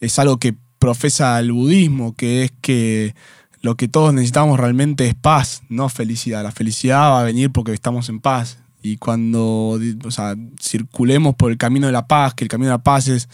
es 0.00 0.18
algo 0.18 0.38
que 0.38 0.54
profesa 0.78 1.38
el 1.40 1.52
budismo, 1.52 2.16
que 2.16 2.44
es 2.44 2.52
que 2.62 3.14
lo 3.60 3.76
que 3.76 3.86
todos 3.86 4.14
necesitamos 4.14 4.58
realmente 4.58 5.06
es 5.06 5.14
paz, 5.14 5.62
no 5.68 5.90
felicidad. 5.90 6.42
La 6.42 6.52
felicidad 6.52 7.10
va 7.10 7.20
a 7.20 7.24
venir 7.24 7.50
porque 7.50 7.74
estamos 7.74 8.08
en 8.08 8.20
paz. 8.20 8.60
Y 8.82 8.96
cuando 8.96 9.78
o 10.04 10.10
sea, 10.10 10.36
circulemos 10.58 11.34
por 11.34 11.50
el 11.50 11.58
camino 11.58 11.86
de 11.86 11.92
la 11.92 12.06
paz, 12.06 12.32
que 12.32 12.44
el 12.44 12.48
camino 12.48 12.70
de 12.70 12.78
la 12.78 12.82
paz 12.82 13.08
es 13.08 13.28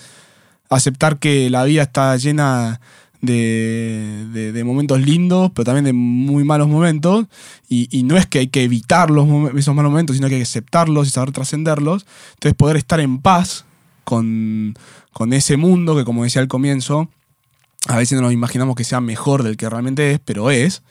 aceptar 0.68 1.20
que 1.20 1.48
la 1.50 1.62
vida 1.62 1.84
está 1.84 2.16
llena 2.16 2.80
de, 3.20 4.52
de- 4.52 4.64
momentos 4.64 5.00
lindos, 5.00 5.50
pero 5.54 5.64
también 5.64 5.84
de 5.84 5.92
muy 5.92 6.44
malos 6.44 6.68
momentos. 6.68 7.26
Y, 7.68 7.88
y 7.90 8.02
no 8.02 8.16
es 8.16 8.26
que 8.26 8.40
hay 8.40 8.48
que 8.48 8.62
evitar 8.62 9.10
los 9.10 9.26
esos 9.56 9.74
malos 9.74 9.90
momentos, 9.90 10.16
sino 10.16 10.28
que 10.28 10.34
hay 10.36 10.40
que 10.40 10.44
aceptarlos 10.44 11.06
y 11.08 11.10
saber 11.10 11.32
trascenderlos. 11.32 12.06
Entonces 12.34 12.54
poder 12.54 12.76
estar 12.76 13.00
en 13.00 13.18
paz 13.18 13.64
con, 14.04 14.74
con 15.12 15.32
ese 15.32 15.56
mundo 15.56 15.96
que, 15.96 16.04
como 16.04 16.24
decía 16.24 16.42
al 16.42 16.48
comienzo, 16.48 17.08
a 17.86 17.96
veces 17.96 18.16
no 18.16 18.22
nos 18.22 18.32
imaginamos 18.32 18.74
que 18.76 18.84
sea 18.84 19.00
mejor 19.00 19.42
del 19.42 19.56
que 19.56 19.68
realmente 19.68 20.12
es, 20.12 20.20
pero 20.24 20.50
es. 20.50 20.82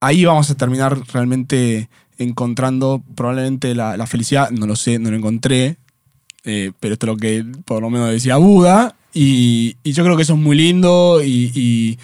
Ahí 0.00 0.24
vamos 0.24 0.48
a 0.50 0.54
terminar 0.54 0.98
realmente 1.12 1.88
encontrando 2.18 3.02
probablemente 3.14 3.74
la, 3.74 3.96
la 3.96 4.06
felicidad. 4.06 4.50
No 4.50 4.66
lo 4.66 4.76
sé, 4.76 4.98
no 4.98 5.10
lo 5.10 5.16
encontré, 5.16 5.76
eh, 6.44 6.72
pero 6.78 6.94
esto 6.94 7.06
es 7.06 7.12
lo 7.12 7.16
que 7.16 7.44
por 7.64 7.82
lo 7.82 7.90
menos 7.90 8.10
decía 8.10 8.36
Buda. 8.36 8.94
Y, 9.20 9.76
y 9.82 9.92
yo 9.92 10.04
creo 10.04 10.16
que 10.16 10.22
eso 10.22 10.34
es 10.34 10.38
muy 10.38 10.56
lindo 10.56 11.20
y, 11.24 11.50
y- 11.54 11.98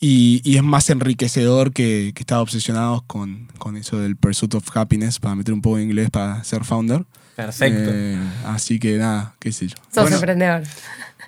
y- 0.00 0.40
y 0.44 0.56
es 0.56 0.62
más 0.62 0.90
enriquecedor 0.90 1.72
que, 1.72 2.12
que 2.14 2.20
estar 2.22 2.38
obsesionados 2.38 3.02
con, 3.04 3.46
con 3.58 3.76
eso 3.76 3.98
del 3.98 4.16
pursuit 4.16 4.54
of 4.54 4.76
happiness, 4.76 5.18
para 5.18 5.34
meter 5.34 5.54
un 5.54 5.62
poco 5.62 5.76
de 5.78 5.84
inglés 5.84 6.10
para 6.10 6.44
ser 6.44 6.64
founder. 6.64 7.04
Perfecto. 7.34 7.90
Eh, 7.92 8.18
así 8.46 8.78
que 8.78 8.98
nada, 8.98 9.34
qué 9.38 9.52
sé 9.52 9.68
yo. 9.68 9.76
Sos 9.92 10.02
Bueno. 10.02 10.16
emprendedor. 10.16 10.62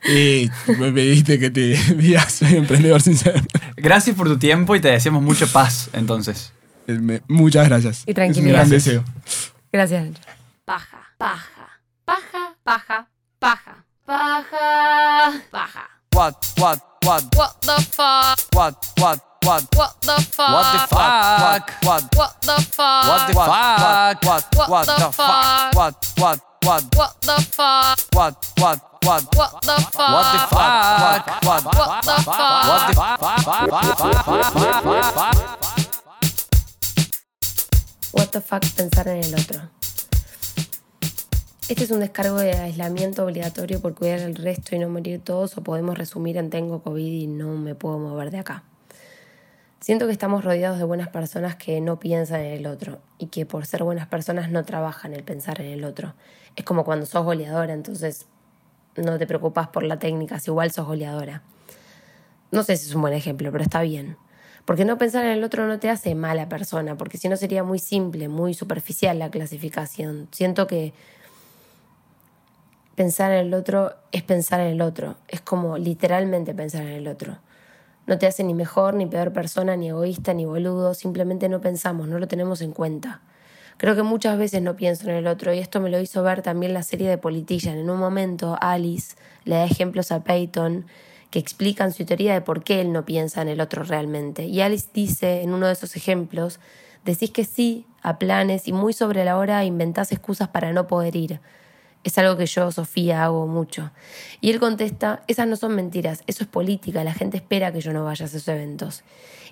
Y 0.09 0.49
me 0.79 0.93
pediste 0.93 1.39
que 1.39 1.51
te 1.51 1.77
digas, 1.97 2.33
soy 2.33 2.57
emprendedor 2.57 3.01
sincero. 3.03 3.41
Gracias 3.77 4.15
por 4.17 4.29
tu 4.29 4.39
tiempo 4.39 4.75
y 4.77 4.81
te 4.81 4.89
deseamos 4.89 5.23
mucha 5.23 5.47
paz, 5.47 5.89
entonces. 5.93 6.53
Me- 6.87 7.23
Muchas 7.29 7.69
gracias. 7.69 8.03
Y 8.07 8.11
Es 8.11 8.15
un 8.15 8.15
gran 8.15 8.33
tranquilidad. 8.33 8.67
deseo. 8.67 9.05
Gracias. 9.73 10.09
Paja, 10.65 10.99
paja, 11.19 11.81
paja, 12.05 12.57
paja, 12.65 13.09
paja, 14.11 14.43
paja, 14.51 15.39
paja. 15.53 15.83
What, 16.13 16.35
what, 16.59 16.81
what, 17.05 17.23
What 17.37 17.63
the 17.63 17.79
fuck? 17.95 18.39
what, 18.53 18.75
what, 18.99 19.21
what, 19.45 19.63
What 19.77 20.01
the 20.03 20.19
fuck? 20.19 20.51
what 20.51 20.73
the 20.73 20.81
fuck, 20.91 21.71
what, 21.85 22.03
What 22.17 22.43
the 22.43 22.57
fuck? 22.75 23.07
what 23.07 23.23
the 23.27 23.35
fuck, 23.35 24.25
what, 24.27 24.45
What 24.69 24.87
the 24.87 25.11
fuck? 25.13 25.75
what, 25.75 25.95
what, 26.19 26.39
what, 26.63 26.83
What 26.97 27.21
the 27.23 27.39
fuck? 27.55 27.99
what, 28.13 28.35
what, 28.59 28.81
what, 29.03 29.23
What 29.37 29.63
the 29.63 29.77
fuck? 29.95 30.11
what 30.11 30.27
the 30.33 30.39
fuck, 30.51 31.23
what, 31.45 31.63
what, 31.65 31.65
What 31.65 32.03
the 32.05 32.17
fuck? 32.27 32.67
what 32.67 32.83
the 32.83 33.05
fuck? 35.15 35.37
What 38.13 38.33
the 38.33 38.41
fuck 38.41 38.63
pensar 38.77 39.07
en 39.09 39.23
el 39.23 39.35
otro. 39.35 39.80
Este 41.71 41.85
es 41.85 41.93
un 41.93 42.01
descargo 42.01 42.41
de 42.41 42.53
aislamiento 42.53 43.25
obligatorio 43.25 43.81
por 43.81 43.95
cuidar 43.95 44.19
al 44.23 44.35
resto 44.35 44.75
y 44.75 44.81
no 44.81 44.89
morir 44.89 45.21
todos 45.23 45.57
o 45.57 45.63
podemos 45.63 45.97
resumir 45.97 46.37
en 46.37 46.51
tengo 46.51 46.83
COVID 46.83 47.13
y 47.13 47.29
no 47.29 47.57
me 47.57 47.77
puedo 47.77 47.97
mover 47.97 48.33
de 48.33 48.41
acá. 48.41 48.65
Siento 49.79 50.07
que 50.07 50.13
estamos 50.13 50.45
rodeados 50.45 50.79
de 50.79 50.85
buenas 50.85 51.11
personas 51.11 51.55
que 51.55 51.81
no 51.81 52.01
piensan 52.01 52.41
en 52.41 52.55
el 52.55 52.67
otro 52.67 52.99
y 53.19 53.27
que 53.27 53.47
por 53.47 53.67
ser 53.67 53.85
buenas 53.85 54.09
personas 54.09 54.51
no 54.51 54.65
trabajan 54.65 55.15
el 55.15 55.23
pensar 55.23 55.61
en 55.61 55.69
el 55.69 55.85
otro. 55.85 56.15
Es 56.57 56.65
como 56.65 56.85
cuando 56.85 57.07
sos 57.07 57.25
goleadora, 57.25 57.73
entonces 57.73 58.27
no 58.97 59.17
te 59.17 59.29
preocupas 59.29 59.69
por 59.69 59.85
la 59.85 60.01
técnica, 60.01 60.41
si 60.41 60.51
igual 60.51 60.73
sos 60.73 60.89
goleadora. 60.89 61.45
No 62.51 62.65
sé 62.65 62.77
si 62.79 62.89
es 62.89 62.95
un 62.97 63.03
buen 63.03 63.15
ejemplo, 63.15 63.53
pero 63.53 63.63
está 63.63 63.81
bien. 63.83 64.17
Porque 64.65 64.85
no 64.85 64.99
pensar 64.99 65.25
en 65.25 65.31
el 65.31 65.45
otro 65.45 65.69
no 65.69 65.79
te 65.79 65.89
hace 65.89 66.17
mala 66.17 66.49
persona, 66.49 66.97
porque 66.97 67.17
si 67.17 67.29
no 67.29 67.37
sería 67.37 67.63
muy 67.63 67.79
simple, 67.79 68.27
muy 68.27 68.55
superficial 68.55 69.21
la 69.21 69.31
clasificación. 69.31 70.27
Siento 70.33 70.67
que 70.67 70.95
pensar 73.01 73.33
en 73.33 73.47
el 73.47 73.55
otro 73.55 73.95
es 74.13 74.23
pensar 74.23 74.61
en 74.61 74.67
el 74.67 74.83
otro, 74.83 75.17
es 75.27 75.41
como 75.41 75.79
literalmente 75.79 76.53
pensar 76.53 76.83
en 76.83 76.91
el 76.91 77.09
otro. 77.09 77.39
No 78.07 78.19
te 78.19 78.27
hace 78.27 78.45
ni 78.45 78.53
mejor, 78.53 78.93
ni 78.93 79.07
peor 79.07 79.33
persona, 79.33 79.75
ni 79.75 79.89
egoísta, 79.89 80.35
ni 80.35 80.45
boludo, 80.45 80.93
simplemente 80.93 81.49
no 81.49 81.63
pensamos, 81.63 82.09
no 82.09 82.19
lo 82.19 82.29
tenemos 82.29 82.61
en 82.61 82.73
cuenta. 82.73 83.23
Creo 83.79 83.97
que 83.97 84.03
muchas 84.03 84.37
veces 84.37 84.61
no 84.61 84.77
pienso 84.77 85.09
en 85.09 85.17
el 85.17 85.29
otro 85.29 85.55
y 85.55 85.61
esto 85.61 85.81
me 85.81 85.89
lo 85.89 85.99
hizo 85.99 86.23
ver 86.23 86.43
también 86.43 86.75
la 86.75 86.83
serie 86.83 87.09
de 87.09 87.17
Politician. 87.17 87.79
En 87.79 87.89
un 87.89 87.99
momento 87.99 88.59
Alice 88.61 89.17
le 89.45 89.55
da 89.55 89.65
ejemplos 89.65 90.13
a 90.13 90.23
Peyton 90.23 90.85
que 91.31 91.39
explican 91.39 91.95
su 91.95 92.05
teoría 92.05 92.35
de 92.35 92.43
por 92.43 92.63
qué 92.63 92.83
él 92.83 92.93
no 92.93 93.07
piensa 93.07 93.41
en 93.41 93.49
el 93.49 93.63
otro 93.63 93.83
realmente. 93.83 94.45
Y 94.45 94.61
Alice 94.61 94.89
dice 94.93 95.41
en 95.41 95.55
uno 95.55 95.69
de 95.69 95.73
esos 95.73 95.97
ejemplos, 95.97 96.61
decís 97.07 97.31
que 97.31 97.47
sí 97.47 97.87
a 98.03 98.19
planes 98.19 98.69
y 98.69 98.75
muy 98.75 98.93
sobre 98.93 99.25
la 99.25 99.39
hora 99.39 99.65
inventás 99.65 100.13
excusas 100.13 100.49
para 100.49 100.75
no 100.75 100.87
poder 100.87 101.17
ir. 101.17 101.41
Es 102.03 102.17
algo 102.17 102.37
que 102.37 102.47
yo, 102.47 102.73
Sofía, 102.73 103.25
hago 103.25 103.47
mucho. 103.47 103.91
Y 104.41 104.51
él 104.51 104.59
contesta, 104.59 105.23
esas 105.27 105.47
no 105.47 105.57
son 105.57 105.75
mentiras, 105.75 106.23
eso 106.27 106.45
es 106.45 106.49
política, 106.49 107.05
la 107.05 107.13
gente 107.13 107.37
espera 107.37 107.73
que 107.73 107.81
yo 107.81 107.93
no 107.93 108.05
vaya 108.05 108.25
a 108.25 108.29
esos 108.29 108.49
eventos. 108.49 109.05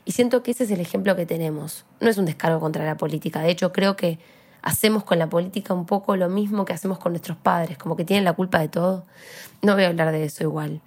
Y 0.07 0.12
siento 0.12 0.42
que 0.42 0.53
ese 0.53 0.64
es 0.64 0.70
el 0.70 0.80
ejemplo 0.80 1.14
que 1.14 1.26
tenemos. 1.26 1.84
No 2.01 2.09
es 2.09 2.16
un 2.16 2.24
descargo 2.24 2.61
contra 2.61 2.86
la 2.86 2.96
política, 2.96 3.42
de 3.42 3.51
hecho 3.51 3.72
creo 3.72 3.96
que 3.96 4.18
hacemos 4.62 5.05
con 5.05 5.18
la 5.18 5.28
política 5.28 5.74
un 5.74 5.86
poco 5.86 6.16
lo 6.16 6.28
mismo 6.28 6.64
que 6.64 6.72
hacemos 6.72 6.99
con 6.99 7.12
nuestros 7.12 7.36
padres, 7.36 7.76
como 7.76 7.96
que 7.96 8.05
tienen 8.05 8.24
la 8.24 8.32
culpa 8.32 8.59
de 8.61 8.68
todo. 8.68 9.05
No 9.62 9.74
voy 9.74 9.84
a 9.84 9.88
hablar 9.88 10.11
de 10.12 10.24
eso 10.24 10.44
igual. 10.44 10.80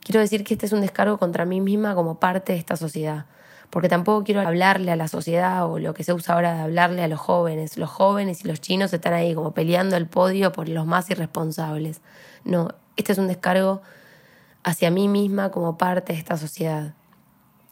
Quiero 0.00 0.20
decir 0.20 0.44
que 0.44 0.54
este 0.54 0.66
es 0.66 0.72
un 0.72 0.80
descargo 0.80 1.18
contra 1.18 1.44
mí 1.44 1.60
misma 1.60 1.94
como 1.94 2.18
parte 2.18 2.52
de 2.52 2.58
esta 2.58 2.76
sociedad. 2.76 3.26
Porque 3.70 3.88
tampoco 3.88 4.24
quiero 4.24 4.40
hablarle 4.40 4.92
a 4.92 4.96
la 4.96 5.08
sociedad 5.08 5.68
o 5.68 5.78
lo 5.78 5.94
que 5.94 6.04
se 6.04 6.12
usa 6.12 6.34
ahora 6.34 6.54
de 6.54 6.60
hablarle 6.60 7.02
a 7.02 7.08
los 7.08 7.20
jóvenes. 7.20 7.76
Los 7.76 7.90
jóvenes 7.90 8.44
y 8.44 8.48
los 8.48 8.60
chinos 8.60 8.92
están 8.92 9.14
ahí 9.14 9.34
como 9.34 9.52
peleando 9.52 9.96
el 9.96 10.06
podio 10.06 10.52
por 10.52 10.68
los 10.68 10.86
más 10.86 11.10
irresponsables. 11.10 12.00
No, 12.44 12.68
este 12.96 13.12
es 13.12 13.18
un 13.18 13.26
descargo 13.26 13.82
hacia 14.62 14.90
mí 14.90 15.08
misma 15.08 15.50
como 15.50 15.76
parte 15.76 16.12
de 16.12 16.18
esta 16.18 16.36
sociedad. 16.36 16.94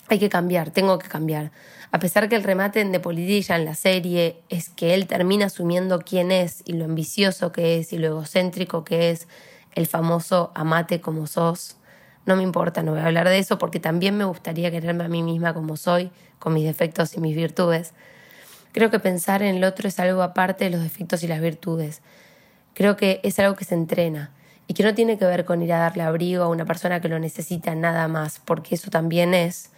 Hay 0.08 0.18
que 0.18 0.28
cambiar, 0.28 0.70
tengo 0.70 0.98
que 0.98 1.08
cambiar. 1.08 1.52
A 1.90 1.98
pesar 1.98 2.28
que 2.28 2.36
el 2.36 2.42
remate 2.42 2.80
en 2.80 2.90
The 2.90 3.00
Politician, 3.00 3.60
en 3.60 3.66
la 3.66 3.74
serie, 3.74 4.42
es 4.48 4.68
que 4.70 4.94
él 4.94 5.06
termina 5.06 5.46
asumiendo 5.46 6.00
quién 6.00 6.32
es 6.32 6.62
y 6.64 6.72
lo 6.72 6.84
ambicioso 6.84 7.52
que 7.52 7.78
es 7.78 7.92
y 7.92 7.98
lo 7.98 8.08
egocéntrico 8.08 8.84
que 8.84 9.10
es 9.10 9.28
el 9.74 9.86
famoso 9.86 10.52
amate 10.54 11.00
como 11.00 11.26
sos. 11.26 11.76
No 12.24 12.36
me 12.36 12.42
importa, 12.42 12.82
no 12.82 12.92
voy 12.92 13.00
a 13.00 13.06
hablar 13.06 13.28
de 13.28 13.38
eso 13.38 13.58
porque 13.58 13.80
también 13.80 14.16
me 14.16 14.24
gustaría 14.24 14.70
quererme 14.70 15.04
a 15.04 15.08
mí 15.08 15.22
misma 15.22 15.54
como 15.54 15.76
soy, 15.76 16.10
con 16.38 16.54
mis 16.54 16.64
defectos 16.64 17.16
y 17.16 17.20
mis 17.20 17.34
virtudes. 17.34 17.94
Creo 18.72 18.90
que 18.90 19.00
pensar 19.00 19.42
en 19.42 19.56
el 19.56 19.64
otro 19.64 19.88
es 19.88 19.98
algo 19.98 20.22
aparte 20.22 20.64
de 20.64 20.70
los 20.70 20.82
defectos 20.82 21.22
y 21.22 21.28
las 21.28 21.40
virtudes. 21.40 22.00
Creo 22.74 22.96
que 22.96 23.20
es 23.22 23.38
algo 23.38 23.54
que 23.56 23.64
se 23.64 23.74
entrena 23.74 24.30
y 24.66 24.74
que 24.74 24.82
no 24.82 24.94
tiene 24.94 25.18
que 25.18 25.24
ver 25.26 25.44
con 25.44 25.62
ir 25.62 25.72
a 25.72 25.78
darle 25.78 26.04
abrigo 26.04 26.44
a 26.44 26.48
una 26.48 26.64
persona 26.64 27.00
que 27.00 27.08
lo 27.08 27.18
necesita 27.18 27.74
nada 27.74 28.08
más, 28.08 28.40
porque 28.44 28.76
eso 28.76 28.90
también 28.90 29.34
es. 29.34 29.70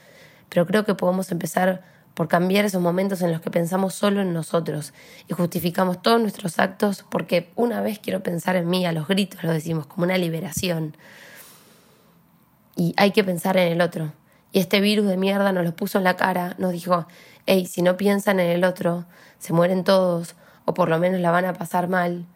Pero 0.48 0.66
creo 0.66 0.84
que 0.84 0.94
podemos 0.94 1.32
empezar 1.32 1.82
por 2.14 2.28
cambiar 2.28 2.64
esos 2.64 2.80
momentos 2.80 3.20
en 3.22 3.32
los 3.32 3.40
que 3.40 3.50
pensamos 3.50 3.94
solo 3.94 4.20
en 4.20 4.32
nosotros 4.32 4.94
y 5.28 5.34
justificamos 5.34 6.00
todos 6.00 6.20
nuestros 6.20 6.58
actos 6.58 7.04
porque 7.08 7.50
una 7.56 7.80
vez 7.80 7.98
quiero 7.98 8.22
pensar 8.22 8.54
en 8.54 8.68
mí, 8.68 8.86
a 8.86 8.92
los 8.92 9.08
gritos 9.08 9.42
lo 9.42 9.52
decimos, 9.52 9.86
como 9.86 10.04
una 10.04 10.16
liberación. 10.16 10.96
Y 12.76 12.94
hay 12.96 13.12
que 13.12 13.24
pensar 13.24 13.56
en 13.56 13.72
el 13.72 13.80
otro. 13.80 14.12
Y 14.52 14.60
este 14.60 14.80
virus 14.80 15.06
de 15.06 15.16
mierda 15.16 15.52
nos 15.52 15.64
lo 15.64 15.74
puso 15.74 15.98
en 15.98 16.04
la 16.04 16.16
cara, 16.16 16.54
nos 16.58 16.72
dijo, 16.72 17.06
hey, 17.46 17.66
si 17.66 17.82
no 17.82 17.96
piensan 17.96 18.40
en 18.40 18.50
el 18.50 18.64
otro, 18.64 19.04
se 19.38 19.52
mueren 19.52 19.84
todos, 19.84 20.36
o 20.64 20.74
por 20.74 20.88
lo 20.88 20.98
menos 20.98 21.20
la 21.20 21.30
van 21.30 21.44
a 21.44 21.54
pasar 21.54 21.88
mal. 21.88 22.26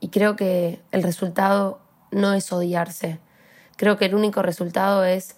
Y 0.00 0.08
creo 0.08 0.34
que 0.34 0.80
el 0.92 1.02
resultado 1.02 1.80
no 2.10 2.32
es 2.32 2.52
odiarse. 2.52 3.20
Creo 3.76 3.96
que 3.96 4.06
el 4.06 4.14
único 4.14 4.42
resultado 4.42 5.04
es, 5.04 5.36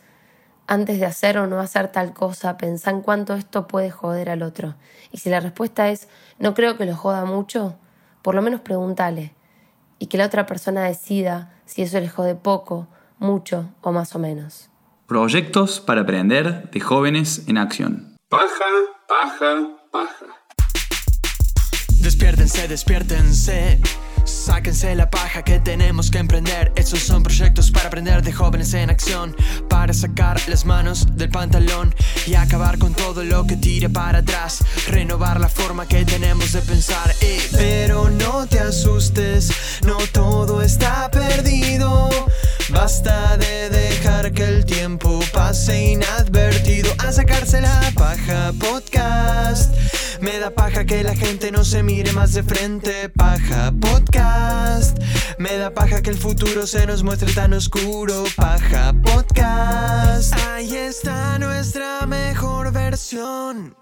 antes 0.67 0.99
de 0.99 1.07
hacer 1.07 1.39
o 1.39 1.47
no 1.47 1.61
hacer 1.61 1.89
tal 1.89 2.15
cosa, 2.15 2.57
pensar 2.57 2.95
en 2.95 3.03
cuánto 3.03 3.35
esto 3.35 3.67
puede 3.67 3.91
joder 3.91 4.31
al 4.31 4.43
otro. 4.43 4.77
Y 5.11 5.19
si 5.19 5.31
la 5.31 5.41
respuesta 5.41 5.91
es, 5.91 6.09
no 6.39 6.55
creo 6.55 6.77
que 6.77 6.87
lo 6.87 6.97
joda 6.97 7.25
mucho, 7.25 7.77
por 8.23 8.35
lo 8.35 8.43
menos 8.43 8.61
pregúntale. 8.61 9.35
Y 9.99 10.07
que 10.07 10.19
la 10.19 10.27
otra 10.27 10.47
persona 10.47 10.85
decida 10.85 11.53
si 11.67 11.83
eso 11.83 12.01
le 12.01 12.09
jode 12.09 12.35
poco, 12.35 12.89
mucho 13.23 13.71
o 13.81 13.93
más 13.93 14.15
o 14.15 14.19
menos. 14.19 14.69
Proyectos 15.07 15.81
para 15.81 16.03
aprender 16.03 16.71
de 16.71 16.81
jóvenes 16.81 17.47
en 17.49 17.59
acción. 17.59 18.17
Paja, 18.29 18.65
paja, 19.09 19.69
paja. 19.91 20.27
Despiértense, 22.01 22.67
despiértense. 22.69 23.81
Sáquense 24.45 24.93
la 24.97 25.09
paja 25.09 25.45
que 25.45 25.61
tenemos 25.61 26.11
que 26.11 26.19
emprender. 26.19 26.73
Estos 26.75 26.99
son 26.99 27.23
proyectos 27.23 27.71
para 27.71 27.87
aprender 27.87 28.23
de 28.23 28.33
jóvenes 28.33 28.75
en 28.75 28.91
acción. 28.91 29.37
Para 29.69 29.95
sacar 29.95 30.41
las 30.49 30.65
manos 30.65 31.07
del 31.17 31.31
pantalón 31.31 31.95
y 32.27 32.35
acabar 32.35 32.77
con 32.79 32.93
todo 32.93 33.23
lo 33.23 33.47
que 33.47 33.57
tire 33.57 33.89
para 33.89 34.19
atrás. 34.19 34.65
Renovar 34.89 35.39
la 35.39 35.49
forma 35.49 35.87
que 35.87 36.05
tenemos 36.05 36.51
de 36.53 36.61
pensar. 36.63 37.15
eh. 37.21 37.41
Pero 37.53 38.11
no 38.11 38.45
te 38.49 38.59
asustes, 38.59 39.53
no 39.85 39.99
todo 40.13 40.61
está 40.61 41.09
perdido. 41.13 42.11
Basta 42.71 43.37
de 43.37 43.71
dejar 43.71 44.33
que 44.33 44.43
el 44.43 44.65
tiempo 44.65 45.21
pase 45.33 45.93
inadvertido. 45.93 46.93
A 46.99 47.13
sacarse 47.13 47.61
la 47.61 47.93
paja 47.95 48.53
podcast. 48.59 49.73
Me 50.23 50.39
da 50.39 50.51
paja 50.51 50.85
que 50.85 51.03
la 51.03 51.17
gente 51.17 51.51
no 51.51 51.65
se 51.65 51.83
mire 51.83 52.13
más 52.13 52.33
de 52.33 52.45
frente. 52.45 53.09
Paja 53.09 53.73
podcast. 53.81 54.97
Me 55.39 55.57
da 55.57 55.75
paja 55.75 56.01
que 56.01 56.11
el 56.11 56.17
futuro 56.17 56.65
se 56.65 56.87
nos 56.87 57.03
muestre 57.03 57.33
tan 57.33 57.53
oscuro. 57.53 58.23
Paja 58.37 58.95
podcast. 59.03 60.33
Ahí 60.47 60.77
está 60.77 61.41
nuestra 61.41 62.07
mejor 62.07 62.71
versión. 62.73 63.82